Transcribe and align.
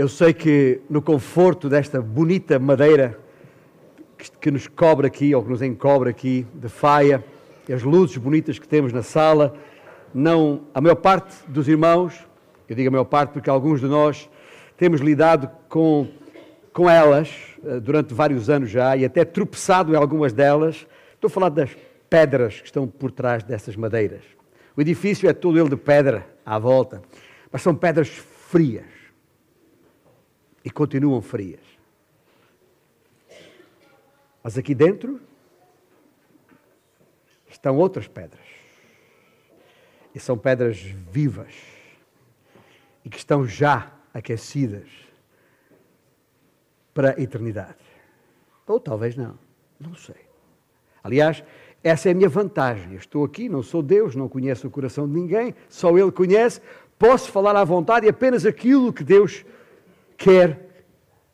Eu 0.00 0.08
sei 0.08 0.32
que 0.32 0.80
no 0.88 1.02
conforto 1.02 1.68
desta 1.68 2.00
bonita 2.00 2.58
madeira 2.58 3.18
que 4.40 4.50
nos 4.50 4.66
cobre 4.66 5.06
aqui, 5.06 5.34
ou 5.34 5.42
que 5.42 5.50
nos 5.50 5.60
encobre 5.60 6.08
aqui, 6.08 6.46
de 6.54 6.70
faia, 6.70 7.22
e 7.68 7.72
as 7.74 7.82
luzes 7.82 8.16
bonitas 8.16 8.58
que 8.58 8.66
temos 8.66 8.94
na 8.94 9.02
sala, 9.02 9.54
não, 10.14 10.62
a 10.72 10.80
maior 10.80 10.94
parte 10.94 11.36
dos 11.46 11.68
irmãos, 11.68 12.26
eu 12.66 12.74
digo 12.74 12.88
a 12.88 12.92
maior 12.92 13.04
parte 13.04 13.32
porque 13.32 13.50
alguns 13.50 13.80
de 13.80 13.88
nós 13.88 14.30
temos 14.74 15.02
lidado 15.02 15.50
com, 15.68 16.08
com 16.72 16.88
elas 16.88 17.30
eh, 17.62 17.78
durante 17.78 18.14
vários 18.14 18.48
anos 18.48 18.70
já 18.70 18.96
e 18.96 19.04
até 19.04 19.22
tropeçado 19.22 19.92
em 19.92 19.96
algumas 19.96 20.32
delas. 20.32 20.86
Estou 21.12 21.28
a 21.28 21.30
falar 21.30 21.50
das 21.50 21.76
pedras 22.08 22.58
que 22.58 22.64
estão 22.68 22.88
por 22.88 23.10
trás 23.10 23.42
dessas 23.42 23.76
madeiras. 23.76 24.22
O 24.74 24.80
edifício 24.80 25.28
é 25.28 25.34
todo 25.34 25.60
ele 25.60 25.68
de 25.68 25.76
pedra 25.76 26.26
à 26.46 26.58
volta, 26.58 27.02
mas 27.52 27.60
são 27.60 27.74
pedras 27.74 28.08
frias 28.08 28.99
e 30.64 30.70
continuam 30.70 31.20
frias. 31.20 31.60
Mas 34.42 34.56
aqui 34.56 34.74
dentro 34.74 35.20
estão 37.48 37.76
outras 37.76 38.08
pedras. 38.08 38.40
E 40.14 40.18
são 40.18 40.36
pedras 40.36 40.78
vivas 40.78 41.54
e 43.04 43.08
que 43.08 43.18
estão 43.18 43.46
já 43.46 43.92
aquecidas 44.12 44.88
para 46.92 47.14
a 47.16 47.20
eternidade. 47.20 47.76
Ou 48.66 48.80
talvez 48.80 49.16
não, 49.16 49.38
não 49.78 49.94
sei. 49.94 50.16
Aliás, 51.02 51.42
essa 51.82 52.08
é 52.08 52.12
a 52.12 52.14
minha 52.14 52.28
vantagem. 52.28 52.92
Eu 52.92 52.98
estou 52.98 53.24
aqui, 53.24 53.48
não 53.48 53.62
sou 53.62 53.82
Deus, 53.82 54.14
não 54.14 54.28
conheço 54.28 54.66
o 54.66 54.70
coração 54.70 55.08
de 55.08 55.14
ninguém, 55.14 55.54
só 55.68 55.96
Ele 55.96 56.12
conhece. 56.12 56.60
Posso 56.98 57.30
falar 57.30 57.56
à 57.56 57.64
vontade 57.64 58.06
e 58.06 58.10
apenas 58.10 58.44
aquilo 58.44 58.92
que 58.92 59.02
Deus 59.02 59.44
quer 60.20 60.68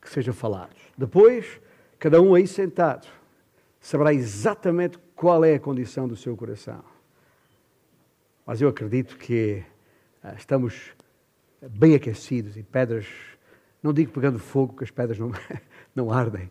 que 0.00 0.08
seja 0.08 0.32
falado. 0.32 0.76
Depois, 0.96 1.60
cada 1.98 2.23
um 2.23 2.37
aí 2.37 2.46
sentado 2.46 3.09
saberá 3.80 4.15
exatamente 4.15 4.96
qual 5.16 5.45
é 5.45 5.56
a 5.56 5.60
condição 5.60 6.06
do 6.06 6.15
seu 6.15 6.37
coração. 6.37 6.84
Mas 8.46 8.60
eu 8.62 8.68
acredito 8.68 9.16
que 9.16 9.65
ah, 10.23 10.34
estamos 10.37 10.93
bem 11.60 11.96
aquecidos 11.96 12.56
e 12.56 12.62
pedras, 12.62 13.06
não 13.82 13.93
digo 13.93 14.12
pegando 14.12 14.38
fogo, 14.38 14.74
porque 14.74 14.84
as 14.84 14.90
pedras 14.93 15.18
não, 15.18 15.32
não 15.93 16.12
ardem, 16.12 16.48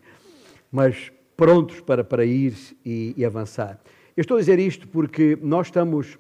mas 0.70 1.14
prontos 1.38 1.80
para, 1.80 2.04
para 2.04 2.26
ir 2.26 2.54
e, 2.86 3.14
e, 3.16 3.24
avançar. 3.24 3.80
Eu 4.16 4.22
estou 4.22 4.36
a 4.36 4.40
dizer 4.42 4.60
isto 4.60 4.90
porque 4.90 5.38
nós 5.42 5.68
estamos, 5.68 6.20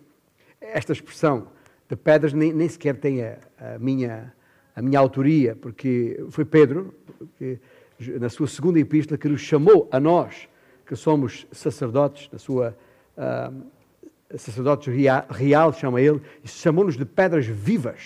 esta 0.61 0.93
expressão 0.93 1.49
de 1.89 1.97
pedras 1.97 2.31
nem, 2.31 2.53
nem 2.53 2.69
sequer 2.69 2.95
tem 2.95 3.21
a, 3.21 3.37
a, 3.57 3.79
minha, 3.79 4.33
a 4.75 4.81
minha 4.81 4.99
autoria, 4.99 5.55
porque 5.55 6.21
foi 6.29 6.43
Pedro, 6.43 6.93
que, 7.37 7.57
na 8.19 8.27
sua 8.29 8.47
segunda 8.47 8.79
epístola, 8.79 9.17
que 9.17 9.29
nos 9.29 9.41
chamou 9.41 9.87
a 9.91 9.99
nós, 9.99 10.49
que 10.85 10.95
somos 10.95 11.47
sacerdotes, 11.51 12.29
na 12.31 12.37
sua 12.37 12.75
uh, 13.17 14.37
sacerdotes 14.37 14.93
real, 14.93 15.25
real, 15.29 15.73
chama 15.73 16.01
ele, 16.01 16.21
e 16.43 16.47
chamou-nos 16.47 16.97
de 16.97 17.05
pedras 17.05 17.45
vivas, 17.45 18.01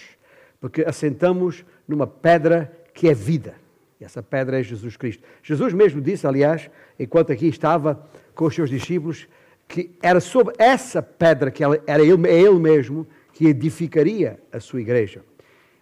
porque 0.61 0.83
assentamos 0.83 1.65
numa 1.87 2.05
pedra 2.05 2.71
que 2.93 3.09
é 3.09 3.13
vida. 3.13 3.55
E 3.99 4.05
essa 4.05 4.21
pedra 4.21 4.59
é 4.59 4.63
Jesus 4.63 4.95
Cristo. 4.95 5.23
Jesus 5.41 5.73
mesmo 5.73 6.01
disse, 6.01 6.25
aliás, 6.25 6.69
enquanto 6.97 7.31
aqui 7.31 7.47
estava 7.47 8.07
com 8.35 8.45
os 8.45 8.55
seus 8.55 8.69
discípulos, 8.69 9.27
que 9.67 9.91
era 10.01 10.19
sobre 10.19 10.53
essa 10.57 11.01
pedra 11.01 11.51
que 11.51 11.63
era 11.63 12.01
ele, 12.01 12.27
é 12.27 12.39
ele 12.41 12.59
mesmo 12.59 13.07
que 13.33 13.47
edificaria 13.47 14.39
a 14.51 14.59
sua 14.59 14.81
igreja. 14.81 15.21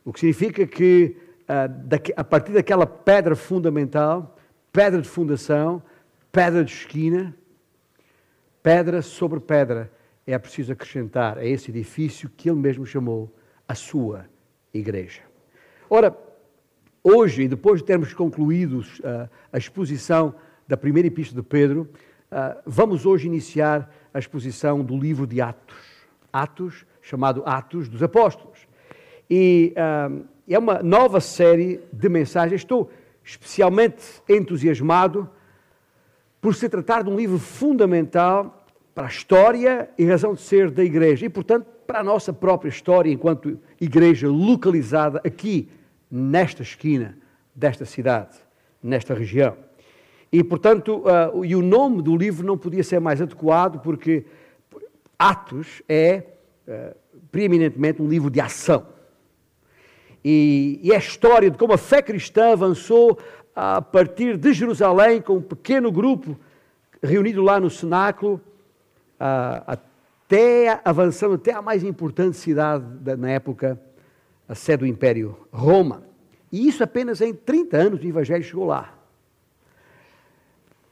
O 0.07 0.13
que 0.13 0.21
significa 0.21 0.65
que 0.65 1.17
ah, 1.49 1.67
a 2.15 2.23
partir 2.23 2.53
daquela 2.53 2.87
pedra 2.87 3.35
fundamental, 3.35 4.37
pedra 4.71 5.01
de 5.01 5.09
fundação, 5.09 5.83
pedra 6.31 6.63
de 6.63 6.71
esquina, 6.71 7.35
pedra 8.63 9.01
sobre 9.01 9.41
pedra, 9.41 9.91
é 10.25 10.39
preciso 10.39 10.71
acrescentar 10.71 11.37
a 11.37 11.45
esse 11.45 11.71
edifício 11.71 12.31
que 12.37 12.49
ele 12.49 12.57
mesmo 12.57 12.85
chamou 12.85 13.29
a 13.67 13.75
sua 13.75 14.25
igreja. 14.73 15.23
Ora, 15.89 16.17
hoje, 17.03 17.41
e 17.41 17.47
depois 17.49 17.81
de 17.81 17.85
termos 17.85 18.13
concluído 18.13 18.79
uh, 18.79 19.29
a 19.51 19.57
exposição 19.57 20.33
da 20.65 20.77
primeira 20.77 21.09
epístola 21.09 21.41
de 21.41 21.47
Pedro, 21.49 21.81
uh, 22.31 22.61
vamos 22.65 23.05
hoje 23.05 23.27
iniciar 23.27 23.93
a 24.13 24.19
exposição 24.19 24.81
do 24.85 24.97
livro 24.97 25.27
de 25.27 25.41
Atos. 25.41 25.75
Atos, 26.31 26.85
chamado 27.01 27.43
Atos 27.45 27.89
dos 27.89 28.01
Apóstolos. 28.01 28.56
E 29.29 29.73
uh, 29.75 30.25
é 30.47 30.57
uma 30.57 30.81
nova 30.81 31.19
série 31.19 31.81
de 31.91 32.09
mensagens. 32.09 32.61
Estou 32.61 32.89
especialmente 33.23 34.03
entusiasmado 34.27 35.29
por 36.39 36.55
se 36.55 36.69
tratar 36.69 37.03
de 37.03 37.09
um 37.09 37.17
livro 37.17 37.37
fundamental 37.37 38.65
para 38.95 39.05
a 39.05 39.09
história 39.09 39.89
e 39.97 40.05
razão 40.05 40.33
de 40.33 40.41
ser 40.41 40.71
da 40.71 40.83
Igreja 40.83 41.25
e, 41.25 41.29
portanto, 41.29 41.67
para 41.85 41.99
a 41.99 42.03
nossa 42.03 42.31
própria 42.31 42.69
história 42.69 43.11
enquanto 43.11 43.59
Igreja 43.79 44.27
localizada 44.29 45.21
aqui, 45.25 45.69
nesta 46.09 46.61
esquina 46.61 47.17
desta 47.53 47.85
cidade, 47.85 48.37
nesta 48.81 49.13
região. 49.13 49.57
E, 50.31 50.43
portanto, 50.43 51.03
uh, 51.03 51.43
e 51.43 51.55
o 51.55 51.61
nome 51.61 52.01
do 52.01 52.15
livro 52.15 52.45
não 52.45 52.57
podia 52.57 52.83
ser 52.83 52.99
mais 52.99 53.21
adequado 53.21 53.81
porque 53.81 54.25
Atos 55.17 55.81
é 55.87 56.23
uh, 56.67 56.95
preeminentemente 57.31 58.01
um 58.01 58.07
livro 58.07 58.29
de 58.29 58.39
ação. 58.39 58.85
E, 60.29 60.81
e 60.83 60.93
a 60.93 60.97
história 60.97 61.49
de 61.49 61.57
como 61.57 61.71
a 61.71 61.77
fé 61.77 62.01
cristã 62.01 62.51
avançou 62.51 63.17
a 63.55 63.81
partir 63.81 64.35
de 64.35 64.51
Jerusalém 64.51 65.21
com 65.21 65.37
um 65.37 65.41
pequeno 65.41 65.89
grupo 65.89 66.37
reunido 67.01 67.41
lá 67.41 67.61
no 67.61 67.69
cenáculo 67.69 68.41
até 69.17 70.81
avançando 70.83 71.35
até 71.35 71.53
a 71.53 71.61
mais 71.61 71.81
importante 71.81 72.35
cidade 72.35 72.83
da, 72.99 73.15
na 73.15 73.29
época, 73.29 73.81
a 74.49 74.53
sede 74.53 74.79
do 74.79 74.85
Império, 74.85 75.47
Roma. 75.49 76.03
E 76.51 76.67
isso 76.67 76.83
apenas 76.83 77.21
em 77.21 77.33
30 77.33 77.77
anos 77.77 78.03
o 78.03 78.05
Evangelho 78.05 78.43
chegou 78.43 78.65
lá. 78.65 78.95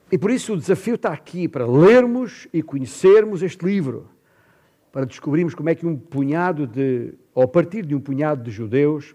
E 0.10 0.18
por 0.18 0.32
isso 0.32 0.54
o 0.54 0.58
desafio 0.58 0.96
está 0.96 1.12
aqui, 1.12 1.46
para 1.46 1.68
lermos 1.68 2.48
e 2.54 2.64
conhecermos 2.64 3.44
este 3.44 3.66
livro, 3.66 4.08
para 4.94 5.06
descobrirmos 5.06 5.54
como 5.54 5.70
é 5.70 5.76
que 5.76 5.86
um 5.86 5.98
punhado 5.98 6.66
de, 6.66 7.16
ou 7.34 7.44
a 7.44 7.48
partir 7.50 7.86
de 7.86 7.94
um 7.94 8.00
punhado 8.00 8.42
de 8.42 8.50
judeus, 8.50 9.14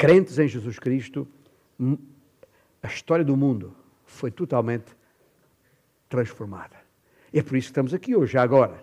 crentes 0.00 0.38
em 0.38 0.48
Jesus 0.48 0.78
Cristo, 0.78 1.28
a 2.82 2.86
história 2.86 3.22
do 3.22 3.36
mundo 3.36 3.76
foi 4.06 4.30
totalmente 4.30 4.96
transformada. 6.08 6.74
É 7.30 7.42
por 7.42 7.54
isso 7.54 7.66
que 7.66 7.72
estamos 7.72 7.92
aqui 7.92 8.16
hoje, 8.16 8.38
agora. 8.38 8.82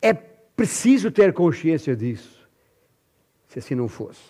É 0.00 0.14
preciso 0.14 1.10
ter 1.10 1.34
consciência 1.34 1.94
disso, 1.94 2.48
se 3.48 3.58
assim 3.58 3.74
não 3.74 3.86
fosse. 3.86 4.22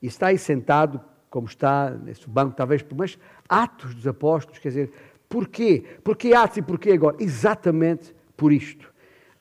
E 0.00 0.06
está 0.06 0.28
aí 0.28 0.38
sentado, 0.38 0.98
como 1.28 1.46
está, 1.46 1.90
nesse 1.90 2.26
banco, 2.26 2.56
talvez, 2.56 2.82
mas 2.96 3.18
Atos 3.46 3.94
dos 3.94 4.06
Apóstolos, 4.06 4.58
quer 4.58 4.68
dizer, 4.68 4.92
porquê? 5.28 5.84
Porquê 6.02 6.32
Atos 6.32 6.56
e 6.56 6.62
porquê 6.62 6.92
agora? 6.92 7.18
Exatamente 7.20 8.16
por 8.34 8.50
isto. 8.50 8.90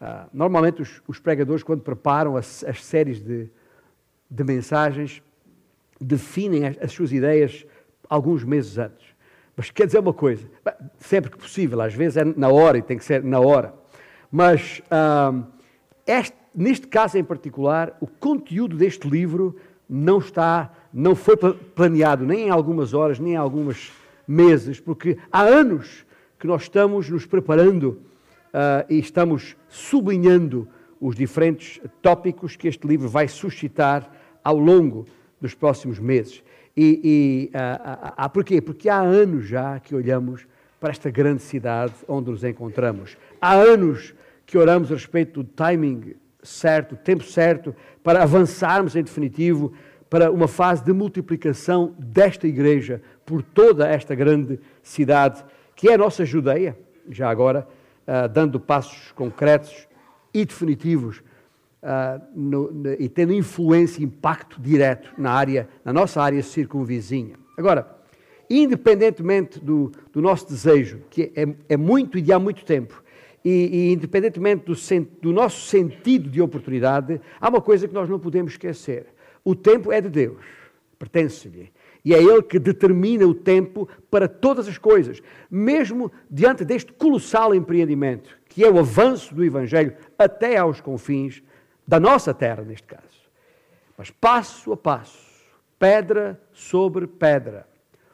Uh, 0.02 0.30
normalmente 0.34 0.81
os, 0.81 1.02
os, 1.08 1.18
pregadores, 1.18 1.64
quando 1.64 1.81
preparam 1.81 2.35
as, 2.35 2.62
as 2.66 2.84
séries 2.84 3.24
de, 3.24 3.50
de, 4.30 4.44
mensagens, 4.44 5.24
definem 5.99 6.67
as, 6.67 6.77
as 6.81 6.91
suas 6.91 7.11
ideias 7.11 7.65
alguns 8.09 8.43
meses 8.43 8.77
antes. 8.77 9.13
Mas 9.55 9.69
quer 9.69 9.85
dizer 9.85 9.99
uma 9.99 10.13
coisa, 10.13 10.47
sempre 10.97 11.29
que 11.29 11.37
possível, 11.37 11.79
às 11.81 11.93
vezes 11.93 12.17
é 12.17 12.23
na 12.23 12.49
hora 12.49 12.77
e 12.77 12.81
tem 12.81 12.97
que 12.97 13.05
ser 13.05 13.23
na 13.23 13.39
hora. 13.39 13.73
Mas 14.31 14.81
este, 16.07 16.35
neste 16.55 16.87
caso 16.87 17.17
em 17.17 17.23
particular, 17.23 17.95
o 18.01 18.07
conteúdo 18.07 18.75
deste 18.75 19.07
livro 19.07 19.55
não 19.87 20.17
está, 20.17 20.71
não 20.91 21.15
foi 21.15 21.37
planeado 21.37 22.25
nem 22.25 22.47
em 22.47 22.49
algumas 22.49 22.93
horas, 22.93 23.19
nem 23.19 23.34
em 23.34 23.37
alguns 23.37 23.91
meses, 24.28 24.79
porque 24.79 25.17
há 25.31 25.43
anos 25.43 26.05
que 26.39 26.47
nós 26.47 26.63
estamos 26.63 27.09
nos 27.09 27.25
preparando 27.25 27.89
uh, 28.53 28.85
e 28.89 28.97
estamos 28.97 29.55
sublinhando 29.69 30.67
os 30.99 31.16
diferentes 31.16 31.79
tópicos 32.01 32.55
que 32.55 32.67
este 32.67 32.87
livro 32.87 33.07
vai 33.07 33.28
suscitar 33.28 34.09
ao 34.43 34.57
longo 34.57 35.05
dos 35.43 35.53
próximos 35.53 35.99
meses. 35.99 36.41
E, 36.75 37.01
e 37.03 37.51
ah, 37.53 38.13
ah, 38.16 38.29
porquê? 38.29 38.61
Porque 38.61 38.87
há 38.87 38.99
anos 38.99 39.45
já 39.45 39.78
que 39.78 39.93
olhamos 39.93 40.47
para 40.79 40.91
esta 40.91 41.11
grande 41.11 41.41
cidade 41.41 41.93
onde 42.07 42.31
nos 42.31 42.45
encontramos. 42.45 43.17
Há 43.41 43.53
anos 43.55 44.16
que 44.45 44.57
oramos 44.57 44.90
a 44.90 44.95
respeito 44.95 45.43
do 45.43 45.49
timing 45.49 46.16
certo, 46.41 46.95
tempo 46.95 47.25
certo, 47.25 47.75
para 48.01 48.23
avançarmos 48.23 48.95
em 48.95 49.03
definitivo 49.03 49.73
para 50.09 50.31
uma 50.31 50.47
fase 50.47 50.81
de 50.81 50.93
multiplicação 50.93 51.93
desta 51.99 52.47
igreja 52.47 53.01
por 53.25 53.43
toda 53.43 53.85
esta 53.85 54.16
grande 54.16 54.59
cidade, 54.81 55.43
que 55.75 55.89
é 55.89 55.96
a 55.96 55.97
nossa 55.97 56.23
Judeia, 56.23 56.78
já 57.09 57.29
agora, 57.29 57.67
uh, 58.07 58.29
dando 58.29 58.59
passos 58.61 59.11
concretos 59.11 59.87
e 60.34 60.46
definitivos 60.46 61.22
uh, 61.84 62.22
no, 62.34 62.72
no, 62.72 62.94
e 62.94 63.09
tendo 63.09 63.34
influência 63.34 64.02
e 64.02 64.06
impacto 64.06 64.59
direto 64.59 65.14
na 65.18 65.32
área, 65.32 65.68
na 65.84 65.91
nossa 65.91 66.22
área 66.22 66.41
circunvizinha. 66.41 67.35
Agora, 67.58 67.88
independentemente 68.50 69.59
do, 69.59 69.91
do 70.12 70.22
nosso 70.22 70.47
desejo, 70.47 71.02
que 71.09 71.32
é, 71.35 71.47
é, 71.70 71.78
muito 71.78 72.18
e 72.18 72.22
de 72.22 72.32
há 72.32 72.40
muito 72.40 72.64
tempo, 72.64 73.03
e, 73.44 73.90
e 73.90 73.94
independentemente 73.94 74.66
do, 74.66 74.74
do 75.22 75.34
nosso 75.34 75.68
sentido 75.68 76.30
de 76.30 76.41
oportunidade, 76.41 77.20
há 77.40 77.50
uma 77.50 77.62
coisa 77.62 77.88
que 77.88 77.94
nós 77.94 78.09
não 78.09 78.20
podemos 78.20 78.53
esquecer: 78.53 79.08
o 79.44 79.53
tempo 79.53 79.91
é 79.91 80.00
de 80.00 80.09
Deus, 80.09 80.44
pertence-lhe. 80.97 81.72
E 82.06 82.14
é 82.14 82.22
Ele 82.22 82.41
que 82.41 82.59
determina 82.59 83.26
o 83.26 83.34
tempo 83.34 83.88
para 84.12 84.28
todas 84.28 84.68
as 84.68 84.78
coisas, 84.78 85.22
mesmo 85.50 86.12
diante 86.30 86.66
deste 86.66 86.91
colossal 86.91 87.56
empreendimento, 87.56 88.38
que 88.50 88.64
é 88.64 88.70
o 88.70 88.78
avanço 88.78 89.34
do 89.34 89.44
Evangelho 89.44 89.94
até 90.20 90.58
aos 90.58 90.82
confins 90.82 91.41
da 91.88 92.00
nossa 92.00 92.34
terra, 92.34 92.64
neste 92.64 92.88
caso. 92.88 93.24
Mas 93.97 94.09
passo 94.09 94.72
a 94.74 94.78
passo, 94.78 95.20
pedra 95.78 96.41
sobre 96.52 97.08
pedra, 97.08 97.68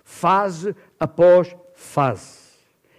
fase 0.04 0.76
após 1.00 1.56
fase. 1.74 2.50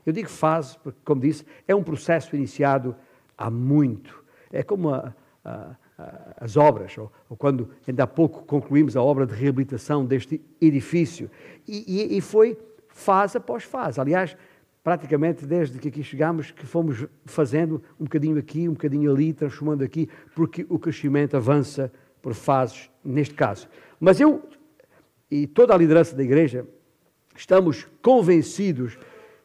Eu 0.05 0.13
digo 0.13 0.29
fase 0.29 0.79
porque, 0.79 0.99
como 1.05 1.21
disse, 1.21 1.45
é 1.69 1.75
um 1.75 1.83
processo 1.83 2.35
iniciado 2.35 2.97
há 3.37 3.51
muito. 3.51 4.25
É 4.51 4.63
como 4.63 4.95
a, 4.95 5.15
a, 5.45 5.77
a, 5.99 6.35
as 6.41 6.57
obras, 6.57 6.97
ou, 6.97 7.13
ou, 7.29 7.37
quando 7.37 7.71
ainda 7.87 8.05
há 8.05 8.07
pouco 8.07 8.45
concluímos 8.45 8.97
a 8.97 9.03
obra 9.03 9.27
de 9.27 9.35
reabilitação 9.35 10.05
deste 10.05 10.41
edifício. 10.61 11.31
E, 11.69 11.85
e, 11.87 12.17
e 12.17 12.21
foi 12.21 12.59
fase 12.89 13.37
após 13.37 13.65
fase. 13.65 14.01
Aliás, 14.01 14.37
praticamente 14.82 15.47
desde 15.47 15.79
que 15.79 15.88
aqui 15.88 16.03
chegámos, 16.03 16.50
que 16.50 16.67
fomos 16.67 17.06
fazendo 17.25 17.82
um 17.99 18.05
bocadinho 18.05 18.38
aqui, 18.38 18.69
um 18.69 18.73
bocadinho 18.73 19.12
ali, 19.12 19.32
transformando 19.32 19.85
aqui, 19.85 20.09
porque 20.35 20.67
o 20.69 20.79
crescimento 20.79 21.37
avança 21.37 21.93
por 22.23 22.35
fases, 22.35 22.91
neste 23.05 23.35
caso. 23.35 23.69
Mas 23.99 24.21
eu 24.21 24.43
e 25.31 25.47
toda 25.47 25.75
a 25.75 25.79
liderança 25.79 26.17
da 26.17 26.23
igreja 26.23 26.67
estamos 27.37 27.87
convencidos 28.03 28.99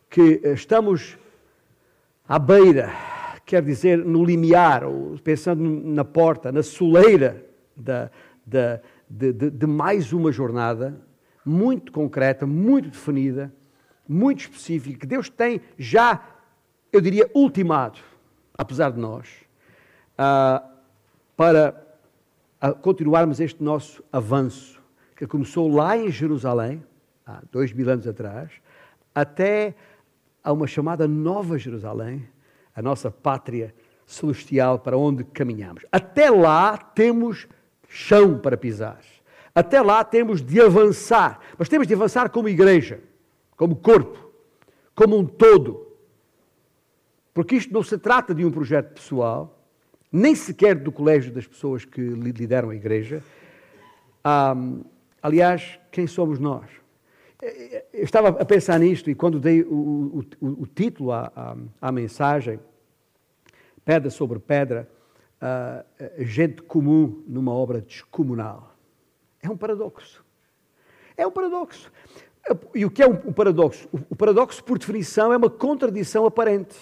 que 0.09 0.41
estamos 0.43 1.17
à 2.27 2.39
beira, 2.39 2.91
quer 3.45 3.61
dizer, 3.61 3.97
no 3.97 4.23
limiar, 4.23 4.83
ou 4.83 5.17
pensando 5.19 5.61
na 5.61 6.03
porta, 6.03 6.51
na 6.51 6.63
soleira 6.63 7.45
da, 7.75 8.09
da, 8.45 8.79
de, 9.09 9.33
de, 9.33 9.49
de 9.51 9.67
mais 9.67 10.11
uma 10.11 10.31
jornada 10.31 10.99
muito 11.45 11.91
concreta, 11.91 12.47
muito 12.47 12.89
definida, 12.89 13.53
muito 14.07 14.41
específico 14.41 14.99
que 14.99 15.05
Deus 15.05 15.29
tem 15.29 15.61
já, 15.77 16.21
eu 16.91 17.01
diria, 17.01 17.29
ultimado, 17.33 17.99
apesar 18.57 18.91
de 18.91 18.99
nós, 18.99 19.27
uh, 20.19 20.67
para 21.35 21.75
uh, 22.63 22.75
continuarmos 22.75 23.39
este 23.39 23.63
nosso 23.63 24.03
avanço, 24.11 24.81
que 25.15 25.25
começou 25.25 25.67
lá 25.69 25.97
em 25.97 26.09
Jerusalém, 26.11 26.83
há 27.25 27.41
dois 27.51 27.71
mil 27.71 27.89
anos 27.89 28.07
atrás, 28.07 28.51
até 29.13 29.73
a 30.43 30.51
uma 30.51 30.67
chamada 30.67 31.07
Nova 31.07 31.57
Jerusalém, 31.57 32.27
a 32.75 32.81
nossa 32.81 33.09
pátria 33.09 33.73
celestial 34.05 34.77
para 34.77 34.97
onde 34.97 35.23
caminhamos. 35.23 35.85
Até 35.91 36.29
lá 36.29 36.77
temos 36.77 37.47
chão 37.87 38.37
para 38.37 38.57
pisar. 38.57 38.99
Até 39.53 39.81
lá 39.81 40.03
temos 40.03 40.41
de 40.41 40.61
avançar, 40.61 41.39
mas 41.57 41.69
temos 41.69 41.87
de 41.87 41.93
avançar 41.93 42.29
como 42.29 42.49
igreja 42.49 42.99
como 43.55 43.75
corpo, 43.75 44.31
como 44.93 45.17
um 45.17 45.25
todo. 45.25 45.85
Porque 47.33 47.55
isto 47.55 47.73
não 47.73 47.83
se 47.83 47.97
trata 47.97 48.33
de 48.33 48.45
um 48.45 48.51
projeto 48.51 48.93
pessoal, 48.93 49.59
nem 50.11 50.33
sequer 50.33 50.75
do 50.75 50.91
colégio 50.91 51.33
das 51.33 51.45
pessoas 51.45 51.83
que 51.83 52.01
lideram 52.01 52.69
a 52.69 52.75
igreja. 52.75 53.21
Aliás, 55.21 55.79
quem 55.91 56.07
somos 56.07 56.39
nós? 56.39 56.69
Eu 57.93 58.03
estava 58.03 58.29
a 58.29 58.45
pensar 58.45 58.79
nisto 58.79 59.09
e 59.09 59.15
quando 59.15 59.39
dei 59.39 59.61
o, 59.61 60.23
o, 60.39 60.47
o 60.61 60.67
título 60.67 61.11
à, 61.11 61.31
à, 61.35 61.57
à, 61.81 61.91
mensagem, 61.91 62.59
Pedra 63.83 64.09
sobre 64.09 64.39
Pedra, 64.39 64.89
uh, 65.41 66.23
gente 66.23 66.61
comum 66.61 67.23
numa 67.27 67.53
obra 67.53 67.81
descomunal. 67.81 68.75
É 69.41 69.49
um 69.49 69.57
paradoxo. 69.57 70.23
É 71.17 71.27
um 71.27 71.31
paradoxo. 71.31 71.91
E 72.75 72.85
o 72.85 72.91
que 72.91 73.01
é 73.01 73.07
um, 73.07 73.33
paradoxo? 73.33 73.89
O 74.09 74.15
paradoxo, 74.15 74.63
por 74.63 74.77
definição, 74.77 75.33
é 75.33 75.37
uma 75.37 75.49
contradição 75.49 76.25
aparente. 76.25 76.75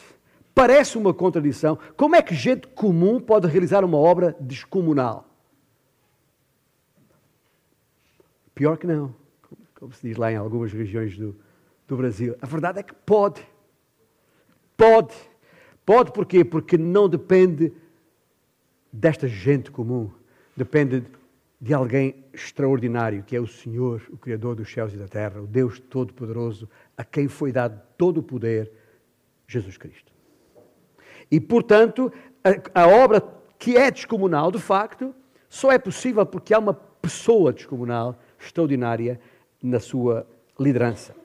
Parece 0.54 0.98
uma 0.98 1.14
contradição. 1.14 1.80
Como 1.96 2.16
é 2.16 2.22
que 2.22 2.36
gente 2.36 2.68
comum 2.68 3.20
pode 3.20 3.48
realizar 3.48 3.84
uma 3.86 3.98
obra 3.98 4.36
descomunal? 4.40 5.26
Pior 8.54 8.78
que 8.78 8.86
não, 8.86 9.16
como 9.74 9.94
se 9.94 10.08
diz 10.08 10.18
lá 10.18 10.32
em 10.32 10.36
algumas 10.36 10.72
regiões 10.72 11.18
do, 11.18 11.36
do 11.88 11.98
Brasil. 11.98 12.36
A 12.42 12.46
verdade 12.46 12.80
é 12.80 12.84
que 12.84 12.94
pode. 12.94 13.42
Pode. 14.78 15.16
Pode 15.86 16.12
porquê? 16.12 16.46
Porque 16.46 16.78
não 16.78 17.10
depende 17.10 17.74
desta 18.92 19.28
gente 19.28 19.72
comum. 19.72 20.12
Depende 20.56 21.04
de 21.64 21.74
alguém 21.74 22.26
extraordinário, 22.34 23.24
que 23.24 23.38
é 23.38 23.40
o 23.40 23.48
Senhor, 23.48 24.02
o 24.12 24.18
Criador 24.18 24.54
dos 24.54 24.70
céus 24.70 24.94
e 24.94 24.98
da 24.98 25.08
terra, 25.08 25.40
o 25.40 25.48
Deus 25.48 25.80
Todo-Poderoso, 25.80 26.70
a 26.98 27.06
quem 27.06 27.30
foi 27.30 27.54
dado 27.54 27.82
todo 27.98 28.18
o 28.18 28.24
poder, 28.24 28.70
Jesus 29.48 29.78
Cristo. 29.78 30.12
E, 31.32 31.40
portanto, 31.40 32.12
a, 32.44 32.82
a, 32.82 32.88
obra 32.90 33.24
que 33.58 33.78
é 33.78 33.90
descomunal, 33.90 34.52
de 34.52 34.60
facto, 34.60 35.16
só 35.48 35.72
é 35.72 35.80
possível 35.80 36.26
porque 36.26 36.54
há 36.54 36.60
uma 36.60 36.74
pessoa 36.74 37.54
descomunal, 37.54 38.20
extraordinária, 38.38 39.18
na 39.62 39.80
sua 39.80 40.28
liderança. 40.60 41.16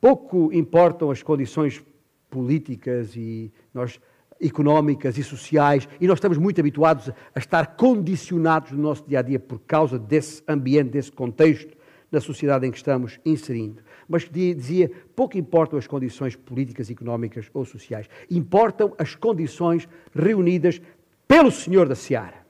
Pouco 0.00 0.50
importam 0.50 1.10
as 1.10 1.22
condições 1.22 1.84
políticas 2.30 3.14
e 3.16 3.52
nós 3.74 4.00
económicas 4.42 5.16
e 5.16 5.22
sociais, 5.22 5.88
e 6.00 6.06
nós 6.06 6.18
estamos 6.18 6.36
muito 6.36 6.60
habituados 6.60 7.10
a 7.34 7.38
estar 7.38 7.76
condicionados 7.76 8.72
no 8.72 8.82
nosso 8.82 9.08
dia 9.08 9.20
a 9.20 9.22
dia 9.22 9.38
por 9.38 9.60
causa 9.60 9.98
desse 9.98 10.42
ambiente, 10.48 10.90
desse 10.90 11.12
contexto 11.12 11.76
na 12.10 12.20
sociedade 12.20 12.66
em 12.66 12.70
que 12.70 12.76
estamos 12.76 13.18
inserindo. 13.24 13.82
Mas 14.06 14.28
dizia, 14.28 14.90
pouco 15.16 15.38
importam 15.38 15.78
as 15.78 15.86
condições 15.86 16.36
políticas, 16.36 16.90
económicas 16.90 17.48
ou 17.54 17.64
sociais, 17.64 18.06
importam 18.30 18.94
as 18.98 19.14
condições 19.14 19.88
reunidas 20.14 20.80
pelo 21.26 21.50
Senhor 21.50 21.88
da 21.88 21.94
Seara. 21.94 22.42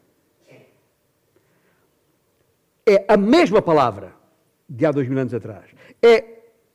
É 2.84 3.04
a 3.06 3.16
mesma 3.16 3.62
palavra 3.62 4.12
de 4.68 4.84
há 4.84 4.90
dois 4.90 5.08
mil 5.08 5.18
anos 5.18 5.32
atrás. 5.32 5.70
É 6.02 6.24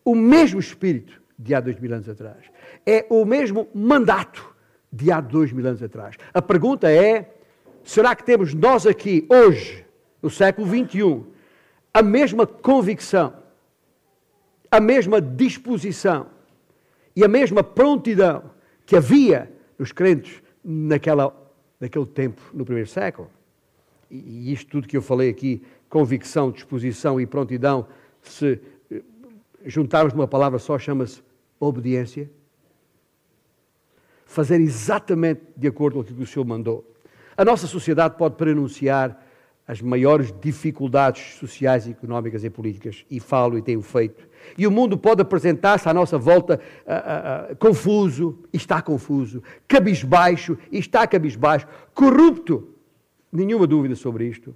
o 0.06 0.16
mesmo 0.16 0.60
espírito 0.60 1.22
de 1.38 1.54
há 1.54 1.60
dois 1.60 1.78
mil 1.78 1.94
anos 1.94 2.08
atrás. 2.08 2.46
É 2.86 3.06
o 3.10 3.26
mesmo 3.26 3.68
mandato 3.76 4.56
de 4.92 5.12
há 5.12 5.20
dois 5.20 5.52
mil 5.52 5.66
anos 5.66 5.82
atrás. 5.84 6.16
A 6.34 6.42
pergunta 6.42 6.92
é: 6.92 7.36
será 7.84 8.16
que 8.16 8.24
temos 8.24 8.54
nós 8.54 8.86
aqui, 8.86 9.26
hoje, 9.30 9.86
no 10.22 10.30
século 10.30 10.68
XXI, 10.68 11.24
a 11.94 12.02
mesma 12.02 12.46
convicção, 12.48 13.34
a 14.72 14.80
mesma 14.80 15.22
disposição 15.22 16.28
e 17.16 17.24
a 17.24 17.28
mesma 17.28 17.64
prontidão 17.64 18.52
que 18.86 18.96
havia 18.96 19.52
nos 19.78 19.92
crentes 19.92 20.42
naquela, 20.64 21.36
naquele 21.80 22.06
tempo, 22.06 22.42
no 22.54 22.66
primeiro 22.66 22.90
século? 22.90 23.30
E 24.10 24.54
isto 24.54 24.70
tudo 24.70 24.88
que 24.88 24.96
eu 24.96 25.02
falei 25.02 25.30
aqui, 25.30 25.62
convicção, 25.90 26.52
disposição 26.52 27.20
e 27.20 27.26
prontidão, 27.26 27.88
se 28.22 28.60
eh, 28.90 29.02
juntarmos 29.66 30.14
numa 30.14 30.28
palavra 30.28 30.60
só, 30.60 30.80
chama-se 30.80 31.22
obediência 31.60 32.30
fazer 34.28 34.60
exatamente 34.62 35.42
de 35.56 35.68
acordo 35.68 35.96
com 35.96 36.02
aquilo 36.02 36.18
que 36.18 36.24
o 36.24 36.28
Senhor 36.28 36.46
mandou. 36.46 36.86
A 37.36 37.46
nossa 37.46 37.66
sociedade 37.66 38.16
pode 38.18 38.36
prenunciar 38.36 39.24
as 39.68 39.82
maiores 39.82 40.34
dificuldades 40.40 41.36
sociais, 41.36 41.88
económicas 41.88 42.44
e 42.44 42.50
políticas, 42.50 43.06
e 43.10 43.20
falo 43.20 43.58
e 43.58 43.62
tenho 43.62 43.82
feito. 43.82 44.28
E 44.58 44.66
o 44.66 44.72
mundo 44.72 44.98
pode 44.98 45.22
apresentar-se 45.22 45.90
à 45.90 45.94
nossa 45.94 46.18
volta 46.18 46.60
uh, 46.86 47.52
uh, 47.52 47.56
confuso, 47.58 48.40
e 48.54 48.58
está 48.58 48.82
confuso, 48.82 49.44
cabisbaixo, 49.68 50.58
e 50.72 50.78
está 50.78 51.06
cabisbaixo, 51.06 51.68
corrupto, 51.94 52.70
nenhuma 53.32 53.68
dúvida 53.68 53.96
sobre 53.96 54.26
isto. 54.26 54.56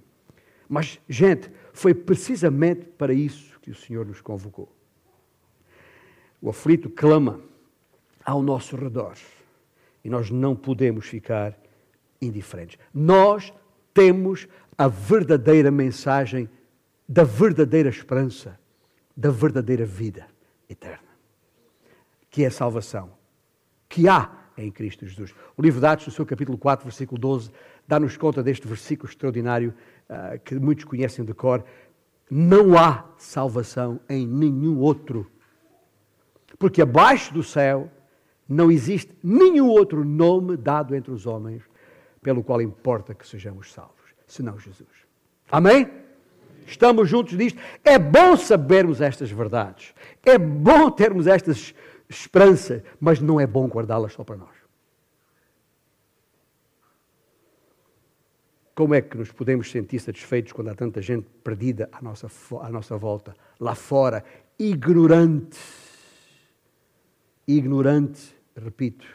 Mas, 0.66 0.98
gente, 1.08 1.50
foi 1.74 1.92
precisamente 1.92 2.86
para 2.96 3.12
isso 3.12 3.60
que 3.60 3.70
o 3.70 3.74
Senhor 3.74 4.06
nos 4.06 4.22
convocou. 4.22 4.74
O 6.40 6.48
aflito 6.48 6.88
clama 6.88 7.40
ao 8.24 8.42
nosso 8.42 8.76
redor. 8.76 9.14
E 10.04 10.10
nós 10.10 10.30
não 10.30 10.56
podemos 10.56 11.06
ficar 11.06 11.56
indiferentes. 12.20 12.78
Nós 12.92 13.52
temos 13.94 14.48
a 14.76 14.88
verdadeira 14.88 15.70
mensagem 15.70 16.48
da 17.08 17.24
verdadeira 17.24 17.88
esperança, 17.88 18.58
da 19.16 19.30
verdadeira 19.30 19.84
vida 19.84 20.26
eterna, 20.68 21.08
que 22.30 22.44
é 22.44 22.46
a 22.46 22.50
salvação, 22.50 23.10
que 23.88 24.08
há 24.08 24.30
em 24.56 24.70
Cristo 24.70 25.06
Jesus. 25.06 25.34
O 25.56 25.62
livro 25.62 25.80
de 25.80 25.86
Atos, 25.86 26.06
no 26.06 26.12
seu 26.12 26.24
capítulo 26.24 26.56
4, 26.58 26.84
versículo 26.84 27.20
12, 27.20 27.50
dá-nos 27.86 28.16
conta 28.16 28.42
deste 28.42 28.66
versículo 28.66 29.08
extraordinário 29.08 29.74
uh, 30.08 30.38
que 30.40 30.54
muitos 30.54 30.84
conhecem 30.84 31.24
de 31.24 31.34
cor. 31.34 31.64
Não 32.30 32.78
há 32.78 33.04
salvação 33.18 34.00
em 34.08 34.26
nenhum 34.26 34.78
outro. 34.78 35.30
Porque 36.58 36.82
abaixo 36.82 37.34
do 37.34 37.42
céu 37.42 37.90
não 38.48 38.70
existe 38.70 39.16
nenhum 39.22 39.68
outro 39.68 40.04
nome 40.04 40.56
dado 40.56 40.94
entre 40.94 41.10
os 41.10 41.26
homens 41.26 41.62
pelo 42.22 42.42
qual 42.42 42.60
importa 42.62 43.14
que 43.14 43.26
sejamos 43.26 43.72
salvos, 43.72 44.14
senão 44.26 44.58
Jesus. 44.58 44.88
Amém? 45.50 45.90
Estamos 46.66 47.08
juntos 47.08 47.34
nisto. 47.34 47.58
É 47.84 47.98
bom 47.98 48.36
sabermos 48.36 49.00
estas 49.00 49.30
verdades. 49.30 49.94
É 50.22 50.38
bom 50.38 50.90
termos 50.90 51.26
estas 51.26 51.74
esperanças, 52.08 52.82
mas 53.00 53.20
não 53.20 53.40
é 53.40 53.46
bom 53.46 53.66
guardá-las 53.66 54.12
só 54.12 54.22
para 54.22 54.36
nós. 54.36 54.62
Como 58.74 58.94
é 58.94 59.02
que 59.02 59.18
nos 59.18 59.30
podemos 59.30 59.70
sentir 59.70 59.98
satisfeitos 60.00 60.52
quando 60.52 60.68
há 60.68 60.74
tanta 60.74 61.02
gente 61.02 61.26
perdida 61.44 61.90
à 61.92 62.00
nossa, 62.00 62.28
à 62.62 62.70
nossa 62.70 62.96
volta, 62.96 63.34
lá 63.60 63.74
fora, 63.74 64.24
ignorante? 64.58 65.58
Ignorante, 67.46 68.34
repito, 68.56 69.06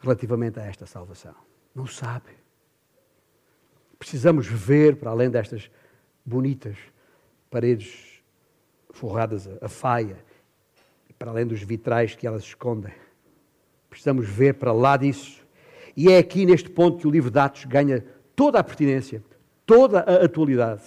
relativamente 0.00 0.58
a 0.60 0.64
esta 0.64 0.86
salvação. 0.86 1.34
Não 1.74 1.86
sabe. 1.86 2.30
Precisamos 3.98 4.46
ver 4.46 4.96
para 4.96 5.10
além 5.10 5.30
destas 5.30 5.70
bonitas 6.24 6.76
paredes 7.50 8.22
forradas 8.90 9.48
a, 9.60 9.68
faia, 9.68 10.16
para 11.18 11.30
além 11.30 11.46
dos 11.46 11.62
vitrais 11.62 12.14
que 12.14 12.26
elas 12.26 12.42
escondem. 12.44 12.92
Precisamos 13.88 14.28
ver 14.28 14.54
para 14.54 14.72
lá 14.72 14.96
disso. 14.96 15.44
E 15.96 16.10
é 16.10 16.18
aqui 16.18 16.46
neste 16.46 16.70
ponto 16.70 16.98
que 16.98 17.06
o 17.06 17.10
livro 17.10 17.30
de 17.30 17.38
Atos 17.38 17.64
ganha 17.64 18.04
toda 18.34 18.58
a 18.58 18.64
pertinência, 18.64 19.22
toda 19.66 20.00
a 20.00 20.24
atualidade. 20.24 20.82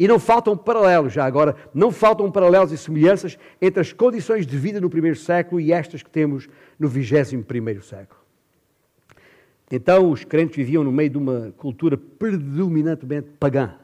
E 0.00 0.08
não 0.08 0.18
faltam 0.18 0.56
paralelos, 0.56 1.12
já 1.12 1.26
agora, 1.26 1.54
não 1.74 1.92
faltam 1.92 2.32
paralelos 2.32 2.72
e 2.72 2.78
semelhanças 2.78 3.38
entre 3.60 3.82
as 3.82 3.92
condições 3.92 4.46
de 4.46 4.56
vida 4.56 4.80
no 4.80 4.88
primeiro 4.88 5.14
século 5.14 5.60
e 5.60 5.74
estas 5.74 6.02
que 6.02 6.08
temos 6.08 6.48
no 6.78 6.88
vigésimo 6.88 7.44
primeiro 7.44 7.82
século. 7.82 8.18
Então, 9.70 10.10
os 10.10 10.24
crentes 10.24 10.56
viviam 10.56 10.82
no 10.82 10.90
meio 10.90 11.10
de 11.10 11.18
uma 11.18 11.52
cultura 11.54 11.98
predominantemente 11.98 13.28
pagã, 13.38 13.74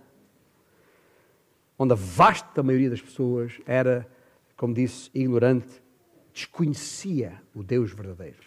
onde 1.79 1.93
a 1.93 1.97
vasta 1.97 2.63
maioria 2.63 2.89
das 2.89 3.03
pessoas 3.03 3.61
era, 3.67 4.09
como 4.57 4.73
disse, 4.73 5.11
ignorante, 5.15 5.83
desconhecia 6.33 7.35
o 7.55 7.63
Deus 7.63 7.93
verdadeiro. 7.93 8.39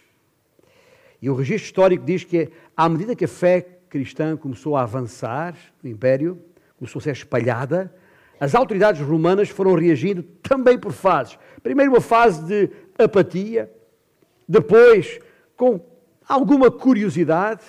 E 1.21 1.29
o 1.29 1.35
registro 1.35 1.67
histórico 1.67 2.03
diz 2.03 2.23
que, 2.23 2.49
à 2.75 2.89
medida 2.89 3.15
que 3.15 3.25
a 3.25 3.27
fé 3.27 3.61
cristã 3.87 4.35
começou 4.35 4.75
a 4.75 4.81
avançar 4.81 5.55
no 5.83 5.89
Império, 5.89 6.41
começou 6.79 6.99
a 6.99 7.03
ser 7.03 7.11
espalhada, 7.11 7.93
as 8.39 8.55
autoridades 8.55 9.01
romanas 9.01 9.49
foram 9.49 9.75
reagindo 9.75 10.23
também 10.23 10.79
por 10.79 10.93
fases. 10.93 11.37
Primeiro, 11.61 11.91
uma 11.91 12.01
fase 12.01 12.41
de 12.45 12.71
apatia, 12.97 13.71
depois, 14.47 15.19
com 15.55 15.85
alguma 16.27 16.71
curiosidade 16.71 17.63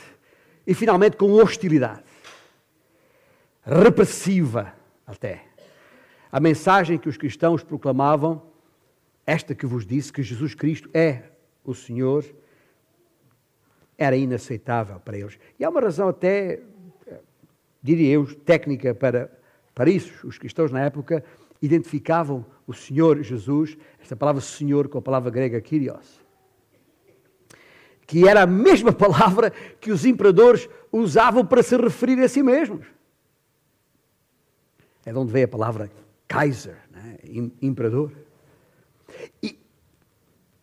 e, 0.65 0.73
finalmente, 0.73 1.17
com 1.17 1.33
hostilidade. 1.33 2.05
Repressiva, 3.65 4.73
até. 5.07 5.43
A 6.31 6.39
mensagem 6.39 6.97
que 6.97 7.09
os 7.09 7.17
cristãos 7.17 7.65
proclamavam, 7.65 8.41
esta 9.27 9.55
que 9.55 9.67
vos 9.67 9.85
disse, 9.85 10.13
que 10.13 10.23
Jesus 10.23 10.55
Cristo 10.55 10.89
é 10.95 11.25
o 11.65 11.75
Senhor, 11.75 12.25
era 13.99 14.17
inaceitável 14.17 14.99
para 15.01 15.19
eles. 15.19 15.39
E 15.59 15.65
há 15.65 15.69
uma 15.69 15.81
razão 15.81 16.09
até, 16.09 16.61
diria 17.83 18.13
eu, 18.13 18.27
técnica 18.35 18.95
para, 18.95 19.31
para 19.75 19.91
isso. 19.91 20.27
Os 20.27 20.39
cristãos 20.39 20.71
na 20.71 20.81
época 20.81 21.25
identificavam 21.61 22.45
o 22.67 22.73
Senhor 22.73 23.23
Jesus, 23.23 23.77
esta 24.01 24.17
palavra 24.17 24.41
Senhor 24.41 24.89
com 24.89 24.99
a 24.99 25.03
palavra 25.03 25.31
grega 25.31 25.61
Kyrios, 25.61 26.21
que 28.07 28.27
era 28.27 28.43
a 28.43 28.47
mesma 28.47 28.93
palavra 28.95 29.51
que 29.81 29.91
os 29.91 30.05
imperadores 30.05 30.69
usavam 30.91 31.45
para 31.45 31.63
se 31.63 31.77
referir 31.77 32.21
a 32.23 32.29
si 32.29 32.43
mesmos. 32.43 32.87
É 35.05 35.13
de 35.13 35.19
onde 35.19 35.33
vem 35.33 35.45
a 35.45 35.49
palavra 35.49 35.91
Kaiser, 36.29 36.77
né? 36.91 37.19
imperador. 37.61 38.13
E, 39.43 39.59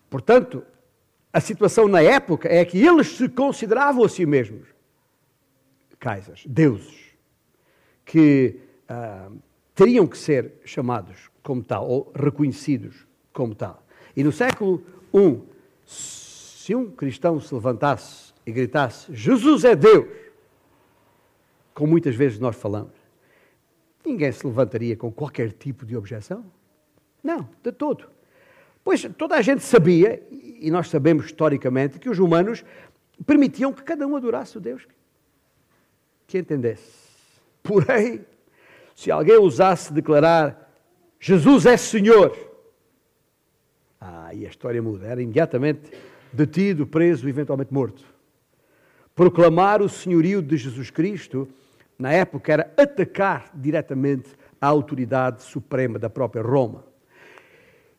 portanto, 0.09 0.63
a 1.33 1.41
situação 1.41 1.87
na 1.87 2.01
época 2.01 2.47
é 2.47 2.63
que 2.63 2.77
eles 2.83 3.17
se 3.17 3.27
consideravam 3.27 4.03
a 4.03 4.09
si 4.09 4.25
mesmos 4.25 4.77
kaisers, 5.99 6.45
deuses, 6.47 7.06
que 8.07 8.55
uh, 8.89 9.37
teriam 9.75 10.07
que 10.07 10.17
ser 10.17 10.53
chamados 10.63 11.29
como 11.43 11.61
tal, 11.61 11.87
ou 11.87 12.11
reconhecidos 12.15 13.05
como 13.31 13.53
tal. 13.53 13.85
E 14.15 14.23
no 14.23 14.31
século 14.31 14.81
I, 15.13 15.39
se 15.85 16.73
um 16.73 16.89
cristão 16.89 17.39
se 17.39 17.53
levantasse 17.53 18.33
e 18.45 18.51
gritasse 18.51 19.13
Jesus 19.13 19.65
é 19.65 19.75
Deus, 19.75 20.07
como 21.73 21.91
muitas 21.91 22.15
vezes 22.15 22.39
nós 22.39 22.55
falamos, 22.55 22.93
ninguém 24.03 24.31
se 24.31 24.47
levantaria 24.47 24.95
com 24.95 25.11
qualquer 25.11 25.51
tipo 25.51 25.85
de 25.85 25.95
objeção. 25.95 26.45
Não, 27.21 27.47
de 27.61 27.71
todo. 27.73 28.09
Pois 28.83 29.05
toda 29.17 29.35
a 29.35 29.41
gente 29.41 29.63
sabia, 29.63 30.25
e 30.31 30.71
nós 30.71 30.87
sabemos 30.87 31.25
historicamente, 31.25 31.99
que 31.99 32.09
os 32.09 32.19
humanos 32.19 32.63
permitiam 33.25 33.73
que 33.73 33.83
cada 33.83 34.07
um 34.07 34.15
adorasse 34.15 34.57
o 34.57 34.61
Deus 34.61 34.87
que 36.25 36.37
entendesse. 36.37 37.06
Porém, 37.67 38.25
se 38.95 39.11
alguém 39.11 39.35
ousasse 39.35 39.91
declarar 39.91 40.71
Jesus 41.19 41.65
é 41.65 41.75
Senhor, 41.75 42.35
ah, 43.99 44.33
e 44.33 44.45
a 44.45 44.49
história 44.49 44.81
muda, 44.81 45.07
era 45.07 45.21
imediatamente 45.21 45.91
detido, 46.31 46.87
preso, 46.87 47.27
eventualmente 47.27 47.73
morto. 47.73 48.05
Proclamar 49.15 49.81
o 49.81 49.89
senhorio 49.89 50.41
de 50.41 50.55
Jesus 50.55 50.89
Cristo, 50.91 51.47
na 51.97 52.13
época, 52.13 52.53
era 52.53 52.73
atacar 52.77 53.51
diretamente 53.53 54.29
a 54.61 54.67
autoridade 54.67 55.41
suprema 55.41 55.97
da 55.97 56.09
própria 56.09 56.43
Roma. 56.43 56.85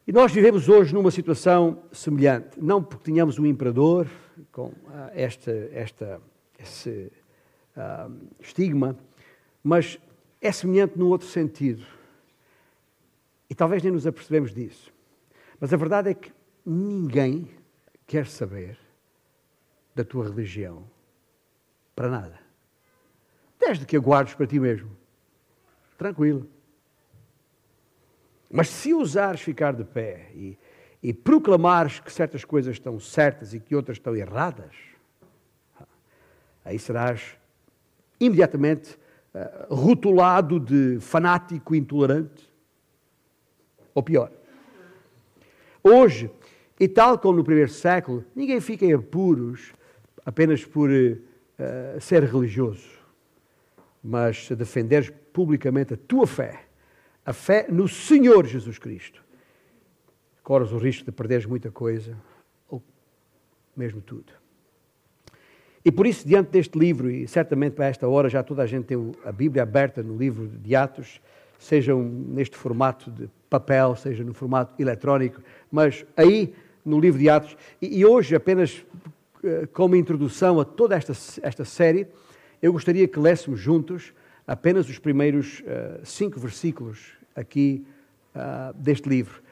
E 0.06 0.12
nós 0.12 0.32
vivemos 0.32 0.68
hoje 0.68 0.94
numa 0.94 1.10
situação 1.10 1.82
semelhante, 1.92 2.58
não 2.58 2.82
porque 2.82 3.04
tenhamos 3.04 3.38
um 3.38 3.44
imperador 3.44 4.06
com 4.52 4.72
ah, 4.88 5.10
esta, 5.12 5.50
esta, 5.72 6.20
esse 6.58 7.12
uh, 7.76 8.12
estigma, 8.40 8.96
mas 9.68 10.00
é 10.40 10.50
semelhante 10.50 10.98
num 10.98 11.08
outro 11.08 11.28
sentido. 11.28 11.84
E 13.50 13.54
talvez 13.54 13.82
nem 13.82 13.92
nos 13.92 14.06
apercebemos 14.06 14.54
disso. 14.54 14.90
Mas 15.60 15.75
a 15.75 15.76
verdade 15.76 16.08
é 16.08 16.14
que 16.14 16.32
ninguém 16.64 17.50
quer 18.06 18.26
saber 18.26 18.78
da 19.94 20.02
tua 20.02 20.25
religião 20.25 20.88
para 21.94 22.08
nada. 22.08 22.40
Desde 23.60 23.84
que 23.84 23.94
a 23.94 24.00
guardes 24.00 24.32
para 24.32 24.46
ti 24.46 24.58
mesmo. 24.58 24.90
Tranquilo. 25.98 26.48
Mas 28.50 28.70
se 28.70 28.94
ousares 28.94 29.42
ficar 29.42 29.75
de 29.75 29.84
pé 29.84 30.30
e, 30.32 30.58
e 31.02 31.12
proclamares 31.12 32.00
que 32.00 32.10
certas 32.10 32.42
coisas 32.42 32.72
estão 32.72 32.98
certas 32.98 33.52
e 33.52 33.60
que 33.60 33.76
outras 33.76 33.98
estão 33.98 34.16
erradas, 34.16 34.75
aí 36.64 36.78
serás 36.78 37.37
imediatamente 38.18 38.98
rotulado 39.68 40.59
de 40.59 40.99
fanático 41.00 41.75
intolerante. 41.75 42.49
Ou 43.95 44.02
pior. 44.02 44.30
Hoje, 45.83 46.30
e 46.78 46.87
tal 46.88 47.18
como 47.18 47.38
no 47.38 47.45
primeiro 47.45 47.71
século, 47.71 48.25
ninguém 48.35 48.61
fica 48.61 48.85
em 48.85 48.92
apuros 48.92 49.73
apenas 50.25 50.64
por 50.64 50.90
uh, 50.90 52.00
ser 52.00 52.23
religioso, 52.25 52.88
mas 54.02 54.47
se 54.47 54.54
defenderes 54.54 55.11
publicamente 55.33 55.95
a 55.95 55.97
tua 55.97 56.26
fé 56.26 56.68
a 57.28 57.33
fé 57.35 57.66
no 57.68 57.87
Senhor 57.87 58.47
Jesus 58.47 58.78
Cristo, 58.78 59.23
corres 60.42 60.73
o 60.73 60.78
risco 60.78 61.04
de 61.04 61.12
perderes 61.12 61.45
muita 61.45 61.71
coisa, 61.71 62.16
ou 62.66 62.83
mesmo 63.76 64.00
tudo. 64.00 64.33
E 65.85 65.92
por 65.92 66.06
isso, 66.06 66.26
diante 66.26 66.50
deste 66.50 66.78
livro, 66.78 67.11
e 67.11 67.26
certamente 67.28 67.75
para 67.75 67.87
esta 67.87 68.08
hora 68.08 68.28
já 68.28 68.42
toda 68.42 68.62
a 68.62 68.66
gente 68.66 68.85
tem 68.85 69.12
a 69.25 69.32
Bíblia 69.32 69.62
aberta 69.62 70.02
no 70.02 70.16
livro 70.16 70.49
de 70.49 70.75
Atos, 70.75 71.20
seja 71.58 71.94
neste 71.94 72.56
formato 72.56 73.11
de 73.11 73.28
papel, 73.49 73.97
seja 73.97 74.23
no 74.23 74.35
formato 74.35 74.80
eletrónico, 74.80 75.40
mas 75.70 76.04
aí 76.16 76.54
no 76.85 77.00
livro 77.00 77.18
de 77.18 77.28
Atos, 77.28 77.56
e, 77.80 78.04
hoje 78.04 78.35
apenas 78.35 78.85
eh, 79.44 79.66
como 79.73 79.94
introdução 79.94 80.61
a 80.61 80.64
toda 80.64 80.97
esta, 80.97 81.12
esta 81.42 81.64
série, 81.64 82.06
eu 82.62 82.73
gostaria 82.73 83.06
que 83.06 83.18
lêssemos 83.18 83.61
juntos 83.61 84.12
apenas 84.47 84.88
os 84.88 84.99
primeiros 84.99 85.61
uh, 85.61 86.00
cinco 86.04 86.40
versículos 86.40 87.12
aqui 87.37 87.87
uh, 88.35 88.73
deste 88.75 89.06
livro. 89.06 89.42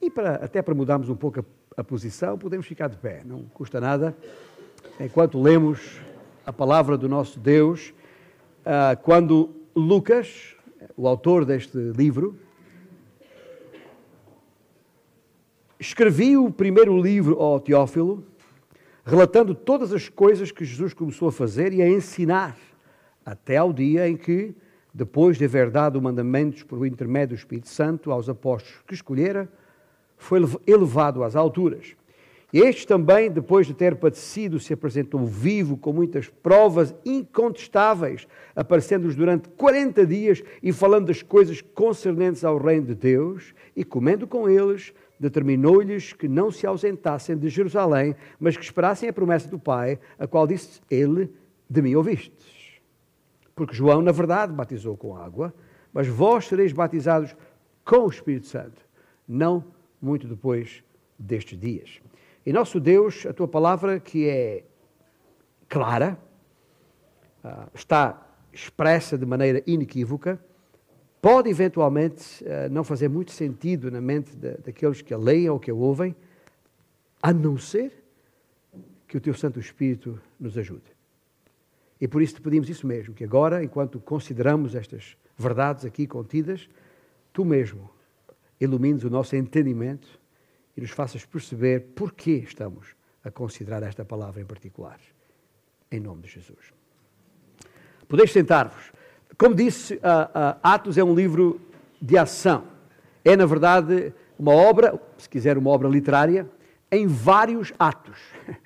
E 0.00 0.08
para, 0.08 0.36
até 0.36 0.62
para 0.62 0.74
mudarmos 0.74 1.08
um 1.08 1.16
pouco 1.16 1.40
a, 1.40 1.80
a, 1.80 1.82
posição, 1.82 2.38
podemos 2.38 2.64
ficar 2.64 2.88
de 2.88 2.96
pé, 2.96 3.22
não 3.24 3.42
custa 3.42 3.80
nada. 3.80 4.16
Enquanto 5.00 5.42
lemos 5.42 6.00
a 6.46 6.52
palavra 6.52 6.96
do 6.96 7.08
nosso 7.08 7.40
Deus 7.40 7.92
uh, 8.64 8.96
quando 9.02 9.50
Lucas, 9.74 10.54
o 10.96 11.08
autor 11.08 11.44
deste 11.44 11.76
livro, 11.76 12.38
escrevia 15.80 16.40
o 16.40 16.48
primeiro 16.48 16.96
livro 16.96 17.40
ao 17.40 17.58
Teófilo, 17.58 18.24
relatando 19.04 19.52
todas 19.52 19.92
as 19.92 20.08
coisas 20.08 20.52
que 20.52 20.64
Jesus 20.64 20.94
começou 20.94 21.26
a 21.26 21.32
fazer 21.32 21.72
e 21.72 21.82
a 21.82 21.88
ensinar, 21.88 22.56
até 23.26 23.56
ao 23.56 23.72
dia 23.72 24.08
em 24.08 24.16
que, 24.16 24.54
depois 24.92 25.36
de 25.36 25.44
haver 25.44 25.70
dado 25.70 26.00
mandamentos 26.00 26.62
por 26.62 26.86
intermédio 26.86 27.36
do 27.36 27.40
Espírito 27.40 27.68
Santo 27.68 28.12
aos 28.12 28.28
apóstolos 28.28 28.80
que 28.86 28.94
escolhera, 28.94 29.48
foi 30.16 30.40
elevado 30.68 31.24
às 31.24 31.34
alturas. 31.34 31.96
Este 32.54 32.86
também, 32.86 33.32
depois 33.32 33.66
de 33.66 33.74
ter 33.74 33.96
padecido, 33.96 34.60
se 34.60 34.72
apresentou 34.72 35.26
vivo 35.26 35.76
com 35.76 35.92
muitas 35.92 36.28
provas 36.28 36.94
incontestáveis, 37.04 38.28
aparecendo-lhes 38.54 39.16
durante 39.16 39.48
40 39.48 40.06
dias 40.06 40.40
e 40.62 40.72
falando 40.72 41.08
das 41.08 41.20
coisas 41.20 41.60
concernentes 41.60 42.44
ao 42.44 42.56
reino 42.56 42.86
de 42.86 42.94
Deus 42.94 43.52
e 43.74 43.82
comendo 43.82 44.24
com 44.24 44.48
eles, 44.48 44.94
determinou-lhes 45.18 46.12
que 46.12 46.28
não 46.28 46.52
se 46.52 46.64
ausentassem 46.64 47.36
de 47.36 47.48
Jerusalém, 47.48 48.14
mas 48.38 48.56
que 48.56 48.62
esperassem 48.62 49.08
a 49.08 49.12
promessa 49.12 49.48
do 49.48 49.58
Pai, 49.58 49.98
a 50.16 50.24
qual 50.24 50.46
disse 50.46 50.80
ele: 50.88 51.28
De 51.68 51.82
mim 51.82 51.96
ouvistes. 51.96 52.80
Porque 53.56 53.74
João, 53.74 54.00
na 54.00 54.12
verdade, 54.12 54.52
batizou 54.52 54.96
com 54.96 55.16
água, 55.16 55.52
mas 55.92 56.06
vós 56.06 56.46
sereis 56.46 56.72
batizados 56.72 57.34
com 57.84 58.04
o 58.04 58.08
Espírito 58.08 58.46
Santo, 58.46 58.80
não 59.26 59.64
muito 60.00 60.28
depois 60.28 60.84
destes 61.18 61.58
dias. 61.58 62.03
E 62.46 62.52
nosso 62.52 62.78
Deus, 62.78 63.24
a 63.26 63.32
tua 63.32 63.48
palavra 63.48 63.98
que 63.98 64.28
é 64.28 64.64
clara, 65.68 66.18
ah, 67.42 67.68
está 67.74 68.20
expressa 68.52 69.16
de 69.16 69.24
maneira 69.24 69.62
inequívoca, 69.66 70.38
pode 71.22 71.48
eventualmente 71.48 72.44
ah, 72.46 72.68
não 72.68 72.84
fazer 72.84 73.08
muito 73.08 73.32
sentido 73.32 73.90
na 73.90 74.00
mente 74.00 74.36
daqueles 74.36 75.00
que 75.00 75.14
a 75.14 75.18
leem 75.18 75.48
ou 75.48 75.58
que 75.58 75.70
a 75.70 75.74
ouvem, 75.74 76.14
a 77.22 77.32
não 77.32 77.56
ser 77.56 78.04
que 79.08 79.16
o 79.16 79.20
teu 79.20 79.32
Santo 79.32 79.58
Espírito 79.58 80.20
nos 80.38 80.58
ajude. 80.58 80.94
E 81.98 82.06
por 82.06 82.20
isso 82.20 82.34
te 82.34 82.42
pedimos 82.42 82.68
isso 82.68 82.86
mesmo, 82.86 83.14
que 83.14 83.24
agora, 83.24 83.64
enquanto 83.64 83.98
consideramos 83.98 84.74
estas 84.74 85.16
verdades 85.38 85.86
aqui 85.86 86.06
contidas, 86.06 86.68
tu 87.32 87.44
mesmo 87.44 87.90
ilumines 88.60 89.04
o 89.04 89.10
nosso 89.10 89.34
entendimento 89.34 90.20
e 90.76 90.80
nos 90.80 90.90
faças 90.90 91.24
perceber 91.24 91.80
porquê 91.94 92.42
estamos 92.44 92.94
a 93.24 93.30
considerar 93.30 93.82
esta 93.82 94.04
palavra 94.04 94.40
em 94.40 94.44
particular. 94.44 94.98
Em 95.90 96.00
nome 96.00 96.22
de 96.22 96.28
Jesus. 96.28 96.72
Podeis 98.08 98.32
sentar-vos. 98.32 98.92
Como 99.38 99.54
disse, 99.54 99.94
uh, 99.94 99.98
uh, 99.98 100.58
Atos 100.62 100.98
é 100.98 101.04
um 101.04 101.14
livro 101.14 101.60
de 102.00 102.18
ação. 102.18 102.64
É, 103.24 103.34
na 103.34 103.46
verdade, 103.46 104.12
uma 104.38 104.52
obra, 104.52 105.00
se 105.16 105.28
quiser, 105.28 105.56
uma 105.56 105.70
obra 105.70 105.88
literária, 105.88 106.48
em 106.90 107.06
vários 107.06 107.72
atos. 107.78 108.18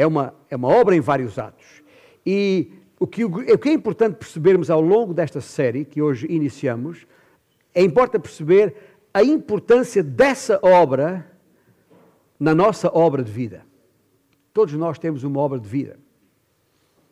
É 0.00 0.06
uma, 0.06 0.32
é 0.48 0.54
uma 0.54 0.68
obra 0.68 0.94
em 0.94 1.00
vários 1.00 1.40
atos. 1.40 1.82
E 2.24 2.70
o 3.00 3.04
que, 3.04 3.24
o 3.24 3.58
que 3.58 3.68
é 3.68 3.72
importante 3.72 4.14
percebermos 4.14 4.70
ao 4.70 4.80
longo 4.80 5.12
desta 5.12 5.40
série, 5.40 5.84
que 5.84 6.00
hoje 6.00 6.24
iniciamos, 6.30 7.04
é 7.74 7.82
importante 7.82 8.22
perceber 8.22 8.76
a 9.12 9.24
importância 9.24 10.00
dessa 10.00 10.60
obra 10.62 11.28
na 12.38 12.54
nossa 12.54 12.88
obra 12.88 13.22
de 13.22 13.30
vida. 13.30 13.64
Todos 14.52 14.74
nós 14.74 14.98
temos 14.98 15.24
uma 15.24 15.40
obra 15.40 15.58
de 15.58 15.68
vida. 15.68 15.98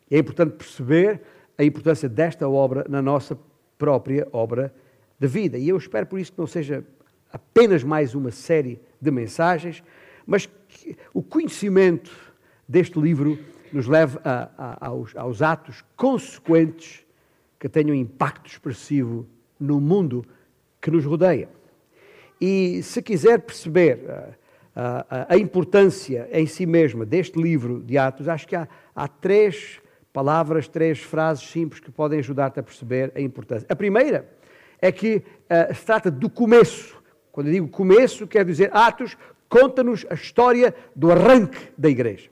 É 0.09 0.17
importante 0.17 0.55
perceber 0.55 1.21
a 1.57 1.63
importância 1.63 2.07
desta 2.07 2.47
obra 2.47 2.85
na 2.87 3.01
nossa 3.01 3.37
própria 3.77 4.27
obra 4.31 4.73
de 5.19 5.27
vida. 5.27 5.57
E 5.57 5.69
eu 5.69 5.77
espero 5.77 6.05
por 6.05 6.19
isso 6.19 6.31
que 6.31 6.39
não 6.39 6.47
seja 6.47 6.83
apenas 7.31 7.83
mais 7.83 8.15
uma 8.15 8.31
série 8.31 8.79
de 9.01 9.11
mensagens, 9.11 9.83
mas 10.25 10.45
que 10.67 10.97
o 11.13 11.21
conhecimento 11.21 12.11
deste 12.67 12.99
livro 12.99 13.37
nos 13.71 13.87
leve 13.87 14.17
a, 14.23 14.49
a, 14.57 14.87
aos, 14.87 15.15
aos 15.15 15.41
atos 15.41 15.83
consequentes 15.95 17.05
que 17.59 17.67
tenham 17.67 17.95
impacto 17.95 18.49
expressivo 18.49 19.25
no 19.59 19.81
mundo 19.81 20.25
que 20.79 20.91
nos 20.91 21.05
rodeia. 21.05 21.49
E 22.39 22.81
se 22.83 23.01
quiser 23.01 23.41
perceber 23.41 23.97
uh, 24.05 24.33
a, 25.27 25.37
importância 25.37 26.29
em 26.31 26.45
si 26.45 26.67
mesma 26.67 27.03
deste 27.03 27.41
livro 27.41 27.81
de 27.81 27.97
Atos, 27.97 28.27
acho 28.27 28.47
que 28.47 28.55
há, 28.55 28.67
há 28.95 29.07
três 29.07 29.81
palavras, 30.13 30.67
três 30.67 30.99
frases 30.99 31.49
simples 31.49 31.79
que 31.79 31.89
podem 31.89 32.19
ajudar-te 32.19 32.59
a 32.59 32.63
perceber 32.63 33.11
a 33.15 33.21
importância. 33.21 33.65
A 33.69 33.75
primeira 33.75 34.29
é 34.79 34.91
que 34.91 35.17
uh, 35.17 35.73
se 35.73 35.83
trata 35.83 36.11
do 36.11 36.29
começo. 36.29 37.01
Quando 37.31 37.47
eu 37.47 37.53
digo 37.53 37.67
começo, 37.67 38.27
quer 38.27 38.45
dizer 38.45 38.69
Atos 38.71 39.17
conta-nos 39.49 40.05
a 40.09 40.13
história 40.13 40.75
do 40.95 41.11
arranque 41.11 41.69
da 41.77 41.89
igreja. 41.89 42.29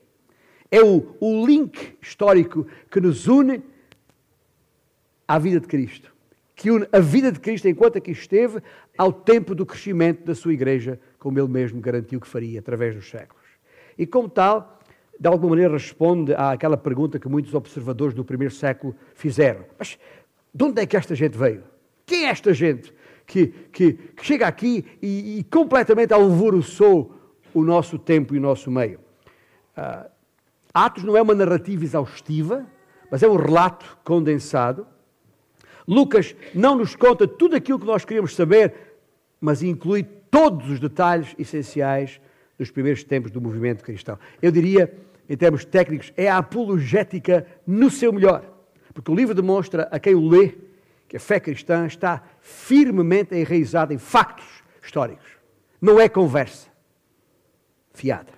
É 0.69 0.84
o, 0.84 1.15
o 1.19 1.45
link 1.45 1.97
histórico 2.01 2.67
que 2.91 2.99
nos 2.99 3.27
une 3.27 3.63
à 5.27 5.39
vida 5.39 5.60
de 5.60 5.67
Cristo. 5.67 6.14
Que 6.55 6.71
une 6.71 6.87
a 6.91 6.99
vida 6.99 7.31
de 7.31 7.39
Cristo 7.39 7.67
enquanto 7.67 7.97
aqui 7.97 8.11
esteve 8.11 8.61
ao 8.97 9.11
tempo 9.11 9.53
do 9.53 9.65
crescimento 9.65 10.23
da 10.23 10.33
sua 10.33 10.53
igreja 10.53 10.99
como 11.19 11.39
ele 11.39 11.47
mesmo 11.47 11.81
garantiu 11.81 12.21
que 12.21 12.27
faria 12.27 12.59
através 12.59 12.95
dos 12.95 13.09
séculos. 13.09 13.45
E 13.97 14.05
como 14.05 14.29
tal, 14.29 14.79
de 15.19 15.27
alguma 15.27 15.51
maneira 15.51 15.73
responde 15.73 16.33
àquela 16.33 16.77
pergunta 16.77 17.19
que 17.19 17.27
muitos 17.27 17.53
observadores 17.53 18.13
do 18.13 18.23
primeiro 18.23 18.53
século 18.53 18.95
fizeram. 19.15 19.65
Mas 19.77 19.97
de 20.53 20.63
onde 20.63 20.81
é 20.81 20.85
que 20.85 20.95
esta 20.95 21.15
gente 21.15 21.37
veio? 21.37 21.63
Quem 22.05 22.25
é 22.25 22.29
esta 22.29 22.53
gente 22.53 22.93
que, 23.25 23.47
que, 23.47 23.93
que 23.93 24.25
chega 24.25 24.47
aqui 24.47 24.85
e, 25.01 25.39
e, 25.39 25.43
completamente 25.45 26.13
alvoroçou 26.13 27.13
o 27.53 27.63
nosso 27.63 27.97
tempo 27.97 28.35
e 28.35 28.37
o 28.37 28.41
nosso 28.41 28.69
meio? 28.69 28.99
Uh, 29.77 30.09
Atos 30.73 31.03
não 31.03 31.17
é 31.17 31.21
uma 31.21 31.33
narrativa 31.33 31.83
exaustiva, 31.83 32.65
mas 33.09 33.23
é 33.23 33.27
um 33.27 33.35
relato 33.35 33.97
condensado. 34.03 34.85
Lucas 35.87 36.35
não 36.53 36.75
nos 36.75 36.95
conta 36.95 37.27
tudo 37.27 37.55
aquilo 37.55 37.79
que 37.79 37.85
nós 37.85 38.03
queríamos 38.03 38.35
saber, 38.35 38.73
mas 39.39 39.61
inclui 39.61 40.03
todos 40.03 40.69
os 40.69 40.79
detalhes 40.79 41.35
essenciais 41.37 42.19
dos 42.57 42.71
primeiros 42.71 43.03
tempos 43.03 43.31
do 43.31 43.41
movimento 43.41 43.83
cristão. 43.83 44.17
Eu 44.41 44.51
diria, 44.51 44.93
em 45.29 45.37
termos 45.37 45.65
técnicos, 45.65 46.11
é 46.17 46.29
a 46.29 46.37
apologética 46.37 47.45
no 47.65 47.89
seu 47.89 48.11
melhor, 48.11 48.43
porque 48.93 49.11
o 49.11 49.15
livro 49.15 49.35
demonstra 49.35 49.87
a 49.91 49.99
quem 49.99 50.15
o 50.15 50.27
lê 50.27 50.53
que 51.07 51.17
a 51.17 51.19
fé 51.19 51.39
cristã 51.39 51.85
está 51.85 52.23
firmemente 52.41 53.35
enraizada 53.35 53.93
em 53.93 53.97
factos 53.97 54.45
históricos. 54.81 55.27
Não 55.79 55.99
é 55.99 56.09
conversa 56.09 56.67
fiada. 57.93 58.33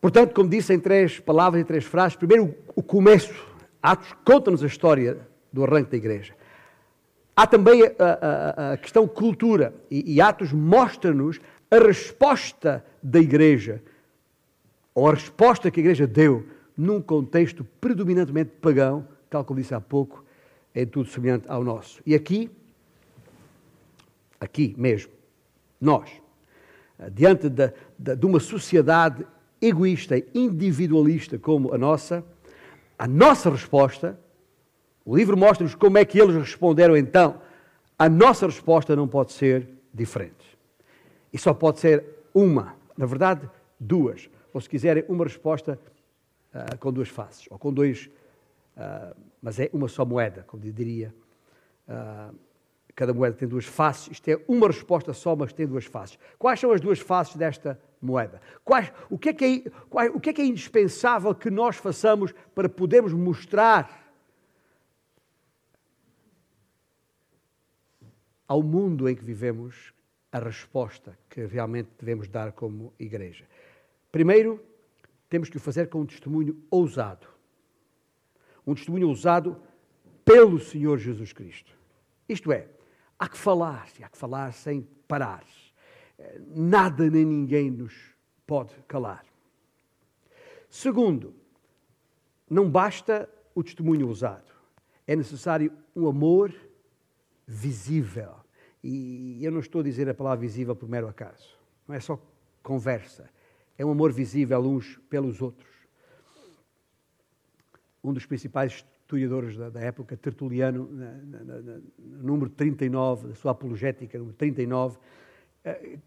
Portanto, 0.00 0.34
como 0.34 0.48
disse 0.48 0.72
em 0.72 0.80
três 0.80 1.20
palavras 1.20 1.62
e 1.62 1.64
três 1.64 1.84
frases, 1.84 2.16
primeiro 2.16 2.54
o 2.74 2.82
começo. 2.82 3.32
Atos 3.82 4.12
conta-nos 4.24 4.62
a 4.62 4.66
história 4.66 5.31
do 5.52 5.64
arranque 5.64 5.90
da 5.90 5.96
igreja. 5.96 6.34
Há 7.34 7.46
também 7.46 7.82
a, 7.84 7.92
a, 7.98 8.72
a 8.72 8.76
questão 8.76 9.08
cultura, 9.08 9.74
e, 9.90 10.14
e 10.14 10.20
Atos 10.20 10.52
mostra-nos 10.52 11.40
a 11.70 11.78
resposta 11.78 12.84
da 13.02 13.18
igreja, 13.18 13.82
ou 14.94 15.08
a 15.08 15.14
resposta 15.14 15.70
que 15.70 15.80
a 15.80 15.82
igreja 15.82 16.06
deu 16.06 16.46
num 16.76 17.00
contexto 17.00 17.64
predominantemente 17.80 18.50
pagão, 18.60 19.06
tal 19.30 19.44
como 19.44 19.60
disse 19.60 19.74
há 19.74 19.80
pouco, 19.80 20.24
é 20.74 20.84
tudo 20.84 21.08
semelhante 21.08 21.46
ao 21.48 21.64
nosso. 21.64 22.02
E 22.04 22.14
aqui, 22.14 22.50
aqui 24.38 24.74
mesmo, 24.76 25.12
nós, 25.80 26.10
diante 27.12 27.48
de, 27.48 27.72
de, 27.98 28.16
de 28.16 28.26
uma 28.26 28.40
sociedade 28.40 29.26
egoísta 29.60 30.18
e 30.18 30.26
individualista 30.34 31.38
como 31.38 31.72
a 31.72 31.78
nossa, 31.78 32.24
a 32.98 33.06
nossa 33.06 33.50
resposta 33.50 34.18
o 35.04 35.16
livro 35.16 35.36
mostra-nos 35.36 35.74
como 35.74 35.98
é 35.98 36.04
que 36.04 36.20
eles 36.20 36.36
responderam 36.36 36.96
então. 36.96 37.40
A 37.98 38.08
nossa 38.08 38.46
resposta 38.46 38.94
não 38.94 39.08
pode 39.08 39.32
ser 39.32 39.68
diferente. 39.92 40.58
E 41.32 41.38
só 41.38 41.52
pode 41.52 41.80
ser 41.80 42.04
uma, 42.34 42.74
na 42.96 43.06
verdade, 43.06 43.48
duas. 43.78 44.28
Ou 44.52 44.60
se 44.60 44.68
quiserem, 44.68 45.04
uma 45.08 45.24
resposta 45.24 45.78
uh, 46.54 46.78
com 46.78 46.92
duas 46.92 47.08
faces, 47.08 47.46
ou 47.50 47.58
com 47.58 47.72
dois, 47.72 48.10
uh, 48.76 49.16
mas 49.40 49.58
é 49.58 49.70
uma 49.72 49.88
só 49.88 50.04
moeda, 50.04 50.44
como 50.46 50.62
diria. 50.62 51.14
Uh, 51.88 52.34
cada 52.94 53.12
moeda 53.12 53.36
tem 53.36 53.48
duas 53.48 53.64
faces. 53.64 54.12
Isto 54.12 54.28
é 54.28 54.40
uma 54.46 54.66
resposta 54.66 55.12
só, 55.12 55.34
mas 55.34 55.52
tem 55.52 55.66
duas 55.66 55.86
faces. 55.86 56.18
Quais 56.38 56.60
são 56.60 56.70
as 56.70 56.80
duas 56.80 57.00
faces 57.00 57.36
desta 57.36 57.80
moeda? 58.00 58.40
Quais, 58.64 58.92
o, 59.10 59.18
que 59.18 59.30
é 59.30 59.32
que 59.32 59.44
é, 59.44 59.70
quais, 59.88 60.14
o 60.14 60.20
que 60.20 60.30
é 60.30 60.32
que 60.32 60.42
é 60.42 60.46
indispensável 60.46 61.34
que 61.34 61.50
nós 61.50 61.76
façamos 61.76 62.32
para 62.54 62.68
podermos 62.68 63.12
mostrar 63.12 64.01
ao 68.52 68.62
mundo 68.62 69.08
em 69.08 69.16
que 69.16 69.24
vivemos 69.24 69.94
a 70.30 70.38
resposta 70.38 71.18
que 71.30 71.46
realmente 71.46 71.88
devemos 71.98 72.28
dar 72.28 72.52
como 72.52 72.92
igreja. 72.98 73.46
Primeiro, 74.10 74.62
temos 75.30 75.48
que 75.48 75.56
o 75.56 75.60
fazer 75.60 75.88
com 75.88 76.02
um 76.02 76.04
testemunho 76.04 76.62
ousado. 76.70 77.26
um 78.66 78.74
testemunho 78.74 79.08
usado 79.08 79.56
pelo 80.22 80.60
Senhor 80.60 80.98
Jesus 80.98 81.32
Cristo. 81.32 81.72
Isto 82.28 82.52
é, 82.52 82.68
há 83.18 83.26
que 83.26 83.38
falar, 83.38 83.88
há 84.02 84.08
que 84.10 84.18
falar 84.18 84.52
sem 84.52 84.86
parar. 85.08 85.46
Nada 86.54 87.08
nem 87.08 87.24
ninguém 87.24 87.70
nos 87.70 87.94
pode 88.46 88.74
calar. 88.86 89.24
Segundo, 90.68 91.34
não 92.50 92.70
basta 92.70 93.26
o 93.54 93.62
testemunho 93.62 94.06
usado. 94.10 94.52
É 95.06 95.16
necessário 95.16 95.72
um 95.96 96.06
amor 96.06 96.54
visível. 97.46 98.41
E 98.82 99.38
eu 99.44 99.52
não 99.52 99.60
estou 99.60 99.80
a 99.80 99.84
dizer 99.84 100.08
a 100.08 100.14
palavra 100.14 100.40
visível 100.40 100.74
por 100.74 100.88
mero 100.88 101.08
acaso. 101.08 101.56
Não 101.86 101.94
é 101.94 102.00
só 102.00 102.20
conversa. 102.62 103.30
É 103.78 103.84
um 103.84 103.90
amor 103.90 104.12
visível 104.12 104.60
uns 104.60 104.98
pelos 105.08 105.40
outros. 105.40 105.70
Um 108.02 108.12
dos 108.12 108.26
principais 108.26 108.84
historiadores 109.12 109.56
da, 109.56 109.68
da 109.70 109.80
época, 109.80 110.16
Tertuliano, 110.16 110.88
na, 110.90 111.12
na, 111.12 111.44
na, 111.44 111.80
no 111.98 112.22
número 112.22 112.50
39, 112.50 113.28
da 113.28 113.34
sua 113.34 113.52
apologética, 113.52 114.18
número 114.18 114.36
39, 114.36 114.98
eh, 115.64 115.98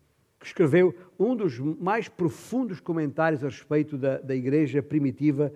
escreveu 0.44 0.94
um 1.18 1.36
dos 1.36 1.58
mais 1.60 2.10
profundos 2.10 2.80
comentários 2.80 3.44
a 3.44 3.48
respeito 3.48 3.98
da, 3.98 4.18
da 4.18 4.36
igreja 4.36 4.82
primitiva 4.82 5.54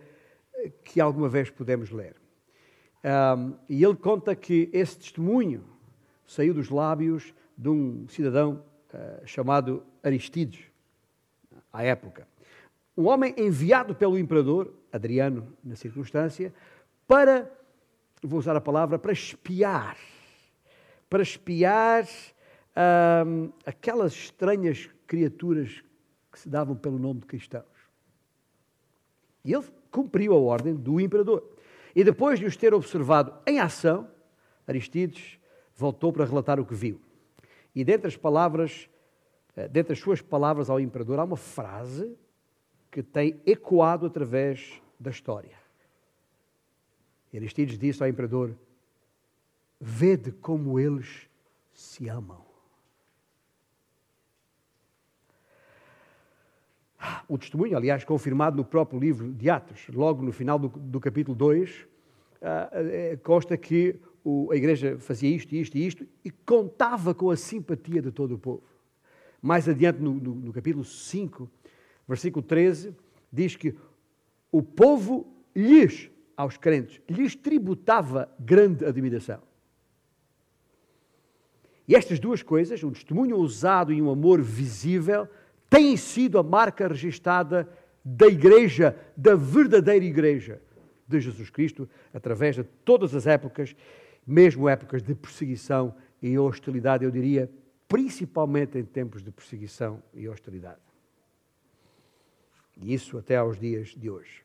eh, 0.54 0.72
que 0.84 1.02
alguma 1.02 1.28
vez 1.28 1.50
pudemos 1.50 1.90
ler. 1.92 2.16
Um, 3.04 3.56
e 3.70 3.84
ele 3.84 3.96
conta 3.96 4.36
que 4.36 4.70
esse 4.74 4.98
testemunho 4.98 5.64
saiu 6.30 6.54
dos 6.54 6.70
lábios 6.70 7.34
de 7.58 7.70
um 7.70 8.08
cidadão 8.08 8.64
uh, 8.94 9.26
chamado 9.26 9.84
Aristides, 10.04 10.64
à 11.74 11.84
época. 11.84 12.28
Um 12.96 13.08
homem 13.08 13.34
enviado 13.36 13.96
pelo 13.96 14.18
imperador, 14.18 14.72
Adriano, 14.94 15.52
na 15.64 15.76
circunstância, 15.76 16.54
para, 17.08 17.52
vou 18.22 18.38
usar 18.38 18.56
a 18.56 18.62
palavra, 18.62 19.00
para 19.00 19.12
espiar. 19.12 19.98
Para 21.10 21.24
espiar 21.24 22.08
um, 23.26 23.52
aquelas 23.66 24.14
estranhas 24.14 24.88
criaturas 25.08 25.84
que 26.32 26.40
se 26.40 26.48
davam 26.48 26.76
pelo 26.76 27.00
nome 27.00 27.22
de 27.22 27.26
cristãos. 27.26 27.66
E 29.44 29.52
ele 29.52 29.66
cumpriu 29.90 30.34
a 30.34 30.38
ordem 30.38 30.76
do 30.76 31.00
imperador. 31.00 31.44
E 31.96 32.04
depois 32.04 32.38
de 32.38 32.46
os 32.46 32.56
ter 32.56 32.72
observado 32.72 33.34
em 33.48 33.60
ação, 33.60 34.08
Aristides 34.68 35.39
voltou 35.80 36.12
para 36.12 36.26
relatar 36.26 36.60
o 36.60 36.66
que 36.66 36.76
viu. 36.76 37.00
E 37.74 37.86
dentre 37.86 38.08
as 38.08 38.18
palavras, 38.18 38.90
eh, 39.56 39.68
dentre 39.70 39.94
as 39.94 40.00
suas 40.00 40.22
palavras 40.22 40.70
ao 40.70 40.80
imperador, 40.80 41.20
há 41.20 41.24
uma 41.24 41.38
frase 41.38 42.18
que 42.92 43.02
tem 43.02 43.40
ecoado 43.46 44.06
através 44.06 44.82
da 45.00 45.10
história. 45.10 45.58
Aristides 47.34 47.78
disse 47.78 48.04
ao 48.04 48.10
imperador: 48.10 48.56
Vede 49.80 50.32
como 50.32 50.80
eles 50.80 51.30
se 51.72 52.10
amam. 52.10 52.44
O 57.30 57.38
testemunho, 57.38 57.78
aliás, 57.78 58.04
confirmado 58.04 58.58
no 58.58 58.66
próprio 58.66 59.00
livro 59.00 59.32
de 59.32 59.50
Atos, 59.50 59.88
logo 59.88 60.22
no 60.22 60.34
final 60.34 60.60
do, 60.60 60.68
do 60.68 61.00
capítulo 61.00 61.38
2, 61.38 61.70
uh, 61.72 61.86
uh, 63.14 63.18
consta 63.24 63.56
que 63.56 64.02
o, 64.24 64.52
a 64.52 64.56
igreja 64.56 64.98
fazia 65.00 65.30
isto, 65.30 65.56
isto 65.56 65.78
e 65.78 65.86
isto 65.86 66.08
e 66.24 66.32
contava 66.32 67.14
com 67.14 67.30
a 67.30 67.36
simpatia 67.36 68.02
de 68.02 68.12
todo 68.12 68.36
o 68.36 68.38
povo. 68.38 68.64
Mais 69.42 69.68
adiante, 69.68 70.00
no, 70.02 70.14
no, 70.14 70.36
no 70.36 70.54
capítulo 70.54 70.84
5, 70.84 71.50
versículo 72.08 72.44
13, 72.46 72.94
diz 73.32 73.56
que 73.56 73.76
o 74.52 74.62
povo 74.62 75.28
lhes, 75.56 76.10
aos 76.36 76.58
crentes, 76.58 77.02
lhes 77.08 77.36
tributava 77.36 78.30
grande 78.40 78.86
admiração. 78.86 79.42
E 81.88 81.96
estas 81.96 82.20
duas 82.20 82.44
coisas, 82.44 82.84
um 82.84 82.92
testemunho 82.92 83.38
ousado 83.38 83.92
e 83.92 84.02
um 84.02 84.12
amor 84.12 84.42
visível, 84.42 85.28
têm 85.70 85.98
sido 85.98 86.38
a 86.38 86.44
marca 86.44 86.88
registada 86.88 87.68
da 88.04 88.28
igreja, 88.28 88.96
da 89.18 89.36
verdadeira 89.36 90.06
igreja 90.06 90.62
de 91.08 91.20
Jesus 91.20 91.50
Cristo, 91.50 91.90
através 92.14 92.56
de 92.56 92.64
todas 92.64 93.16
as 93.16 93.26
épocas, 93.26 93.76
mesmo 94.26 94.70
épocas 94.70 95.02
de 95.02 95.16
perseguição 95.16 95.96
e 96.22 96.38
hostilidade, 96.38 97.04
eu 97.04 97.12
diria, 97.12 97.50
principalmente 97.88 98.78
em 98.78 98.84
tempos 98.84 99.24
de 99.24 99.32
perseguição 99.32 100.02
e 100.14 100.28
hostilidade. 100.28 100.80
E 102.78 102.94
isso 102.94 103.18
até 103.18 103.38
aos 103.38 103.60
dias 103.60 103.90
de 103.90 104.10
hoje. 104.10 104.44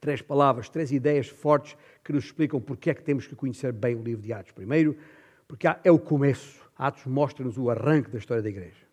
Três 0.00 0.20
palavras, 0.20 0.68
três 0.68 0.92
ideias 0.92 1.28
fortes 1.28 1.76
que 2.02 2.12
nos 2.12 2.24
explicam 2.24 2.60
porque 2.60 2.90
é 2.90 2.94
que 2.94 3.02
temos 3.02 3.26
que 3.26 3.34
conhecer 3.34 3.72
bem 3.72 3.94
o 3.94 4.02
livro 4.02 4.22
de 4.22 4.32
Atos. 4.32 4.52
Primeiro, 4.52 4.96
porque 5.46 5.66
é 5.66 5.90
o 5.90 5.98
começo. 5.98 6.64
Atos 6.76 7.06
mostra-nos 7.06 7.56
o 7.56 7.70
arranque 7.70 8.10
da 8.10 8.18
história 8.18 8.42
da 8.42 8.48
igreja. 8.48 8.86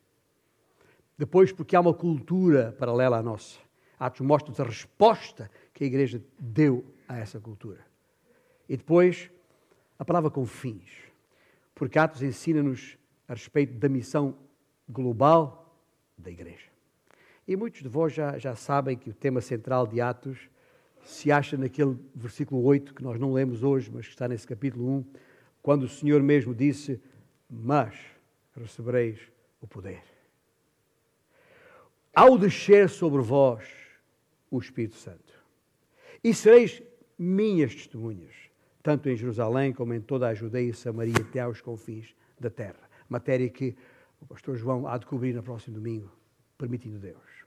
Depois, 1.18 1.52
porque 1.52 1.76
há 1.76 1.82
uma 1.82 1.94
cultura 1.94 2.76
paralela 2.78 3.18
à 3.18 3.24
nossa. 3.24 3.60
Atos 4.00 4.22
mostra-nos 4.22 4.60
a 4.60 4.64
resposta 4.64 5.50
que 5.74 5.84
a 5.84 5.88
igreja 5.88 6.22
deu 6.40 6.84
a 7.08 7.18
essa 7.18 7.40
cultura. 7.40 7.86
E 8.68 8.78
depois, 8.78 9.30
a 10.04 10.06
palavra 10.06 10.30
com 10.30 10.46
fins. 10.46 10.92
Porque 11.74 11.98
Atos 11.98 12.22
ensina-nos 12.22 12.98
a 13.26 13.34
respeito 13.34 13.74
da 13.76 13.88
missão 13.88 14.36
global 14.88 15.82
da 16.18 16.30
igreja. 16.30 16.68
E 17.48 17.56
muitos 17.56 17.82
de 17.82 17.88
vós 17.88 18.12
já, 18.12 18.38
já 18.38 18.54
sabem 18.54 18.98
que 18.98 19.10
o 19.10 19.14
tema 19.14 19.40
central 19.40 19.88
de 19.88 20.02
Atos 20.02 20.50
se 21.06 21.32
acha 21.32 21.56
naquele 21.56 21.98
versículo 22.14 22.62
8 22.64 22.94
que 22.94 23.02
nós 23.02 23.18
não 23.18 23.32
lemos 23.32 23.64
hoje, 23.64 23.90
mas 23.94 24.06
que 24.06 24.12
está 24.12 24.28
nesse 24.28 24.46
capítulo 24.46 24.90
1, 24.90 25.06
quando 25.62 25.84
o 25.84 25.90
Senhor 25.90 26.22
mesmo 26.22 26.54
disse: 26.54 27.02
Mas 27.50 27.96
recebereis 28.58 29.22
o 29.62 29.68
poder. 29.68 30.04
Ao 32.14 32.38
descer 32.38 32.90
sobre 32.90 33.22
vós 33.22 33.66
o 34.52 34.60
Espírito 34.60 34.98
Santo, 34.98 35.34
e 36.22 36.34
sereis 36.34 36.84
minhas 37.18 37.74
testemunhas, 37.74 38.43
tanto 38.84 39.10
em 39.10 39.16
Jerusalém 39.16 39.74
como 39.74 39.94
em 39.94 40.02
toda 40.02 40.28
a 40.28 40.34
Judeia 40.34 40.70
e 40.70 40.74
Samaria, 40.74 41.16
até 41.18 41.40
aos 41.40 41.62
confins 41.62 42.14
da 42.40 42.50
terra. 42.50 42.76
Matéria 43.10 43.50
que 43.50 43.76
o 44.22 44.26
pastor 44.26 44.56
João 44.56 44.88
há 44.88 44.98
de 44.98 45.06
cobrir 45.06 45.34
no 45.34 45.42
próximo 45.42 45.76
domingo, 45.76 46.12
permitindo 46.58 47.00
Deus 47.00 47.44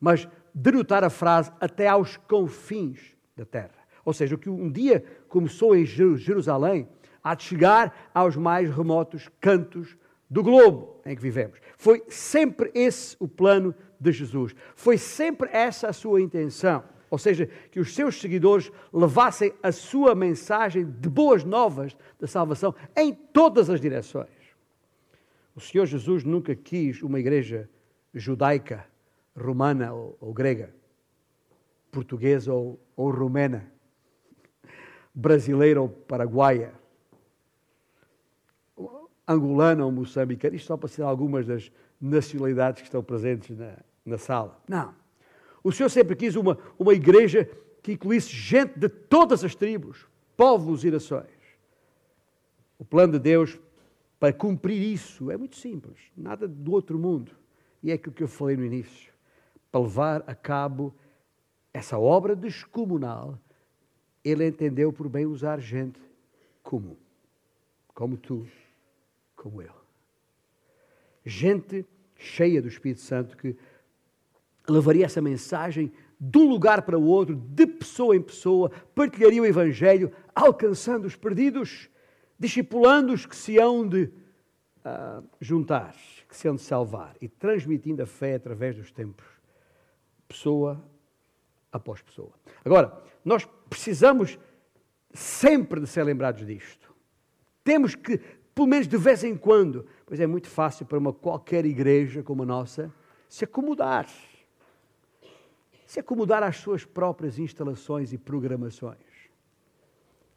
mas 0.00 0.28
denotar 0.54 1.04
a 1.04 1.10
frase 1.10 1.50
até 1.60 1.88
aos 1.88 2.16
confins 2.16 3.16
da 3.36 3.44
terra. 3.44 3.74
Ou 4.04 4.12
seja, 4.12 4.34
o 4.34 4.38
que 4.38 4.48
um 4.48 4.70
dia 4.70 5.04
começou 5.28 5.74
em 5.74 5.84
Jerusalém, 5.84 6.88
há 7.22 7.34
de 7.34 7.42
chegar 7.42 8.10
aos 8.14 8.36
mais 8.36 8.70
remotos 8.70 9.28
cantos 9.40 9.96
do 10.30 10.42
globo 10.42 11.00
em 11.04 11.14
que 11.14 11.22
vivemos. 11.22 11.58
Foi 11.76 12.02
sempre 12.08 12.70
esse 12.74 13.16
o 13.18 13.26
plano 13.26 13.74
de 13.98 14.12
Jesus. 14.12 14.54
Foi 14.74 14.96
sempre 14.96 15.50
essa 15.52 15.88
a 15.88 15.92
sua 15.92 16.20
intenção. 16.20 16.84
Ou 17.16 17.18
seja, 17.18 17.48
que 17.70 17.80
os 17.80 17.94
seus 17.94 18.20
seguidores 18.20 18.70
levassem 18.92 19.54
a 19.62 19.72
sua 19.72 20.14
mensagem 20.14 20.84
de 20.84 21.08
boas 21.08 21.44
novas 21.44 21.96
da 22.20 22.26
salvação 22.26 22.74
em 22.94 23.10
todas 23.10 23.70
as 23.70 23.80
direções. 23.80 24.28
O 25.54 25.60
Senhor 25.60 25.86
Jesus 25.86 26.24
nunca 26.24 26.54
quis 26.54 27.02
uma 27.02 27.18
igreja 27.18 27.70
judaica 28.12 28.84
romana 29.34 29.94
ou, 29.94 30.18
ou 30.20 30.34
grega, 30.34 30.74
portuguesa 31.90 32.52
ou, 32.52 32.78
ou 32.94 33.10
romena, 33.10 33.66
brasileira 35.14 35.80
ou 35.80 35.88
paraguaia, 35.88 36.74
angolana 39.26 39.86
ou 39.86 39.90
moçambicana, 39.90 40.54
isto 40.54 40.66
só 40.66 40.76
para 40.76 40.90
citar 40.90 41.08
algumas 41.08 41.46
das 41.46 41.72
nacionalidades 41.98 42.82
que 42.82 42.88
estão 42.88 43.02
presentes 43.02 43.56
na, 43.56 43.78
na 44.04 44.18
sala. 44.18 44.60
Não. 44.68 45.05
O 45.66 45.72
Senhor 45.72 45.88
sempre 45.88 46.14
quis 46.14 46.36
uma, 46.36 46.56
uma 46.78 46.94
igreja 46.94 47.50
que 47.82 47.94
incluísse 47.94 48.30
gente 48.30 48.78
de 48.78 48.88
todas 48.88 49.42
as 49.42 49.56
tribos, 49.56 50.06
povos 50.36 50.84
e 50.84 50.92
nações. 50.92 51.26
O 52.78 52.84
plano 52.84 53.14
de 53.14 53.18
Deus 53.18 53.58
para 54.20 54.32
cumprir 54.32 54.80
isso 54.80 55.28
é 55.28 55.36
muito 55.36 55.56
simples, 55.56 55.98
nada 56.16 56.46
do 56.46 56.70
outro 56.70 56.96
mundo. 56.96 57.32
E 57.82 57.90
é 57.90 57.94
aquilo 57.94 58.14
que 58.14 58.22
eu 58.22 58.28
falei 58.28 58.56
no 58.56 58.64
início 58.64 59.12
para 59.72 59.80
levar 59.80 60.22
a 60.28 60.36
cabo 60.36 60.94
essa 61.74 61.98
obra 61.98 62.36
descomunal, 62.36 63.36
ele 64.24 64.46
entendeu 64.46 64.92
por 64.92 65.08
bem 65.08 65.26
usar 65.26 65.58
gente 65.58 66.00
comum, 66.62 66.96
como 67.92 68.16
tu, 68.16 68.46
como 69.34 69.60
eu. 69.60 69.74
Gente 71.24 71.84
cheia 72.14 72.62
do 72.62 72.68
Espírito 72.68 73.00
Santo 73.00 73.36
que 73.36 73.56
levaria 74.68 75.06
essa 75.06 75.20
mensagem 75.20 75.92
de 76.18 76.38
um 76.38 76.48
lugar 76.48 76.82
para 76.82 76.98
o 76.98 77.04
outro, 77.04 77.34
de 77.34 77.66
pessoa 77.66 78.16
em 78.16 78.22
pessoa, 78.22 78.70
partilharia 78.94 79.42
o 79.42 79.46
Evangelho, 79.46 80.10
alcançando 80.34 81.06
os 81.06 81.14
perdidos, 81.14 81.90
discipulando 82.38 83.12
os 83.12 83.26
que 83.26 83.36
se 83.36 83.58
hão 83.58 83.86
de 83.86 84.04
uh, 84.04 85.22
juntar, 85.40 85.94
que 86.28 86.36
se 86.36 86.48
hão 86.48 86.54
de 86.54 86.62
salvar 86.62 87.14
e 87.20 87.28
transmitindo 87.28 88.02
a 88.02 88.06
fé 88.06 88.34
através 88.34 88.76
dos 88.76 88.90
tempos 88.90 89.26
pessoa 90.26 90.82
após 91.70 92.02
pessoa. 92.02 92.32
Agora, 92.64 93.00
nós 93.24 93.48
precisamos 93.68 94.38
sempre 95.12 95.80
de 95.80 95.86
ser 95.86 96.02
lembrados 96.04 96.44
disto. 96.46 96.94
Temos 97.62 97.94
que, 97.94 98.18
pelo 98.54 98.66
menos 98.66 98.88
de 98.88 98.96
vez 98.96 99.22
em 99.24 99.36
quando, 99.36 99.86
pois 100.04 100.20
é 100.20 100.26
muito 100.26 100.48
fácil 100.48 100.86
para 100.86 100.98
uma 100.98 101.12
qualquer 101.12 101.64
igreja 101.64 102.22
como 102.22 102.42
a 102.42 102.46
nossa 102.46 102.92
se 103.28 103.44
acomodar. 103.44 104.06
Se 105.96 106.00
acomodar 106.00 106.42
às 106.42 106.58
suas 106.58 106.84
próprias 106.84 107.38
instalações 107.38 108.12
e 108.12 108.18
programações. 108.18 108.98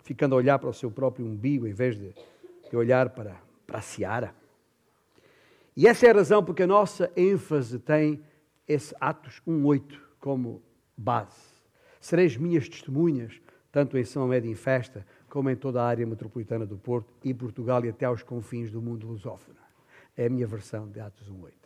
Ficando 0.02 0.34
a 0.34 0.38
olhar 0.38 0.58
para 0.58 0.70
o 0.70 0.74
seu 0.74 0.90
próprio 0.90 1.26
umbigo 1.26 1.68
em 1.68 1.74
vez 1.74 2.00
de, 2.00 2.16
de 2.70 2.78
olhar 2.78 3.10
para, 3.10 3.36
para 3.68 3.80
a 3.80 3.82
seara. 3.82 4.34
E 5.76 5.86
essa 5.86 6.08
é 6.08 6.12
a 6.12 6.14
razão 6.14 6.42
porque 6.46 6.64
a 6.64 6.68
nossa 6.68 7.12
ênfase 7.14 7.78
tem 7.78 8.24
esse 8.66 8.96
Atos 9.02 9.42
1.8 9.46 10.00
como 10.18 10.64
base. 10.96 11.36
Sereis 12.00 12.38
minhas 12.38 12.70
testemunhas, 12.70 13.42
tanto 13.70 13.98
em 13.98 14.06
São 14.06 14.30
Médio 14.30 14.50
em 14.50 14.56
Festa, 14.56 15.06
como 15.28 15.50
em 15.50 15.58
toda 15.58 15.84
a 15.84 15.86
área 15.86 16.08
metropolitana 16.08 16.66
do 16.66 16.78
Porto 16.78 17.14
e 17.22 17.34
Portugal 17.34 17.84
e 17.84 17.90
até 17.90 18.06
aos 18.06 18.24
confins 18.24 18.72
do 18.72 18.82
mundo 18.82 19.06
lusófono. 19.08 19.60
É 20.16 20.28
a 20.28 20.30
minha 20.30 20.48
versão 20.48 20.88
de 20.88 21.02
Atos 21.02 21.30
1.8. 21.30 21.59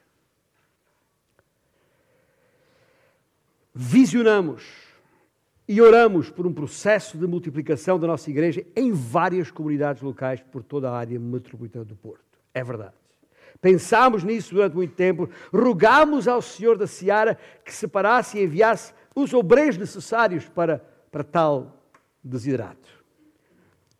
Visionamos 3.73 4.63
e 5.67 5.81
oramos 5.81 6.29
por 6.29 6.45
um 6.45 6.53
processo 6.53 7.17
de 7.17 7.25
multiplicação 7.25 7.97
da 7.97 8.05
nossa 8.05 8.29
igreja 8.29 8.65
em 8.75 8.91
várias 8.91 9.49
comunidades 9.49 10.01
locais 10.01 10.41
por 10.41 10.63
toda 10.63 10.91
a 10.91 10.97
área 10.97 11.19
metropolitana 11.19 11.86
do 11.86 11.95
Porto. 11.95 12.23
É 12.53 12.63
verdade. 12.63 12.93
Pensámos 13.59 14.23
nisso 14.23 14.53
durante 14.53 14.75
muito 14.75 14.93
tempo, 14.93 15.29
rogámos 15.51 16.27
ao 16.27 16.41
Senhor 16.41 16.77
da 16.77 16.86
Seara 16.86 17.38
que 17.63 17.73
separasse 17.73 18.38
e 18.38 18.43
enviasse 18.43 18.93
os 19.15 19.33
obreiros 19.33 19.77
necessários 19.77 20.47
para, 20.47 20.79
para 21.12 21.23
tal 21.23 21.81
desiderato. 22.23 23.03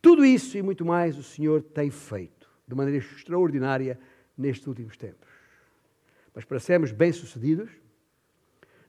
Tudo 0.02 0.26
isso 0.26 0.58
e 0.58 0.62
muito 0.62 0.86
mais 0.86 1.18
o 1.18 1.24
Senhor 1.24 1.62
tem 1.62 1.90
feito 1.90 2.50
de 2.68 2.76
maneira 2.76 3.00
extraordinária 3.00 3.98
nestes 4.38 4.68
últimos 4.68 4.98
tempos. 4.98 5.30
Mas 6.36 6.44
para 6.44 6.60
sermos 6.60 6.92
bem-sucedidos, 6.92 7.70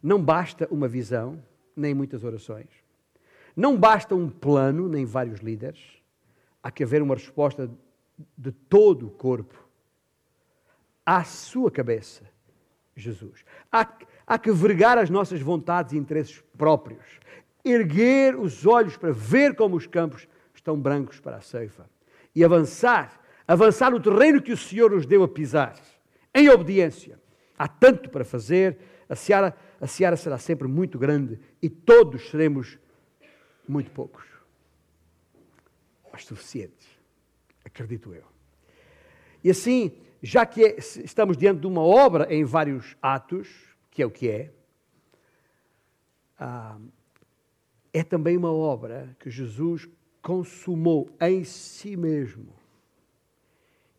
não 0.04 0.22
basta 0.22 0.68
uma 0.70 0.86
visão, 0.86 1.42
nem 1.74 1.94
muitas 1.94 2.24
orações. 2.24 2.68
Não 3.56 3.74
basta 3.74 4.14
um 4.14 4.28
plano, 4.28 4.86
nem 4.86 5.06
vários 5.06 5.40
líderes. 5.40 5.80
Há 6.62 6.70
que 6.70 6.84
haver 6.84 7.00
uma 7.00 7.14
resposta 7.14 7.70
de 8.36 8.52
todo 8.52 9.06
o 9.06 9.10
corpo 9.10 9.66
à 11.06 11.24
sua 11.24 11.70
cabeça, 11.70 12.22
Jesus. 12.94 13.46
Há, 13.72 13.88
há 14.26 14.38
que 14.38 14.52
vergar 14.52 14.98
as 14.98 15.08
nossas 15.08 15.40
vontades 15.40 15.94
e 15.94 15.96
interesses 15.96 16.44
próprios, 16.56 17.18
erguer 17.64 18.36
os 18.38 18.66
olhos 18.66 18.98
para 18.98 19.10
ver 19.10 19.56
como 19.56 19.74
os 19.74 19.86
campos 19.86 20.28
estão 20.54 20.78
brancos 20.78 21.18
para 21.18 21.38
a 21.38 21.40
ceifa 21.40 21.88
e 22.34 22.44
avançar, 22.44 23.18
avançar 23.48 23.90
no 23.90 24.00
terreno 24.00 24.42
que 24.42 24.52
o 24.52 24.56
Senhor 24.56 24.90
nos 24.90 25.06
deu 25.06 25.22
a 25.22 25.28
pisar, 25.28 25.74
em 26.34 26.50
obediência. 26.50 27.18
Há 27.56 27.66
tanto 27.66 28.10
para 28.10 28.24
fazer, 28.24 28.76
a 29.08 29.16
seara, 29.16 29.56
a 29.80 29.86
seara 29.86 30.16
será 30.16 30.38
sempre 30.38 30.68
muito 30.68 30.98
grande 30.98 31.38
e 31.60 31.68
todos 31.68 32.30
seremos 32.30 32.78
muito 33.66 33.90
poucos, 33.90 34.24
mas 36.12 36.24
suficientes, 36.24 36.86
acredito 37.64 38.14
eu. 38.14 38.24
E 39.42 39.50
assim, 39.50 39.92
já 40.22 40.46
que 40.46 40.64
é, 40.64 40.78
estamos 40.78 41.36
diante 41.36 41.60
de 41.60 41.66
uma 41.66 41.82
obra 41.82 42.32
em 42.32 42.44
vários 42.44 42.96
atos, 43.02 43.48
que 43.90 44.02
é 44.02 44.06
o 44.06 44.10
que 44.10 44.28
é, 44.28 44.52
ah, 46.38 46.78
é 47.92 48.02
também 48.02 48.36
uma 48.36 48.52
obra 48.52 49.14
que 49.20 49.30
Jesus 49.30 49.88
consumou 50.20 51.14
em 51.20 51.44
si 51.44 51.96
mesmo 51.96 52.54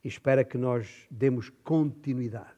e 0.03 0.07
espera 0.07 0.43
que 0.43 0.57
nós 0.57 1.07
demos 1.09 1.49
continuidade. 1.63 2.54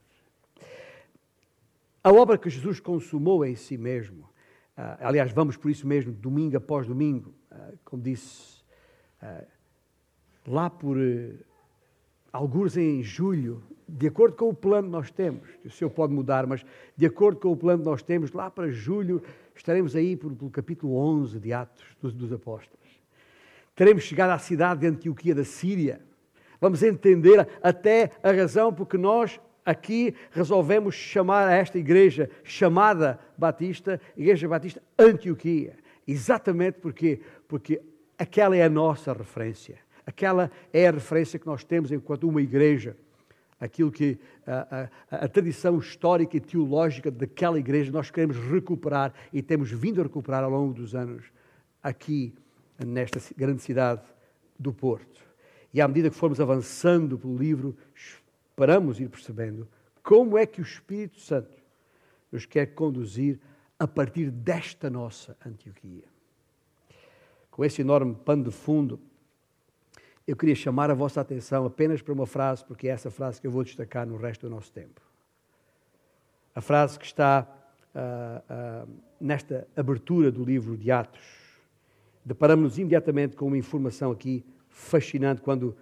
A 2.08 2.10
obra 2.14 2.38
que 2.38 2.50
Jesus 2.50 2.80
consumou 2.80 3.44
em 3.44 3.54
si 3.54 3.78
mesmo, 3.78 4.30
ah, 4.78 4.98
aliás, 5.02 5.34
vamos 5.34 5.58
por 5.58 5.70
isso 5.70 5.86
mesmo, 5.86 6.14
domingo 6.14 6.56
após 6.56 6.88
domingo, 6.88 7.34
ah, 7.52 7.74
como 7.84 8.02
disse, 8.02 8.64
lá 10.48 10.70
por 10.70 10.96
alguns 12.32 12.78
em 12.78 13.04
julho, 13.04 13.62
de 13.86 14.08
acordo 14.08 14.38
com 14.38 14.48
o 14.48 14.54
plano 14.54 14.88
que 14.88 14.92
nós 14.94 15.12
temos, 15.12 15.50
o 15.66 15.70
Senhor 15.70 15.90
pode 15.90 16.14
mudar, 16.14 16.48
mas 16.48 16.66
de 16.96 17.06
acordo 17.06 17.42
com 17.42 17.52
o 17.52 17.58
plano 17.58 17.84
que 17.84 17.90
nós 17.90 18.02
temos, 18.02 18.32
lá 18.32 18.50
para 18.50 18.72
julho 18.72 19.22
estaremos 19.54 19.94
aí 19.94 20.16
pelo, 20.16 20.34
pelo 20.34 20.50
capítulo 20.50 20.96
11 20.96 21.42
de 21.42 21.52
Atos 21.52 21.84
dos, 22.02 22.14
dos 22.14 22.32
Apóstolos. 22.32 22.88
Teremos 23.76 24.04
chegado 24.04 24.30
à 24.30 24.40
cidade 24.40 24.80
de 24.80 24.88
Antioquia 24.88 25.36
da 25.36 25.44
Síria. 25.44 26.00
Vamos 26.62 26.82
entender 26.82 27.46
até 27.62 28.14
a 28.24 28.32
razão 28.32 28.74
porque 28.74 28.98
nós 28.98 29.42
aqui 29.68 30.16
resolvemos 30.32 30.96
chamar 30.96 31.46
a 31.50 31.54
esta 31.54 31.78
igreja 31.78 32.30
chamada 32.42 33.20
Batista, 33.38 34.00
Igreja 34.16 34.48
Batista 34.48 34.82
Antioquia. 34.98 35.76
Exatamente 36.08 36.80
porque, 36.80 37.20
porque 37.50 37.82
aquela 38.18 38.56
é 38.56 38.64
a 38.64 38.70
nossa 38.70 39.12
referência. 39.12 39.78
Aquela 40.06 40.50
é 40.72 40.88
a 40.88 40.92
referência 40.92 41.38
que 41.38 41.46
nós 41.46 41.66
temos 41.66 41.92
enquanto 41.92 42.30
uma 42.30 42.42
igreja. 42.42 42.96
Aquilo 43.60 43.92
que 43.92 44.18
a, 44.46 44.88
a, 45.12 45.26
a, 45.26 45.28
tradição 45.28 45.78
histórica 45.80 46.38
e 46.38 46.40
teológica 46.40 47.12
daquela 47.12 47.60
igreja 47.60 47.92
nós 47.92 48.10
queremos 48.10 48.38
recuperar 48.38 49.14
e 49.34 49.42
temos 49.42 49.70
vindo 49.70 50.00
a 50.00 50.04
recuperar 50.04 50.46
ao 50.46 50.50
longo 50.50 50.74
dos 50.74 50.96
anos 50.96 51.26
aqui 51.84 52.34
nesta 52.80 53.20
grande 53.36 53.62
cidade 53.62 54.02
do 54.58 54.72
Porto. 54.72 55.22
E 55.74 55.82
à 55.82 55.88
medida 55.88 56.10
que 56.10 56.16
formos 56.16 56.40
avançando 56.40 57.18
pelo 57.18 57.36
livro, 57.36 57.76
esperamos 58.58 59.00
ir 59.00 59.08
percebendo 59.08 59.68
como 60.02 60.36
é 60.36 60.44
que 60.44 60.60
o 60.60 60.64
Espírito 60.64 61.20
Santo 61.20 61.56
nos 62.32 62.44
quer 62.44 62.66
conduzir 62.74 63.40
a 63.78 63.88
partir 63.88 64.32
desta 64.32 64.90
nossa 64.90 65.38
Antioquia. 65.46 66.06
Com 67.52 67.64
esse 67.64 67.82
enorme 67.82 68.16
pano 68.16 68.46
de 68.46 68.50
fundo, 68.50 69.00
eu 70.26 70.36
queria 70.36 70.56
chamar 70.56 70.90
a 70.90 70.96
vossa 70.96 71.22
atenção 71.22 71.68
apenas 71.68 72.02
para 72.02 72.12
uma 72.12 72.26
frase, 72.26 72.66
porque 72.66 72.88
é 72.88 72.92
essa 72.92 73.12
frase 73.12 73.40
que 73.40 73.46
eu 73.46 73.52
vou 73.52 73.64
destacar 73.64 74.08
no 74.08 74.18
resto 74.18 74.50
do 74.50 74.56
nosso 74.56 74.72
tempo. 74.72 75.02
A 76.56 76.62
frase 76.62 76.98
que 76.98 77.06
está 77.06 77.48
uh, 77.94 78.88
uh, 78.88 78.92
nesta 79.22 79.68
abertura 79.76 80.32
do 80.32 80.44
livro 80.44 80.76
de 80.76 80.90
Atos. 80.90 81.22
Deparamos-nos 82.26 82.80
imediatamente 82.80 83.36
com 83.36 83.46
uma 83.46 83.58
informação 83.58 84.10
aqui 84.10 84.44
fascinante, 84.68 85.42
quando, 85.42 85.78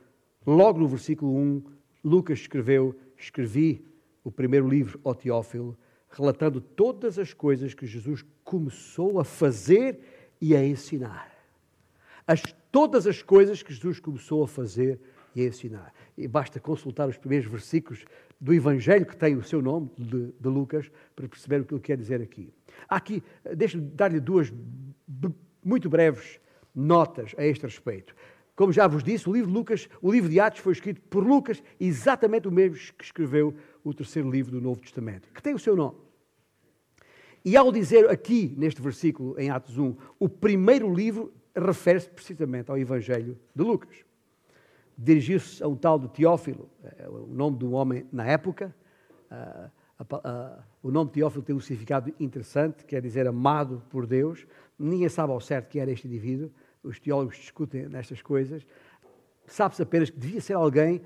logo 0.45 0.77
no 0.77 0.87
versículo 0.89 1.33
1, 1.33 1.75
Lucas 2.05 2.39
escreveu: 2.39 2.95
Escrevi 3.17 3.83
o 4.23 4.31
primeiro 4.31 4.69
livro 4.69 4.99
ao 5.03 5.15
Teófilo, 5.15 5.75
relatando 6.09 6.61
todas 6.61 7.17
as 7.17 7.33
coisas 7.33 7.73
que 7.73 7.87
Jesus 7.87 8.23
começou 8.43 9.19
a 9.19 9.25
fazer 9.25 9.99
e 10.39 10.55
a 10.55 10.63
ensinar. 10.63 11.33
As 12.27 12.43
todas 12.71 13.07
as 13.07 13.23
coisas 13.23 13.63
que 13.63 13.73
Jesus 13.73 13.99
começou 13.99 14.43
a 14.43 14.47
fazer 14.47 14.99
e 15.35 15.41
a 15.41 15.47
ensinar. 15.47 15.93
E 16.15 16.27
basta 16.27 16.59
consultar 16.59 17.09
os 17.09 17.17
primeiros 17.17 17.49
versículos 17.49 18.05
do 18.39 18.53
Evangelho, 18.53 19.05
que 19.05 19.17
tem 19.17 19.35
o 19.35 19.43
seu 19.43 19.61
nome, 19.61 19.89
de, 19.97 20.31
de 20.39 20.47
Lucas, 20.47 20.91
para 21.15 21.27
perceber 21.27 21.61
o 21.61 21.65
que 21.65 21.73
ele 21.73 21.81
quer 21.81 21.97
dizer 21.97 22.21
aqui. 22.21 22.53
Aqui, 22.87 23.23
deixe-me 23.55 23.83
dar-lhe 23.83 24.19
duas 24.19 24.53
muito 25.63 25.89
breves 25.89 26.39
notas 26.73 27.33
a 27.37 27.45
este 27.45 27.63
respeito. 27.63 28.15
Como 28.55 28.71
já 28.71 28.87
vos 28.87 29.03
disse, 29.03 29.29
o 29.29 29.33
livro 29.33 29.49
de 29.49 29.57
Lucas, 29.57 29.89
o 30.01 30.11
livro 30.11 30.29
de 30.29 30.39
Atos 30.39 30.61
foi 30.61 30.73
escrito 30.73 31.01
por 31.01 31.25
Lucas, 31.25 31.61
exatamente 31.79 32.47
o 32.47 32.51
mesmo 32.51 32.77
que 32.97 33.03
escreveu 33.03 33.53
o 33.83 33.93
terceiro 33.93 34.29
livro 34.29 34.51
do 34.51 34.61
Novo 34.61 34.79
Testamento, 34.79 35.27
que 35.33 35.43
tem 35.43 35.53
o 35.53 35.59
seu 35.59 35.75
nome. 35.75 35.97
E 37.43 37.55
ao 37.55 37.71
dizer 37.71 38.09
aqui, 38.09 38.53
neste 38.57 38.81
versículo, 38.81 39.39
em 39.39 39.49
Atos 39.49 39.77
1, 39.77 39.95
o 40.17 40.29
primeiro 40.29 40.91
livro 40.91 41.33
refere-se 41.55 42.09
precisamente 42.09 42.71
ao 42.71 42.77
Evangelho 42.77 43.37
de 43.53 43.63
Lucas. 43.63 44.03
Dirigiu-se 44.97 45.61
a 45.61 45.67
um 45.67 45.75
tal 45.75 45.99
de 45.99 46.07
Teófilo, 46.07 46.69
é 46.97 47.07
o 47.07 47.27
nome 47.27 47.63
um 47.63 47.73
homem 47.73 48.07
na 48.11 48.25
época. 48.25 48.73
o 50.81 50.89
nome 50.89 51.11
Teófilo 51.11 51.43
tem 51.43 51.55
um 51.55 51.59
significado 51.59 52.13
interessante, 52.19 52.85
quer 52.85 53.01
dizer 53.01 53.27
amado 53.27 53.83
por 53.89 54.07
Deus. 54.07 54.47
Ninguém 54.79 55.09
sabe 55.09 55.33
ao 55.33 55.41
certo 55.41 55.69
quem 55.69 55.81
era 55.81 55.91
este 55.91 56.07
indivíduo, 56.07 56.49
os 56.85 56.99
teólogos 56.99 57.37
discutem 57.37 57.87
nestas 57.89 58.21
coisas. 58.21 58.65
Sabe-se 59.47 59.81
apenas 59.81 60.09
que 60.09 60.17
devia 60.17 60.41
ser 60.41 60.53
alguém, 60.53 61.01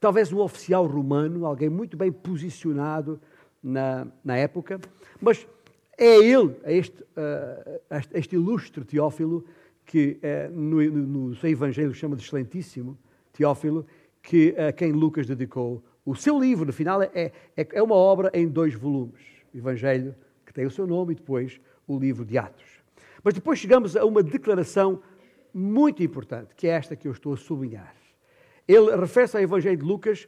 talvez 0.00 0.32
um 0.32 0.38
oficial 0.38 0.86
romano, 0.86 1.46
alguém 1.46 1.68
muito 1.68 1.96
bem 1.96 2.12
posicionado 2.12 3.20
na, 3.62 4.06
na 4.24 4.36
época, 4.36 4.80
mas 5.20 5.46
é 5.96 6.16
ele, 6.16 6.56
este, 6.64 7.02
uh, 7.02 7.80
este 8.12 8.34
ilustre 8.34 8.84
Teófilo, 8.84 9.44
que 9.86 10.18
eh, 10.22 10.48
no, 10.48 10.82
no, 10.82 11.34
seu 11.36 11.50
Evangelho 11.50 11.92
chama 11.92 12.16
de 12.16 12.22
excelentíssimo, 12.22 12.98
Teófilo, 13.32 13.86
que, 14.22 14.54
a 14.58 14.72
quem 14.72 14.92
Lucas 14.92 15.26
dedicou 15.26 15.84
o 16.06 16.14
seu 16.14 16.40
livro. 16.40 16.64
No 16.64 16.72
final, 16.72 17.02
é, 17.02 17.10
é, 17.14 17.32
é 17.56 17.82
uma 17.82 17.94
obra 17.94 18.30
em 18.32 18.48
dois 18.48 18.74
volumes. 18.74 19.20
O 19.52 19.58
Evangelho, 19.58 20.14
que 20.46 20.54
tem 20.54 20.64
o 20.64 20.70
seu 20.70 20.86
nome, 20.86 21.12
e 21.12 21.16
depois 21.16 21.60
o 21.86 21.98
livro 21.98 22.24
de 22.24 22.38
Atos. 22.38 22.64
Mas 23.22 23.34
depois 23.34 23.58
chegamos 23.58 23.96
a 23.96 24.04
uma 24.04 24.22
declaração 24.22 25.00
muito 25.54 26.02
importante, 26.02 26.54
que 26.56 26.66
é 26.66 26.70
esta 26.70 26.96
que 26.96 27.06
eu 27.06 27.12
estou 27.12 27.32
a 27.32 27.36
sublinhar. 27.36 27.94
Ele 28.66 28.96
refere-se 28.96 29.36
ao 29.36 29.42
Evangelho 29.42 29.76
de 29.76 29.84
Lucas 29.84 30.26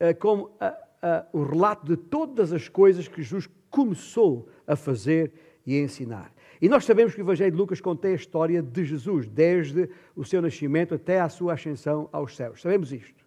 uh, 0.00 0.18
como 0.18 0.44
uh, 0.44 0.48
uh, 0.50 1.38
o 1.38 1.44
relato 1.44 1.84
de 1.86 1.96
todas 1.96 2.52
as 2.52 2.68
coisas 2.68 3.06
que 3.06 3.22
Jesus 3.22 3.48
começou 3.68 4.48
a 4.66 4.74
fazer 4.74 5.32
e 5.66 5.76
a 5.76 5.80
ensinar. 5.80 6.32
E 6.60 6.68
nós 6.68 6.84
sabemos 6.84 7.14
que 7.14 7.20
o 7.20 7.24
Evangelho 7.24 7.50
de 7.50 7.56
Lucas 7.56 7.80
contém 7.80 8.12
a 8.12 8.16
história 8.16 8.62
de 8.62 8.84
Jesus, 8.84 9.28
desde 9.28 9.90
o 10.14 10.24
seu 10.24 10.40
nascimento 10.40 10.94
até 10.94 11.20
à 11.20 11.28
sua 11.28 11.54
ascensão 11.54 12.08
aos 12.12 12.36
céus. 12.36 12.62
Sabemos 12.62 12.92
isto. 12.92 13.22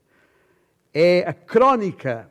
É 0.94 1.28
a 1.28 1.34
crónica, 1.34 2.30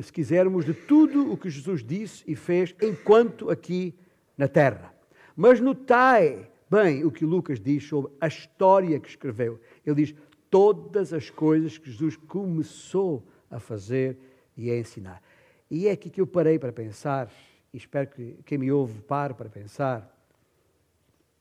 se 0.00 0.12
quisermos, 0.12 0.64
de 0.64 0.72
tudo 0.72 1.32
o 1.32 1.36
que 1.36 1.50
Jesus 1.50 1.82
disse 1.82 2.22
e 2.28 2.36
fez 2.36 2.74
enquanto 2.80 3.50
aqui 3.50 3.92
na 4.38 4.46
terra. 4.46 4.94
Mas 5.36 5.60
notai 5.60 6.48
bem 6.70 7.04
o 7.04 7.10
que 7.10 7.24
Lucas 7.24 7.60
diz 7.60 7.84
sobre 7.84 8.12
a 8.20 8.26
história 8.26 8.98
que 9.00 9.08
escreveu. 9.08 9.60
Ele 9.84 10.04
diz 10.04 10.14
todas 10.50 11.12
as 11.12 11.30
coisas 11.30 11.78
que 11.78 11.90
Jesus 11.90 12.16
começou 12.16 13.26
a 13.50 13.58
fazer 13.58 14.18
e 14.56 14.70
a 14.70 14.78
ensinar. 14.78 15.22
E 15.70 15.88
é 15.88 15.92
aqui 15.92 16.10
que 16.10 16.20
eu 16.20 16.26
parei 16.26 16.58
para 16.58 16.72
pensar 16.72 17.30
e 17.74 17.76
espero 17.76 18.06
que 18.08 18.38
quem 18.46 18.56
me 18.56 18.70
ouve 18.70 19.02
pare 19.02 19.34
para 19.34 19.50
pensar, 19.50 20.08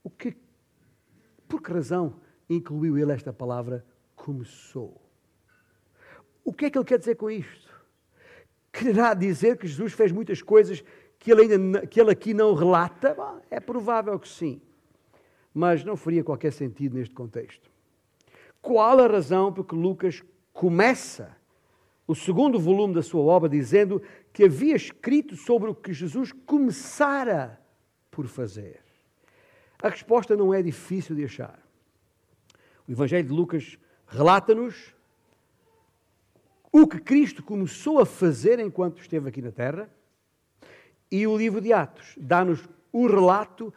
o 0.03 0.09
que, 0.09 0.35
por 1.47 1.61
que 1.61 1.71
razão 1.71 2.19
incluiu 2.49 2.97
ele 2.97 3.11
esta 3.11 3.31
palavra 3.31 3.85
começou? 4.15 4.99
O 6.43 6.51
que 6.51 6.65
é 6.65 6.69
que 6.71 6.77
ele 6.79 6.85
quer 6.85 6.97
dizer 6.97 7.17
com 7.17 7.29
isto? 7.29 7.71
Quererá 8.71 9.13
dizer 9.13 9.57
que 9.57 9.67
Jesus 9.67 9.93
fez 9.93 10.11
muitas 10.11 10.41
coisas 10.41 10.83
que 11.19 11.31
ele, 11.31 11.53
ainda, 11.53 11.85
que 11.85 12.01
ele 12.01 12.09
aqui 12.09 12.33
não 12.33 12.55
relata? 12.55 13.13
Bom, 13.13 13.39
é 13.51 13.59
provável 13.59 14.19
que 14.19 14.27
sim, 14.27 14.59
mas 15.53 15.83
não 15.83 15.95
faria 15.95 16.23
qualquer 16.23 16.51
sentido 16.51 16.97
neste 16.97 17.13
contexto. 17.13 17.69
Qual 18.61 18.99
a 18.99 19.07
razão 19.07 19.51
por 19.51 19.65
que 19.65 19.75
Lucas 19.75 20.23
começa 20.53 21.35
o 22.07 22.13
segundo 22.13 22.59
volume 22.59 22.93
da 22.93 23.01
sua 23.01 23.21
obra, 23.21 23.49
dizendo 23.49 24.01
que 24.31 24.43
havia 24.43 24.75
escrito 24.75 25.35
sobre 25.35 25.69
o 25.69 25.75
que 25.75 25.93
Jesus 25.93 26.31
começara 26.31 27.59
por 28.11 28.27
fazer. 28.27 28.81
A 29.81 29.89
resposta 29.89 30.35
não 30.35 30.53
é 30.53 30.61
difícil 30.61 31.15
de 31.15 31.25
achar. 31.25 31.59
O 32.87 32.91
Evangelho 32.91 33.27
de 33.27 33.33
Lucas 33.33 33.77
relata-nos 34.07 34.93
o 36.71 36.87
que 36.87 36.99
Cristo 36.99 37.43
começou 37.43 37.99
a 37.99 38.05
fazer 38.05 38.59
enquanto 38.59 39.01
esteve 39.01 39.29
aqui 39.29 39.41
na 39.41 39.51
Terra, 39.51 39.89
e 41.09 41.27
o 41.27 41.37
livro 41.37 41.61
de 41.61 41.71
Atos 41.71 42.15
dá-nos 42.17 42.67
o 42.91 43.07
relato 43.07 43.73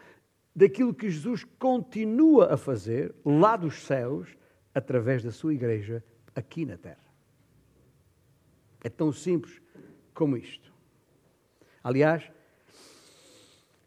daquilo 0.57 0.95
que 0.95 1.11
Jesus 1.11 1.45
continua 1.59 2.55
a 2.55 2.57
fazer 2.57 3.14
lá 3.23 3.57
dos 3.57 3.83
céus, 3.83 4.35
através 4.75 5.23
da 5.23 5.31
sua 5.31 5.53
igreja 5.53 6.03
aqui 6.35 6.64
na 6.64 6.79
Terra. 6.79 7.05
É 8.83 8.88
tão 8.88 9.12
simples 9.12 9.61
como 10.14 10.35
isto. 10.35 10.73
Aliás, 11.85 12.31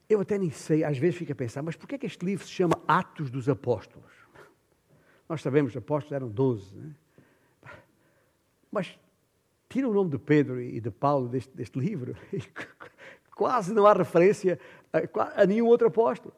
eu 0.07 0.21
até 0.21 0.37
nem 0.37 0.51
sei, 0.51 0.83
às 0.83 0.97
vezes 0.97 1.17
fico 1.17 1.31
a 1.31 1.35
pensar, 1.35 1.63
mas 1.63 1.75
porquê 1.75 1.95
é 1.95 1.97
que 1.97 2.05
este 2.05 2.23
livro 2.23 2.45
se 2.45 2.51
chama 2.51 2.79
Atos 2.87 3.31
dos 3.31 3.49
Apóstolos? 3.49 4.11
Nós 5.27 5.41
sabemos 5.41 5.75
apóstolos 5.75 6.13
eram 6.13 6.29
doze, 6.29 6.75
né? 6.75 6.95
mas 8.71 8.97
tira 9.67 9.87
o 9.87 9.93
nome 9.93 10.11
de 10.11 10.19
Pedro 10.19 10.61
e 10.61 10.79
de 10.79 10.91
Paulo 10.91 11.27
deste, 11.27 11.55
deste 11.55 11.79
livro 11.79 12.15
e 12.33 12.41
quase 13.31 13.73
não 13.73 13.85
há 13.85 13.93
referência 13.93 14.59
a, 14.91 15.41
a, 15.43 15.45
nenhum 15.45 15.65
outro 15.67 15.87
apóstolo. 15.87 16.33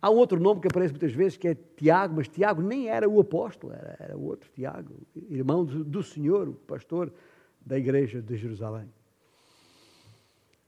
Há 0.00 0.10
outro 0.10 0.38
nome 0.38 0.60
que 0.60 0.68
aparece 0.68 0.92
muitas 0.92 1.12
vezes 1.12 1.36
que 1.36 1.48
é 1.48 1.56
Tiago, 1.76 2.14
mas 2.14 2.28
Tiago 2.28 2.62
nem 2.62 2.88
era 2.88 3.08
o 3.08 3.20
apóstolo, 3.20 3.72
era, 3.72 3.96
era 3.98 4.16
outro 4.16 4.48
Tiago, 4.54 4.94
irmão 5.28 5.64
do, 5.64 5.84
do 5.84 6.02
Senhor, 6.02 6.48
o 6.48 6.54
pastor 6.54 7.12
da 7.60 7.76
igreja 7.76 8.22
de 8.22 8.36
Jerusalém. 8.36 8.88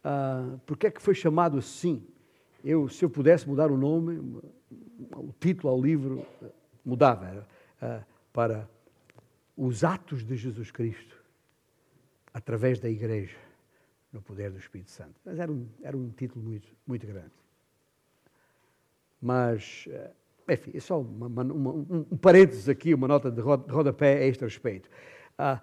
Ah, 0.02 0.56
Porque 0.66 0.88
é 0.88 0.90
que 0.90 1.00
foi 1.00 1.14
chamado 1.14 1.58
assim? 1.58 2.04
Eu, 2.64 2.88
se 2.88 3.04
eu 3.04 3.10
pudesse 3.10 3.48
mudar 3.48 3.70
o 3.70 3.76
nome, 3.76 4.18
o 5.16 5.32
título 5.38 5.72
ao 5.72 5.80
livro, 5.80 6.26
mudava 6.84 7.26
era, 7.26 7.46
ah, 7.80 8.02
para 8.32 8.68
Os 9.56 9.84
Atos 9.84 10.24
de 10.24 10.36
Jesus 10.36 10.72
Cristo, 10.72 11.16
através 12.34 12.80
da 12.80 12.88
igreja, 12.88 13.36
no 14.12 14.20
poder 14.20 14.50
do 14.50 14.58
Espírito 14.58 14.90
Santo. 14.90 15.14
Mas 15.24 15.38
era 15.38 15.50
um, 15.50 15.66
era 15.82 15.96
um 15.96 16.10
título 16.10 16.44
muito, 16.44 16.68
muito 16.84 17.06
grande. 17.06 17.32
Mas, 19.20 19.88
ah, 19.92 20.10
enfim, 20.52 20.72
é 20.74 20.80
só 20.80 21.00
uma, 21.00 21.26
uma, 21.26 21.44
um, 21.44 22.06
um 22.10 22.16
parênteses 22.16 22.68
aqui, 22.68 22.94
uma 22.94 23.08
nota 23.08 23.30
de 23.30 23.40
rodapé 23.40 24.18
a 24.18 24.26
este 24.26 24.44
respeito. 24.44 24.88
Ah, 25.36 25.60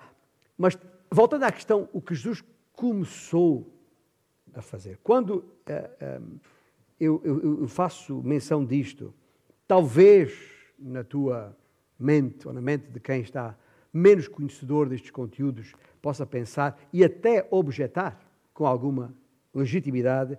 mas 0.57 0.77
voltando 1.11 1.43
à 1.43 1.51
questão, 1.51 1.89
o 1.93 2.01
que 2.01 2.15
Jesus 2.15 2.43
começou 2.73 3.73
a 4.53 4.61
fazer. 4.61 4.99
Quando 5.03 5.45
eh, 5.65 5.89
um, 6.01 6.05
eh, 6.05 6.21
eu, 6.99 7.21
eu, 7.23 7.61
eu, 7.61 7.67
faço 7.67 8.21
menção 8.23 8.65
disto, 8.65 9.13
talvez 9.67 10.33
na 10.79 11.03
tua 11.03 11.55
mente, 11.99 12.47
ou 12.47 12.53
na 12.53 12.61
mente 12.61 12.87
de 12.87 12.99
quem 12.99 13.21
está 13.21 13.55
menos 13.93 14.27
conhecedor 14.27 14.89
destes 14.89 15.11
conteúdos, 15.11 15.73
possa 16.01 16.25
pensar 16.25 16.79
e 16.91 17.03
até 17.03 17.47
objetar 17.51 18.19
com 18.53 18.65
alguma 18.65 19.13
legitimidade 19.53 20.37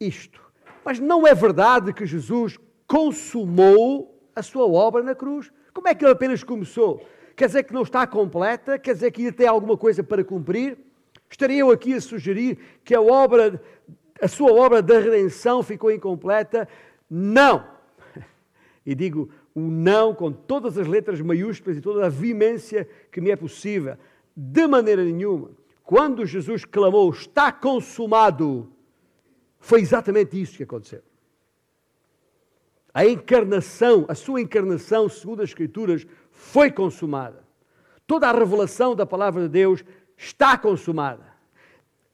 isto. 0.00 0.43
Mas 0.84 1.00
não 1.00 1.26
é 1.26 1.34
verdade 1.34 1.92
que 1.92 2.04
Jesus 2.04 2.58
consumou 2.86 4.20
a 4.36 4.42
sua 4.42 4.66
obra 4.66 5.02
na 5.02 5.14
cruz. 5.14 5.50
Como 5.72 5.88
é 5.88 5.94
que 5.94 6.04
ele 6.04 6.12
apenas 6.12 6.44
começou? 6.44 7.04
Quer 7.34 7.46
dizer 7.46 7.64
que 7.64 7.72
não 7.72 7.82
está 7.82 8.06
completa? 8.06 8.78
Quer 8.78 8.94
dizer 8.94 9.10
que 9.10 9.22
ainda 9.22 9.32
tem 9.32 9.46
alguma 9.46 9.76
coisa 9.76 10.02
para 10.02 10.22
cumprir? 10.22 10.78
Estaria 11.30 11.58
eu 11.58 11.70
aqui 11.70 11.94
a 11.94 12.00
sugerir 12.00 12.58
que 12.84 12.94
a 12.94 13.00
obra, 13.00 13.60
a 14.20 14.28
sua 14.28 14.52
obra 14.52 14.80
da 14.80 15.00
redenção 15.00 15.62
ficou 15.62 15.90
incompleta? 15.90 16.68
Não! 17.08 17.64
E 18.86 18.94
digo 18.94 19.30
o 19.54 19.60
não 19.62 20.14
com 20.14 20.30
todas 20.30 20.76
as 20.76 20.86
letras 20.86 21.18
maiúsculas 21.18 21.78
e 21.78 21.80
toda 21.80 22.04
a 22.04 22.10
vimência 22.10 22.86
que 23.10 23.18
me 23.18 23.30
é 23.30 23.36
possível. 23.36 23.96
De 24.36 24.66
maneira 24.66 25.02
nenhuma. 25.02 25.52
Quando 25.82 26.26
Jesus 26.26 26.66
clamou, 26.66 27.10
está 27.10 27.50
consumado, 27.50 28.70
foi 29.64 29.80
exatamente 29.80 30.38
isso 30.38 30.58
que 30.58 30.62
aconteceu. 30.62 31.02
A 32.92 33.06
encarnação, 33.06 34.04
a 34.08 34.14
sua 34.14 34.42
encarnação, 34.42 35.08
segundo 35.08 35.40
as 35.40 35.48
Escrituras, 35.48 36.06
foi 36.30 36.70
consumada. 36.70 37.42
Toda 38.06 38.28
a 38.28 38.32
revelação 38.32 38.94
da 38.94 39.06
palavra 39.06 39.44
de 39.44 39.48
Deus 39.48 39.82
está 40.18 40.58
consumada. 40.58 41.24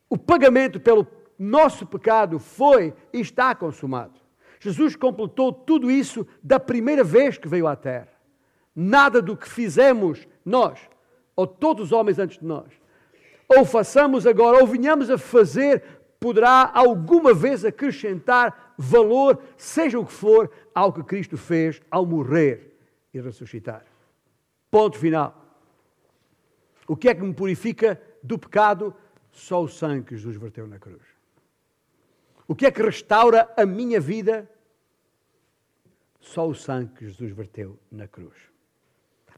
O 0.09 0.17
pagamento 0.17 0.79
pelo 0.79 1.05
nosso 1.37 1.85
pecado 1.85 2.39
foi 2.39 2.95
e 3.13 3.21
está 3.21 3.53
consumado. 3.53 4.21
Jesus 4.61 4.95
completou 4.95 5.53
tudo 5.53 5.91
isso 5.91 6.25
da 6.41 6.61
primeira 6.61 7.03
vez 7.03 7.37
que 7.37 7.49
veio 7.49 7.67
à 7.67 7.75
Terra. 7.75 8.13
Nada 8.77 9.21
do 9.21 9.37
que 9.37 9.49
fizemos 9.49 10.25
nós, 10.45 10.79
ou 11.35 11.49
todos 11.49 11.87
os 11.87 11.93
homens 11.93 12.21
antes 12.21 12.39
de 12.39 12.45
nós, 12.45 12.71
ou 13.49 13.65
façamos 13.65 14.25
agora, 14.25 14.61
ou 14.61 14.67
venhamos 14.69 15.11
a 15.11 15.19
fazer, 15.19 15.83
poderá 16.21 16.71
alguma 16.75 17.33
vez 17.33 17.65
acrescentar 17.65 18.75
valor, 18.77 19.43
seja 19.57 19.99
o 19.99 20.05
que 20.05 20.13
for, 20.13 20.53
ao 20.75 20.93
que 20.93 21.03
Cristo 21.03 21.39
fez 21.39 21.81
ao 21.91 22.05
morrer 22.05 22.79
e 23.13 23.21
ressuscitar. 23.21 23.85
Ponto 24.71 24.99
final. 24.99 25.35
O 26.87 26.95
que 26.95 27.09
é 27.09 27.15
que 27.15 27.23
me 27.23 27.33
purifica 27.33 28.01
do 28.23 28.39
pecado? 28.39 28.95
Só 29.33 29.63
o 29.63 29.69
sangue 29.69 30.09
que 30.09 30.17
Jesus 30.17 30.37
verteu 30.37 30.67
na 30.67 30.79
cruz. 30.79 31.03
O 32.47 32.55
que 32.55 32.67
é 32.67 32.71
que 32.71 32.83
restaura 32.83 33.51
a 33.57 33.65
minha 33.65 34.01
vida? 34.01 34.51
Só 36.21 36.47
o 36.47 36.55
sangue 36.55 36.93
que 36.95 37.07
Jesus 37.07 37.33
verteu 37.33 37.79
na 37.91 38.07
cruz. 38.07 38.37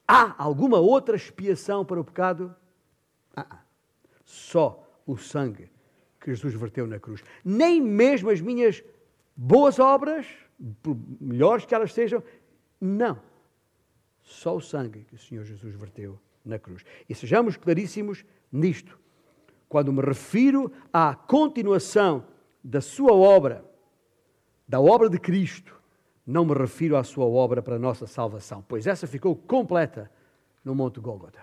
Há 0.09 0.35
alguma 0.43 0.79
outra 0.79 1.15
expiação 1.15 1.85
para 1.85 2.01
o 2.01 2.05
pecado? 2.05 2.55
Ah, 3.37 3.47
ah. 3.51 3.61
Só 4.25 4.83
o 5.07 5.17
sangue 5.17 5.71
que 6.23 6.31
Jesus 6.31 6.55
verteu 6.55 6.87
na 6.87 6.99
cruz. 6.99 7.23
Nem 7.45 7.81
mesmo 7.81 8.31
as 8.31 8.41
minhas 8.41 8.83
boas 9.37 9.79
obras, 9.79 10.27
por 10.83 10.97
melhores 11.21 11.65
que 11.65 11.75
elas 11.75 11.93
sejam, 11.93 12.23
não. 12.81 13.19
Só 14.23 14.57
o 14.57 14.61
sangue 14.61 15.05
que 15.05 15.15
o 15.15 15.19
Senhor 15.19 15.45
Jesus 15.45 15.75
verteu 15.75 16.19
na 16.45 16.59
cruz. 16.59 16.85
E 17.09 17.15
sejamos 17.15 17.57
claríssimos 17.57 18.25
nisto. 18.51 18.99
Quando 19.69 19.93
me 19.93 20.03
refiro 20.03 20.71
à 20.93 21.15
continuação 21.15 22.27
da 22.63 22.81
sua 22.81 23.13
obra, 23.13 23.65
da 24.69 24.81
obra 24.81 25.09
de 25.09 25.19
Cristo, 25.19 25.81
não 26.27 26.45
me 26.45 26.55
refiro 26.55 26.97
à 26.97 27.03
sua 27.03 27.25
obra 27.25 27.61
para 27.61 27.77
a 27.77 27.79
nossa 27.79 28.07
salvação, 28.07 28.65
pois 28.69 28.87
essa 28.87 29.07
ficou 29.07 29.35
completa 29.35 30.11
no 30.65 30.75
Monte 30.75 31.01
Gólgota. 31.01 31.41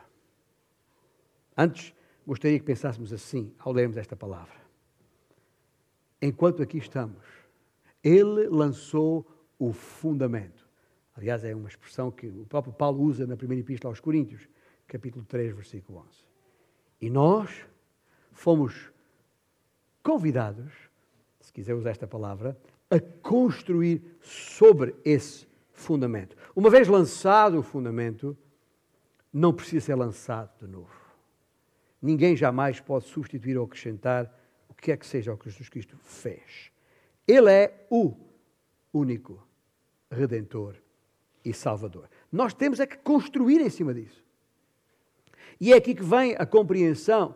Antes, 1.57 1.93
gostaria 2.25 2.57
que 2.57 2.65
pensássemos 2.65 3.11
assim 3.11 3.53
ao 3.59 3.73
lermos 3.73 3.97
esta 3.97 4.15
palavra. 4.15 4.58
Enquanto 6.21 6.61
aqui 6.61 6.77
estamos, 6.77 7.23
Ele 8.03 8.47
lançou 8.47 9.25
o 9.57 9.71
fundamento. 9.71 10.67
Aliás, 11.15 11.43
é 11.43 11.53
uma 11.53 11.67
expressão 11.67 12.11
que 12.11 12.27
o 12.27 12.45
próprio 12.45 12.73
Paulo 12.73 13.01
usa 13.01 13.27
na 13.27 13.35
primeira 13.35 13.61
epístola 13.61 13.91
aos 13.91 13.99
Coríntios, 13.99 14.47
capítulo 14.87 15.25
3, 15.25 15.53
versículo 15.53 15.99
11. 15.99 16.09
E 17.01 17.09
nós 17.09 17.65
fomos 18.31 18.91
convidados, 20.01 20.71
se 21.39 21.51
quiser 21.51 21.73
usar 21.73 21.91
esta 21.91 22.07
palavra, 22.07 22.57
a 22.89 22.99
construir 22.99 24.01
sobre 24.21 24.95
esse 25.05 25.47
fundamento. 25.71 26.35
Uma 26.55 26.69
vez 26.69 26.87
lançado 26.87 27.59
o 27.59 27.63
fundamento, 27.63 28.37
não 29.31 29.53
precisa 29.53 29.85
ser 29.85 29.95
lançado 29.95 30.51
de 30.59 30.67
novo. 30.67 30.99
Ninguém 32.01 32.35
jamais 32.35 32.79
pode 32.79 33.05
substituir 33.05 33.57
ou 33.57 33.65
acrescentar 33.65 34.33
que 34.81 34.91
é 34.91 34.97
que 34.97 35.05
seja 35.05 35.33
o 35.33 35.37
que 35.37 35.49
Jesus 35.49 35.69
Cristo 35.69 35.97
fez. 36.03 36.71
Ele 37.27 37.51
é 37.51 37.85
o 37.89 38.15
único 38.93 39.45
redentor 40.11 40.75
e 41.43 41.53
salvador. 41.53 42.09
Nós 42.31 42.53
temos 42.53 42.79
é 42.79 42.87
que 42.87 42.97
construir 42.97 43.61
em 43.61 43.69
cima 43.69 43.93
disso. 43.93 44.23
E 45.59 45.73
é 45.73 45.77
aqui 45.77 45.93
que 45.93 46.03
vem 46.03 46.35
a 46.37 46.45
compreensão 46.45 47.35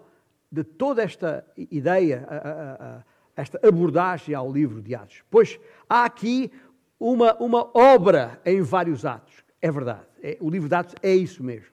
de 0.51 0.63
toda 0.63 1.01
esta 1.01 1.45
ideia, 1.57 2.25
a, 2.29 2.35
a, 2.35 2.97
a, 2.97 3.03
esta 3.35 3.59
abordagem 3.67 4.33
ao 4.35 4.51
livro 4.51 4.81
de 4.81 4.95
Atos. 4.95 5.23
Pois 5.29 5.59
há 5.89 6.05
aqui 6.05 6.51
uma, 6.99 7.35
uma 7.35 7.69
obra 7.77 8.39
em 8.45 8.61
vários 8.61 9.05
atos. 9.05 9.43
É 9.61 9.71
verdade. 9.71 10.05
É, 10.21 10.37
o 10.39 10.49
livro 10.49 10.69
de 10.69 10.75
Atos 10.75 10.95
é 11.01 11.13
isso 11.13 11.43
mesmo. 11.43 11.72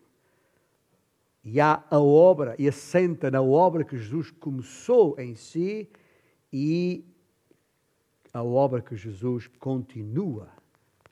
E 1.42 1.60
há 1.60 1.82
a 1.90 1.98
obra, 1.98 2.54
e 2.58 2.68
assenta 2.68 3.30
na 3.30 3.40
obra 3.40 3.84
que 3.84 3.96
Jesus 3.96 4.30
começou 4.30 5.18
em 5.18 5.34
si 5.34 5.88
e 6.52 7.04
a 8.32 8.42
obra 8.42 8.82
que 8.82 8.94
Jesus 8.94 9.46
continua 9.58 10.48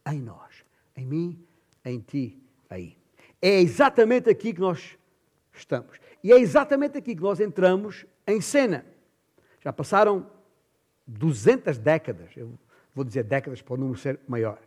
em 0.06 0.20
nós, 0.20 0.64
em 0.96 1.06
mim, 1.06 1.44
em 1.84 1.98
ti, 2.00 2.38
aí. 2.68 2.96
É 3.40 3.60
exatamente 3.60 4.28
aqui 4.28 4.52
que 4.52 4.60
nós 4.60 4.96
estamos. 5.52 5.98
E 6.22 6.32
é 6.32 6.38
exatamente 6.38 6.98
aqui 6.98 7.14
que 7.14 7.22
nós 7.22 7.40
entramos 7.40 8.04
em 8.26 8.40
cena. 8.40 8.84
Já 9.60 9.72
passaram 9.72 10.30
200 11.06 11.78
décadas, 11.78 12.36
eu 12.36 12.58
vou 12.94 13.04
dizer 13.04 13.24
décadas 13.24 13.62
para 13.62 13.74
o 13.74 13.76
número 13.76 13.98
ser 13.98 14.20
maior. 14.28 14.58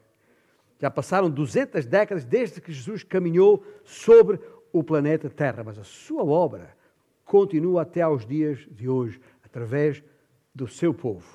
Já 0.80 0.90
passaram 0.90 1.30
200 1.30 1.86
décadas 1.86 2.26
desde 2.26 2.60
que 2.60 2.72
Jesus 2.72 3.04
caminhou 3.04 3.64
sobre 3.84 4.40
o 4.72 4.84
planeta 4.84 5.30
Terra, 5.30 5.64
mas 5.64 5.78
a 5.78 5.84
sua 5.84 6.24
obra 6.24 6.76
continua 7.26 7.84
até 7.84 8.02
aos 8.02 8.26
dias 8.26 8.60
de 8.70 8.90
hoje, 8.90 9.20
através 9.44 10.04
do 10.54 10.68
seu 10.68 10.94
povo, 10.94 11.26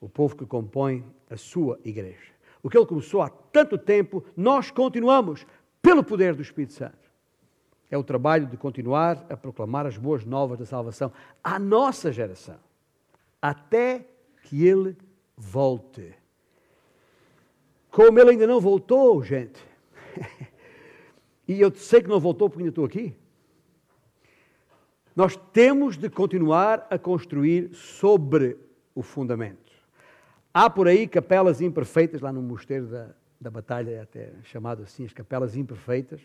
o 0.00 0.08
povo 0.08 0.36
que 0.36 0.44
compõe 0.44 1.04
a 1.30 1.36
sua 1.36 1.78
igreja. 1.84 2.34
O 2.62 2.68
que 2.68 2.76
ele 2.76 2.86
começou 2.86 3.22
há 3.22 3.28
tanto 3.28 3.78
tempo, 3.78 4.24
nós 4.36 4.70
continuamos 4.70 5.46
pelo 5.80 6.02
poder 6.02 6.34
do 6.34 6.42
Espírito 6.42 6.72
Santo. 6.72 7.06
É 7.90 7.96
o 7.96 8.02
trabalho 8.02 8.46
de 8.46 8.56
continuar 8.56 9.24
a 9.30 9.36
proclamar 9.36 9.86
as 9.86 9.96
boas 9.96 10.24
novas 10.24 10.58
da 10.58 10.66
salvação 10.66 11.12
à 11.42 11.58
nossa 11.58 12.12
geração, 12.12 12.58
até 13.40 14.04
que 14.42 14.66
ele 14.66 14.96
volte. 15.36 16.12
Como 17.90 18.18
ele 18.18 18.30
ainda 18.30 18.46
não 18.46 18.60
voltou, 18.60 19.22
gente, 19.22 19.64
e 21.46 21.60
eu 21.60 21.74
sei 21.74 22.02
que 22.02 22.08
não 22.08 22.20
voltou 22.20 22.48
porque 22.48 22.62
ainda 22.62 22.70
estou 22.70 22.84
aqui, 22.84 23.14
nós 25.14 25.36
temos 25.52 25.96
de 25.96 26.10
continuar 26.10 26.86
a 26.90 26.98
construir 26.98 27.72
sobre 27.74 28.58
o 28.94 29.02
fundamento. 29.02 29.72
Há 30.52 30.68
por 30.68 30.88
aí 30.88 31.06
capelas 31.06 31.60
imperfeitas, 31.60 32.20
lá 32.20 32.32
no 32.32 32.42
Mosteiro 32.42 32.86
da, 32.86 33.10
da 33.40 33.50
Batalha, 33.50 33.90
é 33.90 34.00
até 34.00 34.32
chamado 34.42 34.82
assim, 34.82 35.04
as 35.04 35.12
capelas 35.12 35.56
imperfeitas. 35.56 36.20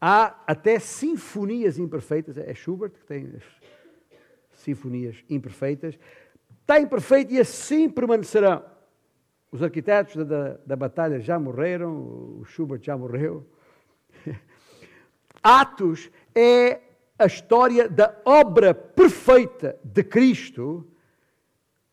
Há 0.00 0.42
até 0.46 0.78
sinfonias 0.78 1.78
imperfeitas, 1.78 2.36
é 2.36 2.54
Schubert 2.54 2.92
que 2.92 3.04
tem 3.04 3.32
as 3.36 3.42
sinfonias 4.52 5.24
imperfeitas 5.28 5.98
está 6.62 6.80
imperfeito 6.80 7.34
e 7.34 7.40
assim 7.40 7.90
permanecerão. 7.90 8.64
Os 9.50 9.62
arquitetos 9.62 10.16
da, 10.16 10.24
da, 10.24 10.58
da 10.64 10.76
batalha 10.76 11.20
já 11.20 11.38
morreram, 11.38 11.92
o 12.40 12.44
Schubert 12.46 12.80
já 12.82 12.96
morreu. 12.96 13.46
Atos 15.42 16.10
é 16.34 16.80
a 17.18 17.26
história 17.26 17.88
da 17.88 18.14
obra 18.24 18.74
perfeita 18.74 19.78
de 19.84 20.02
Cristo, 20.02 20.86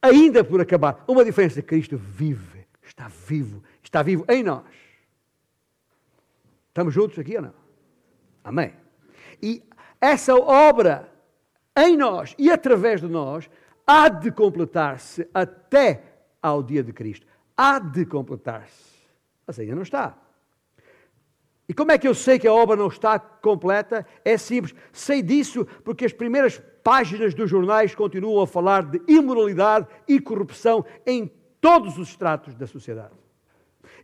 ainda 0.02 0.44
por 0.44 0.62
acabar. 0.62 1.04
Uma 1.08 1.24
diferença: 1.24 1.62
Cristo 1.62 1.98
vive, 1.98 2.66
está 2.84 3.08
vivo, 3.08 3.64
está 3.84 4.02
vivo 4.02 4.26
em 4.30 4.44
nós. 4.44 4.66
Estamos 6.70 6.94
juntos 6.94 7.20
aqui 7.20 7.36
ou 7.36 7.42
não? 7.42 7.54
Amém. 8.44 8.74
E 9.42 9.64
essa 10.00 10.36
obra 10.36 11.12
em 11.76 11.98
nós 11.98 12.36
e 12.38 12.50
através 12.50 13.02
de 13.02 13.08
nós 13.08 13.50
há 13.86 14.08
de 14.10 14.32
completar-se 14.32 15.28
até 15.34 16.04
ao 16.42 16.64
dia 16.64 16.84
de 16.84 16.94
Cristo. 16.94 17.26
Há 17.56 17.80
de 17.80 18.06
completar-se. 18.06 19.00
Mas 19.46 19.60
ainda 19.60 19.76
não 19.76 19.82
está. 19.82 20.18
E 21.70 21.74
como 21.74 21.92
é 21.92 22.00
que 22.00 22.08
eu 22.08 22.16
sei 22.16 22.40
que 22.40 22.48
a 22.48 22.54
obra 22.54 22.76
não 22.76 22.88
está 22.88 23.20
completa? 23.20 24.04
É 24.26 24.40
simples. 24.40 24.74
Sei 24.92 25.22
disso 25.22 25.68
porque 25.84 26.04
as 26.04 26.12
primeiras 26.12 26.60
páginas 26.84 27.36
dos 27.36 27.48
jornais 27.48 27.94
continuam 27.94 28.42
a 28.42 28.48
falar 28.48 28.82
de 28.82 29.00
imoralidade 29.08 29.86
e 30.08 30.20
corrupção 30.20 30.84
em 31.06 31.32
todos 31.62 32.00
os 32.00 32.10
estratos 32.10 32.56
da 32.56 32.66
sociedade. 32.66 33.14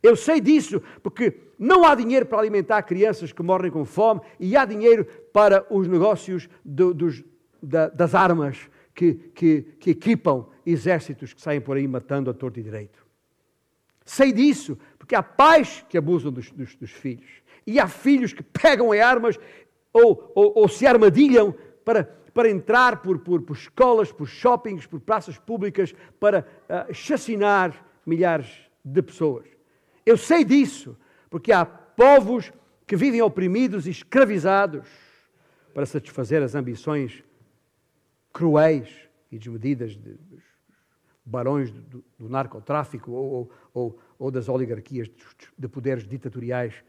Eu 0.04 0.16
sei 0.16 0.40
disso 0.40 0.80
porque 1.02 1.40
não 1.58 1.84
há 1.84 1.96
dinheiro 1.96 2.28
para 2.28 2.38
alimentar 2.38 2.84
crianças 2.84 3.34
que 3.34 3.42
morrem 3.42 3.72
com 3.72 3.84
fome 3.84 4.22
e 4.40 4.56
há 4.56 4.64
dinheiro 4.64 5.06
para 5.34 5.66
os 5.68 5.88
negócios 5.88 6.48
do, 6.64 6.94
dos, 6.94 7.24
da, 7.64 7.88
das 7.88 8.14
armas 8.14 8.60
que, 8.94 9.16
que, 9.34 9.64
que 9.80 9.90
equipam 9.90 10.46
exércitos 10.64 11.34
que 11.34 11.42
saem 11.42 11.62
por 11.62 11.78
aí 11.78 11.88
matando 11.88 12.30
a 12.30 12.34
torto 12.34 12.60
e 12.60 12.64
direito. 12.64 13.04
Sei 14.06 14.32
disso, 14.32 14.78
porque 15.00 15.16
há 15.16 15.24
pais 15.24 15.84
que 15.90 15.98
abusam 15.98 16.32
dos, 16.32 16.52
dos, 16.52 16.76
dos 16.76 16.92
filhos. 16.92 17.44
E 17.66 17.80
há 17.80 17.88
filhos 17.88 18.34
que 18.34 18.44
pegam 18.44 18.94
em 18.94 19.00
armas 19.00 19.40
ou, 19.92 20.32
ou, 20.36 20.54
ou 20.56 20.68
se 20.68 20.86
armadilham 20.86 21.56
para, 21.84 22.04
para 22.34 22.50
entrar 22.50 23.02
por, 23.02 23.20
por, 23.20 23.42
por, 23.42 23.56
escolas, 23.56 24.12
por 24.12 24.28
shoppings, 24.28 24.86
por 24.86 25.00
praças 25.00 25.38
públicas, 25.38 25.96
para 26.20 26.42
uh, 26.42 26.94
chacinar 26.94 27.86
milhares 28.06 28.50
de 28.84 29.02
pessoas. 29.02 29.46
Eu 30.06 30.18
sei 30.18 30.44
disso, 30.44 30.98
porque 31.30 31.52
há 31.52 31.66
povos 31.66 32.52
que 32.86 32.96
vivem 32.96 33.22
oprimidos 33.22 33.88
e 33.88 33.90
escravizados 33.90 34.88
para 35.74 35.86
satisfazer 35.86 36.44
as 36.44 36.56
ambições 36.56 37.24
cruéis 38.32 38.90
e 39.32 39.40
desmedidas 39.40 39.96
de, 39.96 40.14
dos 40.14 40.44
barões 41.26 41.72
do, 41.72 42.04
do 42.20 42.30
narcotráfico 42.30 43.12
ou, 43.12 43.52
ou, 43.74 44.00
ou, 44.20 44.30
das 44.30 44.48
oligarquias 44.48 45.10
de 45.58 45.68
poderes 45.68 46.08
ditatoriais 46.08 46.84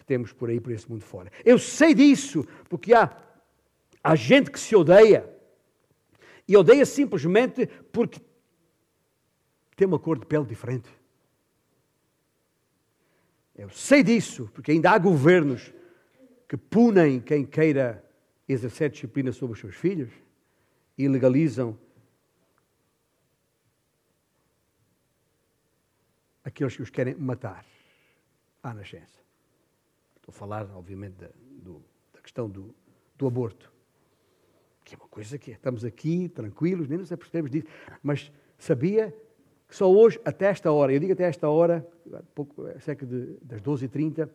que 0.00 0.06
temos 0.06 0.32
por 0.32 0.48
aí, 0.48 0.58
por 0.58 0.72
esse 0.72 0.90
mundo 0.90 1.04
fora. 1.04 1.30
Eu 1.44 1.58
sei 1.58 1.94
disso, 1.94 2.46
porque 2.70 2.94
há, 2.94 3.14
há 4.02 4.16
gente 4.16 4.50
que 4.50 4.58
se 4.58 4.74
odeia 4.74 5.28
e 6.48 6.56
odeia 6.56 6.86
simplesmente 6.86 7.66
porque 7.92 8.18
tem 9.76 9.86
uma 9.86 9.98
cor 9.98 10.18
de 10.18 10.24
pele 10.24 10.46
diferente. 10.46 10.88
Eu 13.54 13.68
sei 13.68 14.02
disso, 14.02 14.50
porque 14.54 14.72
ainda 14.72 14.90
há 14.90 14.98
governos 14.98 15.70
que 16.48 16.56
punem 16.56 17.20
quem 17.20 17.44
queira 17.44 18.02
exercer 18.48 18.88
disciplina 18.88 19.32
sobre 19.32 19.52
os 19.52 19.60
seus 19.60 19.76
filhos 19.76 20.10
e 20.96 21.06
legalizam 21.06 21.78
aqueles 26.42 26.74
que 26.74 26.82
os 26.82 26.90
querem 26.90 27.14
matar 27.14 27.66
à 28.62 28.72
nascença. 28.72 29.19
Estou 30.20 30.32
a 30.32 30.32
falar, 30.32 30.70
obviamente, 30.74 31.14
da, 31.14 31.28
do, 31.62 31.82
da 32.12 32.20
questão 32.20 32.48
do, 32.48 32.74
do, 33.16 33.26
aborto, 33.26 33.72
que 34.84 34.94
é 34.94 34.98
uma 34.98 35.08
coisa 35.08 35.38
que 35.38 35.50
é, 35.50 35.54
estamos 35.54 35.84
aqui 35.84 36.28
tranquilos, 36.28 36.88
nem 36.88 36.98
nos 36.98 37.10
apercebemos 37.10 37.50
disso, 37.50 37.66
mas 38.02 38.30
sabia 38.58 39.14
que 39.66 39.74
só 39.74 39.90
hoje, 39.90 40.20
até 40.24 40.46
esta 40.46 40.70
hora, 40.70 40.92
eu 40.92 41.00
digo 41.00 41.12
até 41.12 41.24
esta 41.24 41.48
hora, 41.48 41.88
pouco, 42.34 42.66
cerca 42.80 43.06
de, 43.06 43.36
das 43.42 43.62
12h30, 43.62 44.28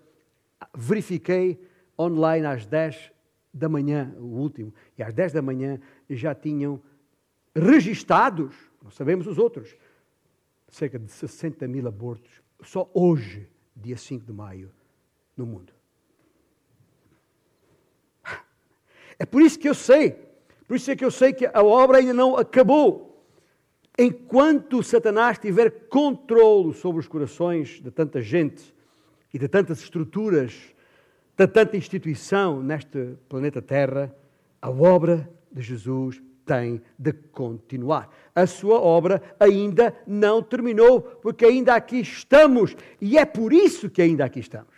verifiquei 0.73 1.59
online 1.99 2.47
às 2.47 2.65
10 2.65 3.11
da 3.53 3.69
manhã, 3.69 4.13
o 4.17 4.25
último, 4.25 4.73
e 4.97 5.03
às 5.03 5.13
10 5.13 5.33
da 5.33 5.41
manhã 5.41 5.79
já 6.09 6.33
tinham 6.33 6.81
registados, 7.53 8.55
não 8.81 8.89
sabemos 8.89 9.27
os 9.27 9.37
outros, 9.37 9.75
cerca 10.67 10.97
de 10.97 11.11
60 11.11 11.67
mil 11.67 11.87
abortos, 11.87 12.41
só 12.61 12.89
hoje, 12.93 13.47
dia 13.75 13.97
5 13.97 14.25
de 14.25 14.33
maio, 14.33 14.71
no 15.35 15.45
mundo. 15.45 15.74
É 19.17 19.25
por 19.25 19.41
isso 19.41 19.57
que 19.57 19.69
eu 19.69 19.73
sei, 19.73 20.15
por 20.67 20.75
isso 20.75 20.91
é 20.91 20.95
que 20.95 21.05
eu 21.05 21.11
sei 21.11 21.33
que 21.33 21.45
a 21.45 21.63
obra 21.63 21.99
ainda 21.99 22.13
não 22.13 22.35
acabou. 22.35 23.23
enquanto 23.97 24.83
Satanás 24.83 25.37
tiver 25.37 25.69
controle 25.87 26.73
sobre 26.73 26.99
os 26.99 27.07
corações 27.07 27.81
de 27.81 27.89
tanta 27.89 28.21
gente 28.21 28.73
e 29.33 29.39
de 29.39 29.47
tantas 29.47 29.79
estruturas, 29.79 30.53
de 31.37 31.47
tanta 31.47 31.77
instituição 31.77 32.61
neste 32.61 33.15
planeta 33.29 33.61
Terra, 33.61 34.13
a 34.61 34.69
obra 34.69 35.29
de 35.51 35.61
Jesus 35.61 36.21
tem 36.45 36.81
de 36.97 37.13
continuar. 37.13 38.09
A 38.33 38.45
sua 38.45 38.79
obra 38.79 39.21
ainda 39.39 39.95
não 40.05 40.41
terminou, 40.41 41.01
porque 41.01 41.45
ainda 41.45 41.73
aqui 41.73 41.99
estamos, 41.99 42.75
e 43.01 43.17
é 43.17 43.25
por 43.25 43.53
isso 43.53 43.89
que 43.89 44.01
ainda 44.01 44.25
aqui 44.25 44.39
estamos. 44.39 44.74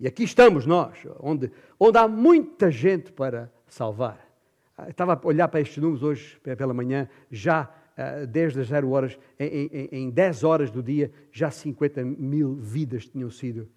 E 0.00 0.08
aqui 0.08 0.24
estamos 0.24 0.64
nós, 0.64 0.98
onde, 1.20 1.52
onde 1.78 1.98
há 1.98 2.08
muita 2.08 2.70
gente 2.70 3.12
para 3.12 3.52
salvar. 3.68 4.26
Ah, 4.76 4.88
estava 4.88 5.12
a 5.12 5.26
olhar 5.26 5.46
para 5.46 5.60
estes 5.60 5.76
números 5.76 6.02
hoje 6.02 6.40
pela 6.40 6.72
manhã, 6.72 7.06
já 7.30 7.70
ah, 7.98 8.24
desde 8.24 8.60
as 8.60 8.68
zero 8.68 8.88
horas, 8.92 9.18
em, 9.38 9.68
em, 9.70 9.88
em 9.92 10.10
10 10.10 10.42
horas 10.42 10.70
do 10.70 10.82
dia, 10.82 11.12
já 11.30 11.50
50 11.50 12.02
mil 12.02 12.54
vidas 12.54 13.06
tinham 13.06 13.28
sido 13.28 13.68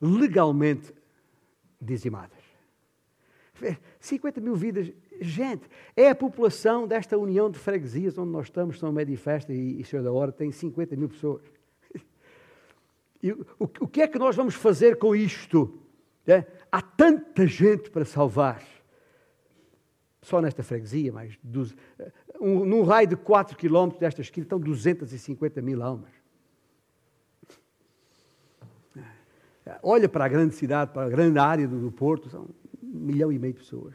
legalmente 0.00 0.94
dizimadas. 1.78 2.38
50 4.00 4.40
mil 4.40 4.54
vidas, 4.54 4.90
gente, 5.20 5.68
é 5.94 6.08
a 6.08 6.14
população 6.14 6.86
desta 6.86 7.18
união 7.18 7.50
de 7.50 7.58
freguesias 7.58 8.16
onde 8.16 8.30
nós 8.30 8.46
estamos, 8.46 8.78
São 8.78 8.90
Médio 8.90 9.12
e 9.12 9.16
Festa 9.18 9.52
e, 9.52 9.80
e 9.80 9.84
Senhor 9.84 10.02
da 10.02 10.12
Hora, 10.12 10.32
tem 10.32 10.50
50 10.50 10.96
mil 10.96 11.10
pessoas. 11.10 11.42
E 13.22 13.32
o, 13.32 13.46
o 13.58 13.88
que 13.88 14.02
é 14.02 14.08
que 14.08 14.18
nós 14.18 14.36
vamos 14.36 14.54
fazer 14.54 14.96
com 14.96 15.14
isto? 15.14 15.78
É? 16.26 16.44
Há 16.70 16.82
tanta 16.82 17.46
gente 17.46 17.90
para 17.90 18.04
salvar 18.04 18.62
só 20.20 20.42
nesta 20.42 20.62
freguesia, 20.62 21.12
mas 21.12 21.38
dos, 21.42 21.74
um, 22.40 22.64
num 22.64 22.82
raio 22.82 23.08
de 23.08 23.16
4 23.16 23.56
quilómetros 23.56 24.00
desta 24.00 24.20
esquina 24.20 24.44
estão 24.44 24.60
250 24.60 25.62
mil 25.62 25.82
almas. 25.82 26.10
Olha 29.82 30.08
para 30.08 30.24
a 30.24 30.28
grande 30.28 30.54
cidade, 30.54 30.92
para 30.92 31.06
a 31.06 31.10
grande 31.10 31.38
área 31.38 31.66
do, 31.66 31.78
do 31.80 31.92
Porto, 31.92 32.28
são 32.28 32.48
um 32.82 32.88
milhão 32.88 33.30
e 33.30 33.38
meio 33.38 33.52
de 33.52 33.60
pessoas. 33.60 33.94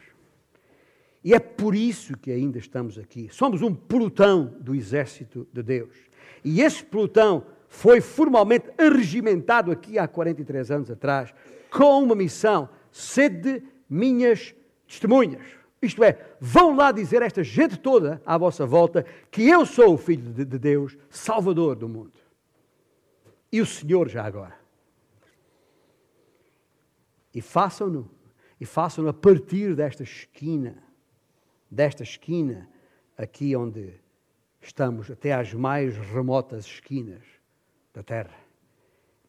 E 1.23 1.33
é 1.33 1.39
por 1.39 1.73
isso 1.73 2.17
que 2.17 2.31
ainda 2.31 2.57
estamos 2.57 2.97
aqui. 2.97 3.29
Somos 3.31 3.61
um 3.61 3.73
pelotão 3.73 4.57
do 4.59 4.75
exército 4.75 5.47
de 5.53 5.63
Deus. 5.63 5.95
E 6.43 6.61
esse 6.61 6.83
pelotão 6.83 7.45
foi 7.73 7.99
formalmente 7.99 8.69
arregimentado 8.77 9.71
aqui 9.71 9.97
há 9.97 10.07
43 10.07 10.69
anos 10.69 10.91
atrás, 10.91 11.33
com 11.71 12.03
uma 12.03 12.13
missão: 12.13 12.69
sede 12.91 13.63
minhas 13.89 14.55
testemunhas. 14.87 15.43
Isto 15.81 16.03
é, 16.03 16.35
vão 16.39 16.75
lá 16.75 16.91
dizer 16.91 17.23
a 17.23 17.25
esta 17.25 17.43
gente 17.43 17.77
toda 17.77 18.21
à 18.25 18.37
vossa 18.37 18.63
volta 18.63 19.03
que 19.29 19.49
eu 19.49 19.65
sou 19.65 19.95
o 19.95 19.97
Filho 19.97 20.31
de 20.31 20.45
Deus, 20.45 20.95
Salvador 21.09 21.75
do 21.75 21.89
mundo. 21.89 22.13
E 23.51 23.59
o 23.59 23.65
Senhor 23.65 24.07
já 24.07 24.23
agora. 24.23 24.55
E 27.33 27.41
façam-no, 27.41 28.09
e 28.61 28.67
façam-no 28.67 29.09
a 29.09 29.13
partir 29.13 29.75
desta 29.75 30.03
esquina, 30.03 30.77
desta 31.69 32.03
esquina 32.03 32.69
aqui 33.17 33.55
onde 33.55 33.95
estamos, 34.61 35.09
até 35.09 35.33
às 35.33 35.53
mais 35.53 35.97
remotas 35.97 36.65
esquinas 36.65 37.32
da 37.93 38.01
terra. 38.01 38.35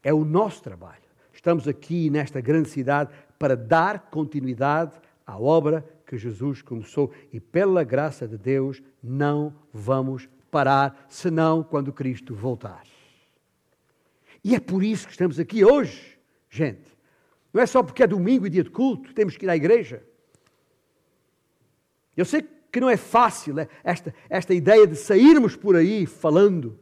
É 0.03 0.12
o 0.12 0.25
nosso 0.25 0.62
trabalho. 0.62 1.03
Estamos 1.33 1.69
aqui 1.69 2.09
nesta 2.11 2.41
grande 2.41 2.69
cidade 2.71 3.12
para 3.39 3.57
dar 3.57 4.11
continuidade 4.11 4.93
à 5.27 5.39
obra 5.39 5.85
que 6.07 6.17
Jesus 6.17 6.62
começou 6.62 7.12
e 7.33 7.41
pela 7.41 7.83
graça 7.85 8.27
de 8.27 8.39
Deus 8.39 8.83
não 9.03 9.55
vamos 9.73 10.29
parar 10.51 11.07
senão 11.09 11.62
quando 11.62 11.93
Cristo 11.93 12.35
voltar. 12.35 12.85
E 14.43 14.55
é 14.55 14.61
por 14.61 14.83
isso 14.83 15.07
que 15.07 15.12
estamos 15.12 15.39
aqui 15.39 15.65
hoje, 15.65 16.19
gente. 16.51 16.95
Não 17.53 17.62
é 17.62 17.67
só 17.67 17.83
porque 17.83 18.03
é 18.03 18.07
domingo 18.07 18.47
e 18.47 18.51
dia 18.51 18.65
de 18.65 18.71
culto, 18.71 19.12
temos 19.15 19.37
que 19.37 19.47
ir 19.47 19.49
à 19.49 19.57
igreja. 19.57 20.03
Eu 22.17 22.25
sei 22.25 22.43
que 22.71 22.81
não 22.81 22.91
é 22.91 22.97
fácil 22.97 23.59
é, 23.59 23.69
esta, 23.83 24.15
esta 24.29 24.53
ideia 24.53 24.87
de 24.87 24.97
sairmos 24.97 25.57
por 25.57 25.77
aí 25.77 26.07
falando. 26.07 26.79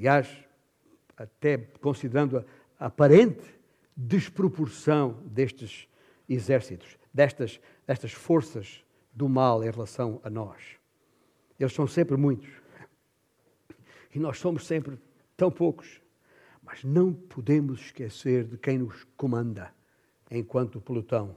Aliás, 0.00 0.34
até 1.14 1.58
considerando 1.58 2.38
a 2.78 2.86
aparente 2.86 3.44
desproporção 3.94 5.22
destes 5.26 5.86
exércitos, 6.26 6.96
destas, 7.12 7.60
destas 7.86 8.12
forças 8.12 8.82
do 9.12 9.28
mal 9.28 9.62
em 9.62 9.70
relação 9.70 10.18
a 10.24 10.30
nós. 10.30 10.78
Eles 11.58 11.74
são 11.74 11.86
sempre 11.86 12.16
muitos. 12.16 12.48
E 14.14 14.18
nós 14.18 14.38
somos 14.38 14.66
sempre 14.66 14.98
tão 15.36 15.50
poucos. 15.50 16.00
Mas 16.62 16.82
não 16.82 17.12
podemos 17.12 17.80
esquecer 17.82 18.44
de 18.44 18.56
quem 18.56 18.78
nos 18.78 19.04
comanda 19.18 19.70
enquanto 20.30 20.80
pelotão, 20.80 21.36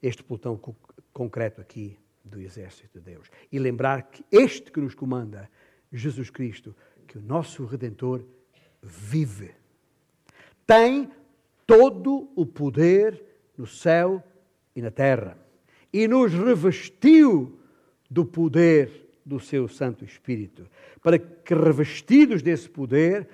este 0.00 0.22
pelotão 0.22 0.56
co 0.56 0.76
concreto 1.12 1.60
aqui 1.60 1.98
do 2.24 2.40
exército 2.40 3.00
de 3.00 3.04
Deus. 3.04 3.28
E 3.50 3.58
lembrar 3.58 4.02
que 4.02 4.24
este 4.30 4.70
que 4.70 4.80
nos 4.80 4.94
comanda, 4.94 5.50
Jesus 5.92 6.30
Cristo, 6.30 6.76
que 7.06 7.18
o 7.18 7.22
nosso 7.22 7.64
Redentor 7.64 8.22
vive, 8.82 9.52
tem 10.66 11.10
todo 11.66 12.28
o 12.34 12.44
poder 12.44 13.22
no 13.56 13.66
céu 13.66 14.22
e 14.74 14.82
na 14.82 14.90
terra. 14.90 15.38
E 15.92 16.08
nos 16.08 16.32
revestiu 16.32 17.58
do 18.10 18.24
poder 18.24 19.04
do 19.24 19.40
seu 19.40 19.68
Santo 19.68 20.04
Espírito, 20.04 20.66
para 21.02 21.18
que, 21.18 21.54
revestidos 21.54 22.42
desse 22.42 22.68
poder, 22.68 23.28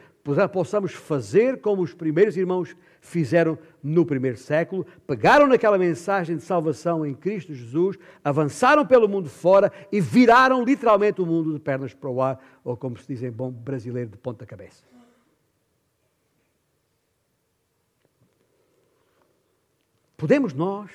possamos 0.53 0.93
fazer 0.93 1.61
como 1.61 1.83
os 1.83 1.95
primeiros 1.95 2.37
irmãos 2.37 2.77
fizeram 3.01 3.59
no 3.83 4.05
primeiro 4.05 4.37
século, 4.37 4.87
pegaram 5.07 5.47
naquela 5.47 5.79
mensagem 5.79 6.37
de 6.37 6.43
salvação 6.43 7.05
em 7.05 7.15
Cristo 7.15 7.55
Jesus, 7.55 7.97
avançaram 8.23 8.87
pelo 8.87 9.09
mundo 9.09 9.29
fora 9.29 9.73
e 9.91 10.01
viraram 10.01 10.63
literalmente 10.63 11.21
o 11.21 11.27
mundo 11.27 11.53
de 11.53 11.59
pernas 11.59 11.95
para 11.95 12.11
o 12.11 12.21
ar, 12.21 12.39
ou 12.63 12.77
como 12.77 12.99
se 12.99 13.07
diz 13.09 13.23
em 13.23 13.31
bom 13.31 13.51
brasileiro, 13.51 14.11
de 14.11 14.19
ponta 14.19 14.45
cabeça. 14.45 14.85
Podemos 20.21 20.53
nós 20.53 20.91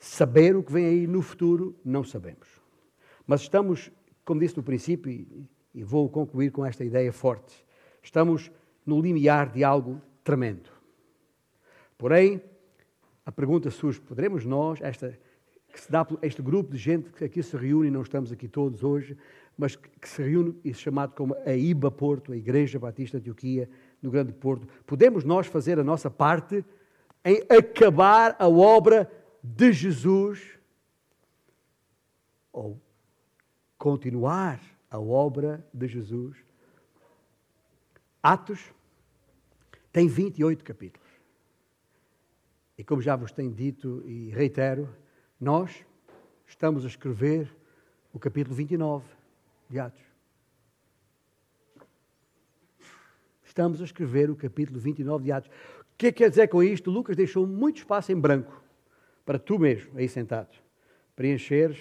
saber 0.00 0.56
o 0.56 0.64
que 0.64 0.72
vem 0.72 0.84
aí 0.84 1.06
no 1.06 1.22
futuro? 1.22 1.76
Não 1.84 2.02
sabemos. 2.02 2.48
Mas 3.24 3.42
estamos, 3.42 3.88
como 4.24 4.40
disse 4.40 4.56
no 4.56 4.64
princípio, 4.64 5.12
e, 5.72 5.84
vou 5.84 6.08
concluir 6.08 6.50
com 6.50 6.66
esta 6.66 6.84
ideia 6.84 7.12
forte, 7.12 7.64
estamos 8.04 8.52
no 8.86 9.00
limiar 9.00 9.50
de 9.50 9.64
algo 9.64 10.00
tremendo. 10.22 10.70
Porém, 11.96 12.40
a 13.24 13.32
pergunta 13.32 13.70
surge: 13.70 14.00
poderemos 14.00 14.44
nós, 14.44 14.80
esta, 14.80 15.18
que 15.72 15.80
se 15.80 15.90
dá 15.90 16.06
este 16.22 16.42
grupo 16.42 16.70
de 16.70 16.78
gente 16.78 17.10
que 17.10 17.24
aqui 17.24 17.42
se 17.42 17.56
reúne, 17.56 17.90
não 17.90 18.02
estamos 18.02 18.30
aqui 18.30 18.46
todos 18.46 18.84
hoje, 18.84 19.16
mas 19.56 19.74
que 19.74 20.08
se 20.08 20.22
reúne 20.22 20.54
e 20.62 20.74
chamado 20.74 21.14
como 21.14 21.34
a 21.46 21.52
IBA 21.52 21.90
Porto, 21.90 22.32
a 22.32 22.36
Igreja 22.36 22.78
Batista 22.78 23.16
Antioquia, 23.16 23.68
no 24.02 24.10
Grande 24.10 24.32
Porto, 24.32 24.68
podemos 24.86 25.24
nós 25.24 25.46
fazer 25.46 25.78
a 25.78 25.84
nossa 25.84 26.10
parte 26.10 26.64
em 27.24 27.42
acabar 27.48 28.36
a 28.38 28.46
obra 28.46 29.10
de 29.42 29.72
Jesus 29.72 30.58
ou 32.52 32.78
continuar 33.78 34.60
a 34.90 34.98
obra 34.98 35.66
de 35.72 35.88
Jesus. 35.88 36.43
Atos 38.24 38.72
tem 39.92 40.08
28 40.08 40.64
capítulos. 40.64 41.06
E 42.78 42.82
como 42.82 43.02
já 43.02 43.14
vos 43.14 43.30
tenho 43.30 43.52
dito 43.52 44.02
e 44.06 44.30
reitero, 44.30 44.88
nós 45.38 45.84
estamos 46.46 46.86
a 46.86 46.88
escrever 46.88 47.54
o 48.14 48.18
capítulo 48.18 48.56
29 48.56 49.04
de 49.68 49.78
Atos. 49.78 50.02
Estamos 53.44 53.82
a 53.82 53.84
escrever 53.84 54.30
o 54.30 54.36
capítulo 54.36 54.80
29 54.80 55.22
de 55.22 55.30
Atos. 55.30 55.50
O 55.82 55.96
que 55.98 56.10
quer 56.10 56.30
dizer 56.30 56.48
com 56.48 56.62
isto? 56.62 56.90
Lucas 56.90 57.18
deixou 57.18 57.46
muito 57.46 57.76
espaço 57.76 58.10
em 58.10 58.18
branco 58.18 58.58
para 59.26 59.38
tu 59.38 59.58
mesmo, 59.58 59.98
aí 59.98 60.08
sentado, 60.08 60.56
preencheres 61.14 61.78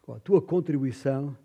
com 0.00 0.14
a 0.14 0.18
tua 0.18 0.40
contribuição 0.40 1.36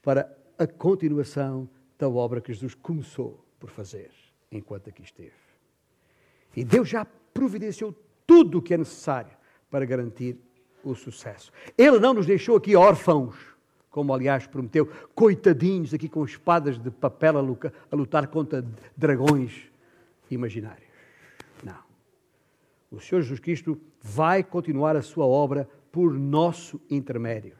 para 0.00 0.32
a 0.56 0.64
continuação 0.64 1.68
da 1.98 2.08
obra 2.08 2.40
que 2.40 2.52
Jesus 2.52 2.72
começou 2.72 3.43
por 3.64 3.70
fazer 3.70 4.10
enquanto 4.50 4.90
aqui 4.90 5.02
esteve. 5.02 5.32
E 6.54 6.62
Deus 6.62 6.88
já 6.88 7.04
providenciou 7.04 7.94
tudo 8.26 8.58
o 8.58 8.62
que 8.62 8.74
é 8.74 8.76
necessário 8.76 9.32
para 9.70 9.84
garantir 9.84 10.36
o 10.84 10.94
sucesso. 10.94 11.52
Ele 11.76 11.98
não 11.98 12.14
nos 12.14 12.26
deixou 12.26 12.56
aqui 12.56 12.76
órfãos, 12.76 13.34
como 13.90 14.12
aliás 14.12 14.46
prometeu, 14.46 14.86
coitadinhos 15.14 15.94
aqui 15.94 16.08
com 16.08 16.24
espadas 16.24 16.78
de 16.78 16.90
papel 16.90 17.38
a 17.38 17.96
lutar 17.96 18.26
contra 18.28 18.64
dragões 18.96 19.70
imaginários 20.30 20.84
o 22.94 23.00
Senhor 23.00 23.22
Jesus 23.22 23.40
Cristo 23.40 23.80
vai 24.00 24.42
continuar 24.42 24.96
a 24.96 25.02
sua 25.02 25.26
obra 25.26 25.68
por 25.90 26.14
nosso 26.14 26.80
intermédio. 26.88 27.56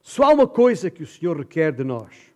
Só 0.00 0.24
há 0.24 0.32
uma 0.32 0.46
coisa 0.46 0.90
que 0.90 1.02
o 1.02 1.06
Senhor 1.06 1.38
requer 1.38 1.72
de 1.72 1.84
nós: 1.84 2.32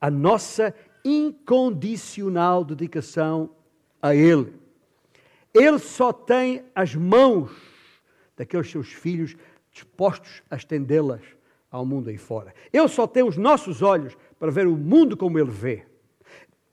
a 0.00 0.10
nossa 0.10 0.74
incondicional 1.06 2.64
dedicação 2.64 3.50
a 4.02 4.14
Ele. 4.14 4.52
Ele 5.54 5.78
só 5.78 6.12
tem 6.12 6.64
as 6.74 6.94
mãos 6.94 7.50
daqueles 8.36 8.70
seus 8.70 8.88
filhos 8.88 9.36
dispostos 9.70 10.42
a 10.50 10.56
estendê-las 10.56 11.22
ao 11.70 11.86
mundo 11.86 12.10
aí 12.10 12.18
fora. 12.18 12.52
Ele 12.72 12.88
só 12.88 13.06
tem 13.06 13.22
os 13.22 13.36
nossos 13.36 13.82
olhos 13.82 14.16
para 14.38 14.50
ver 14.50 14.66
o 14.66 14.76
mundo 14.76 15.16
como 15.16 15.38
Ele 15.38 15.50
vê. 15.50 15.84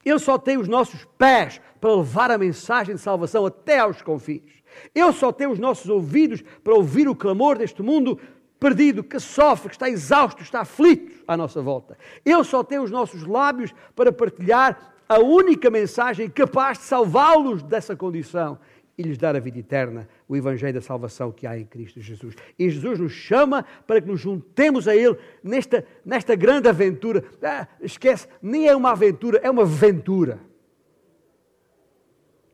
Ele 0.04 0.20
só 0.20 0.38
tem 0.38 0.58
os 0.58 0.68
nossos 0.68 1.06
pés 1.18 1.62
para 1.80 1.96
levar 1.96 2.32
a 2.32 2.38
mensagem 2.38 2.96
de 2.96 3.02
salvação 3.02 3.46
até 3.46 3.80
aos 3.80 4.02
confins. 4.02 4.64
Ele 4.94 5.14
só 5.14 5.32
tem 5.32 5.48
os 5.48 5.60
nossos 5.60 5.90
ouvidos 5.90 6.44
para 6.64 6.74
ouvir 6.74 7.08
o 7.08 7.16
clamor 7.16 7.58
deste 7.58 7.82
mundo 7.82 8.20
perdido, 8.64 9.04
que 9.04 9.20
sofre, 9.20 9.68
que 9.68 9.76
está 9.76 9.90
exausto, 9.90 10.42
está 10.42 10.62
aflito 10.62 11.22
à 11.28 11.36
nossa 11.36 11.62
volta. 11.62 11.98
Ele 12.24 12.44
só 12.46 12.64
tem 12.64 12.80
os 12.80 12.90
nossos 12.90 13.28
lábios 13.28 13.76
para 13.94 14.10
partilhar 14.10 14.94
a 15.10 15.20
única 15.20 15.70
mensagem 15.70 16.30
capaz 16.30 16.78
de 16.78 16.86
salvá-los 16.86 17.62
dessa 17.62 17.94
condição 17.94 18.58
e 18.98 19.04
lhes 19.04 19.18
dar 19.18 19.36
a 19.36 19.40
vida 19.40 19.60
eterna, 19.60 20.08
o 20.30 20.38
Evangelho 20.38 20.76
da 20.76 20.82
salvação 20.82 21.30
que 21.30 21.46
há 21.46 21.60
em 21.60 21.66
Cristo 21.66 22.00
Jesus. 22.00 22.36
E 22.58 22.70
Jesus 22.70 23.00
nos 23.00 23.12
chama 23.12 23.66
para 23.86 24.00
que 24.00 24.08
nos 24.08 24.22
juntemos 24.22 24.88
a 24.88 24.96
Ele 24.96 25.18
nesta, 25.44 25.86
nesta 26.06 26.34
grande 26.34 26.70
aventura. 26.70 27.22
Ah, 27.42 27.68
esquece, 27.82 28.30
nem 28.42 28.70
é 28.70 28.76
uma 28.76 28.92
aventura, 28.92 29.42
é 29.44 29.50
uma 29.50 29.64
aventura. 29.64 30.40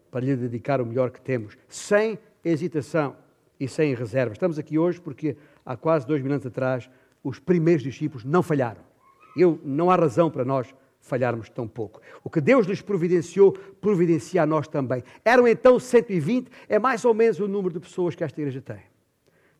Para 0.09 0.21
lhe 0.21 0.35
dedicar 0.35 0.81
o 0.81 0.85
melhor 0.87 1.11
que 1.11 1.21
temos, 1.21 1.55
sem 1.67 2.17
hesitação 2.43 3.15
e 3.59 3.67
sem 3.67 3.93
reserva. 3.93 4.33
Estamos 4.33 4.57
aqui 4.57 4.79
hoje 4.79 4.99
porque 4.99 5.35
há 5.69 5.77
quase 5.77 6.07
dois 6.07 6.19
mil 6.23 6.31
anos 6.31 6.47
atrás 6.47 6.89
os 7.23 7.37
primeiros 7.37 7.83
discípulos 7.83 8.25
não 8.25 8.41
falharam. 8.41 8.81
Eu, 9.37 9.59
não 9.63 9.91
há 9.91 9.95
razão 9.95 10.31
para 10.31 10.43
nós 10.43 10.73
falharmos 10.99 11.47
tão 11.47 11.67
pouco. 11.67 12.01
O 12.23 12.29
que 12.29 12.41
Deus 12.41 12.65
lhes 12.65 12.81
providenciou, 12.81 13.51
providencia 13.79 14.41
a 14.41 14.47
nós 14.47 14.67
também. 14.67 15.03
Eram 15.23 15.47
então 15.47 15.79
120, 15.79 16.49
é 16.67 16.79
mais 16.79 17.05
ou 17.05 17.13
menos 17.13 17.39
o 17.39 17.47
número 17.47 17.75
de 17.75 17.79
pessoas 17.79 18.15
que 18.15 18.23
esta 18.23 18.41
igreja 18.41 18.59
tem. 18.61 18.79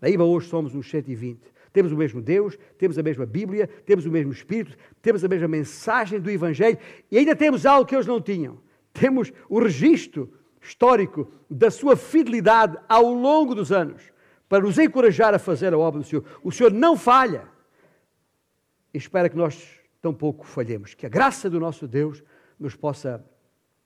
Na 0.01 0.10
IBA 0.10 0.24
hoje 0.24 0.49
somos 0.49 0.74
uns 0.74 0.89
120. 0.89 1.39
Temos 1.72 1.91
o 1.91 1.97
mesmo 1.97 2.20
Deus, 2.20 2.57
temos 2.80 2.97
a 2.97 3.03
mesma 3.03 3.28
Bíblia, 3.28 3.68
temos 3.86 4.07
o 4.07 4.10
mesmo 4.10 4.32
Espírito, 4.32 4.76
temos 5.03 5.24
a 5.24 5.28
mesma 5.28 5.47
mensagem 5.47 6.20
do 6.20 6.32
Evangelho 6.32 6.80
e 7.12 7.20
ainda 7.20 7.36
temos 7.36 7.68
algo 7.68 7.86
que 7.86 7.95
eles 7.95 8.07
não 8.07 8.20
tinham. 8.20 8.57
Temos 8.91 9.32
o 9.47 9.60
registro 9.60 10.34
histórico 10.60 11.32
da 11.47 11.70
sua 11.70 11.95
fidelidade 11.95 12.76
ao 12.89 13.14
longo 13.14 13.53
dos 13.53 13.72
anos 13.72 14.12
para 14.49 14.63
nos 14.63 14.79
encorajar 14.79 15.33
a 15.35 15.39
fazer 15.39 15.73
a 15.73 15.77
obra 15.77 16.01
do 16.01 16.05
Senhor. 16.05 16.25
O 16.43 16.51
Senhor 16.51 16.73
não 16.73 16.97
falha. 16.97 17.47
E 18.91 18.97
espera 18.97 19.29
que 19.29 19.37
nós 19.37 19.79
tampouco 20.01 20.45
falhemos. 20.45 20.95
Que 20.95 21.05
a 21.05 21.09
graça 21.09 21.47
do 21.47 21.59
nosso 21.59 21.87
Deus 21.87 22.23
nos 22.59 22.75
possa 22.75 23.23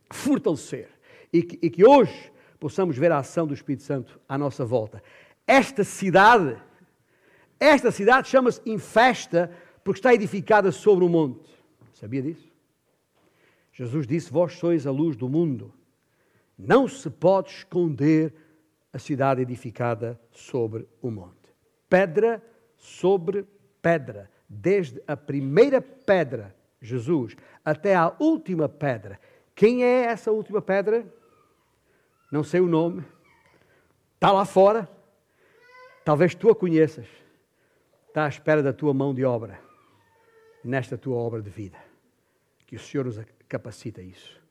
fortalecer 0.10 0.90
e 1.32 1.44
que, 1.44 1.60
e 1.62 1.70
que 1.70 1.86
hoje 1.86 2.32
possamos 2.60 2.98
ver 2.98 3.12
a 3.12 3.18
ação 3.18 3.46
do 3.46 3.54
Espírito 3.54 3.84
Santo 3.84 4.20
à 4.28 4.38
nossa 4.38 4.64
volta. 4.64 5.04
Esta 5.46 5.84
cidade, 5.84 6.58
esta 7.60 7.92
cidade 7.92 8.30
chama-se 8.30 8.62
Infesta 8.66 9.52
porque 9.84 10.00
está 10.00 10.14
edificada 10.14 10.72
sobre 10.72 11.04
um 11.04 11.10
monte. 11.10 11.52
Sabia 11.94 12.22
disso? 12.22 12.50
Jesus 13.74 14.08
disse: 14.08 14.32
Vós 14.32 14.54
sois 14.54 14.88
a 14.88 14.92
luz 14.92 15.18
do 15.18 15.28
mundo. 15.28 15.74
Não 16.58 16.88
se 16.88 17.10
pode 17.10 17.50
esconder 17.50 18.34
a 18.94 19.00
cidade 19.00 19.42
edificada 19.42 20.20
sobre 20.32 20.88
o 21.02 21.10
monte. 21.10 21.52
Pedra 21.90 22.42
sobre 22.78 23.46
pedra 23.82 24.30
desde 24.62 25.02
a 25.08 25.18
primeira 25.18 25.82
pedra, 25.82 26.56
Jesus, 26.82 27.36
até 27.66 27.96
a 27.96 28.16
última 28.20 28.70
pedra. 28.70 29.20
Quem 29.56 29.84
é 29.84 30.06
essa 30.06 30.32
última 30.32 30.62
pedra? 30.62 31.06
Não 32.32 32.44
sei 32.44 32.62
o 32.62 32.68
nome. 32.68 33.04
Está 34.16 34.32
lá 34.32 34.46
fora. 34.46 34.88
Talvez 36.06 36.36
tu 36.36 36.50
a 36.50 36.56
conheças. 36.56 37.08
Está 38.08 38.26
à 38.26 38.30
espera 38.30 38.62
da 38.62 38.74
tua 38.74 38.94
mão 38.94 39.14
de 39.14 39.26
obra, 39.26 39.60
nesta 40.64 40.98
tua 40.98 41.18
obra 41.18 41.42
de 41.42 41.50
vida. 41.50 41.78
Que 42.68 42.76
o 42.76 42.80
Senhor 42.80 43.06
nos 43.06 43.20
capacita 43.48 44.02
isso. 44.02 44.43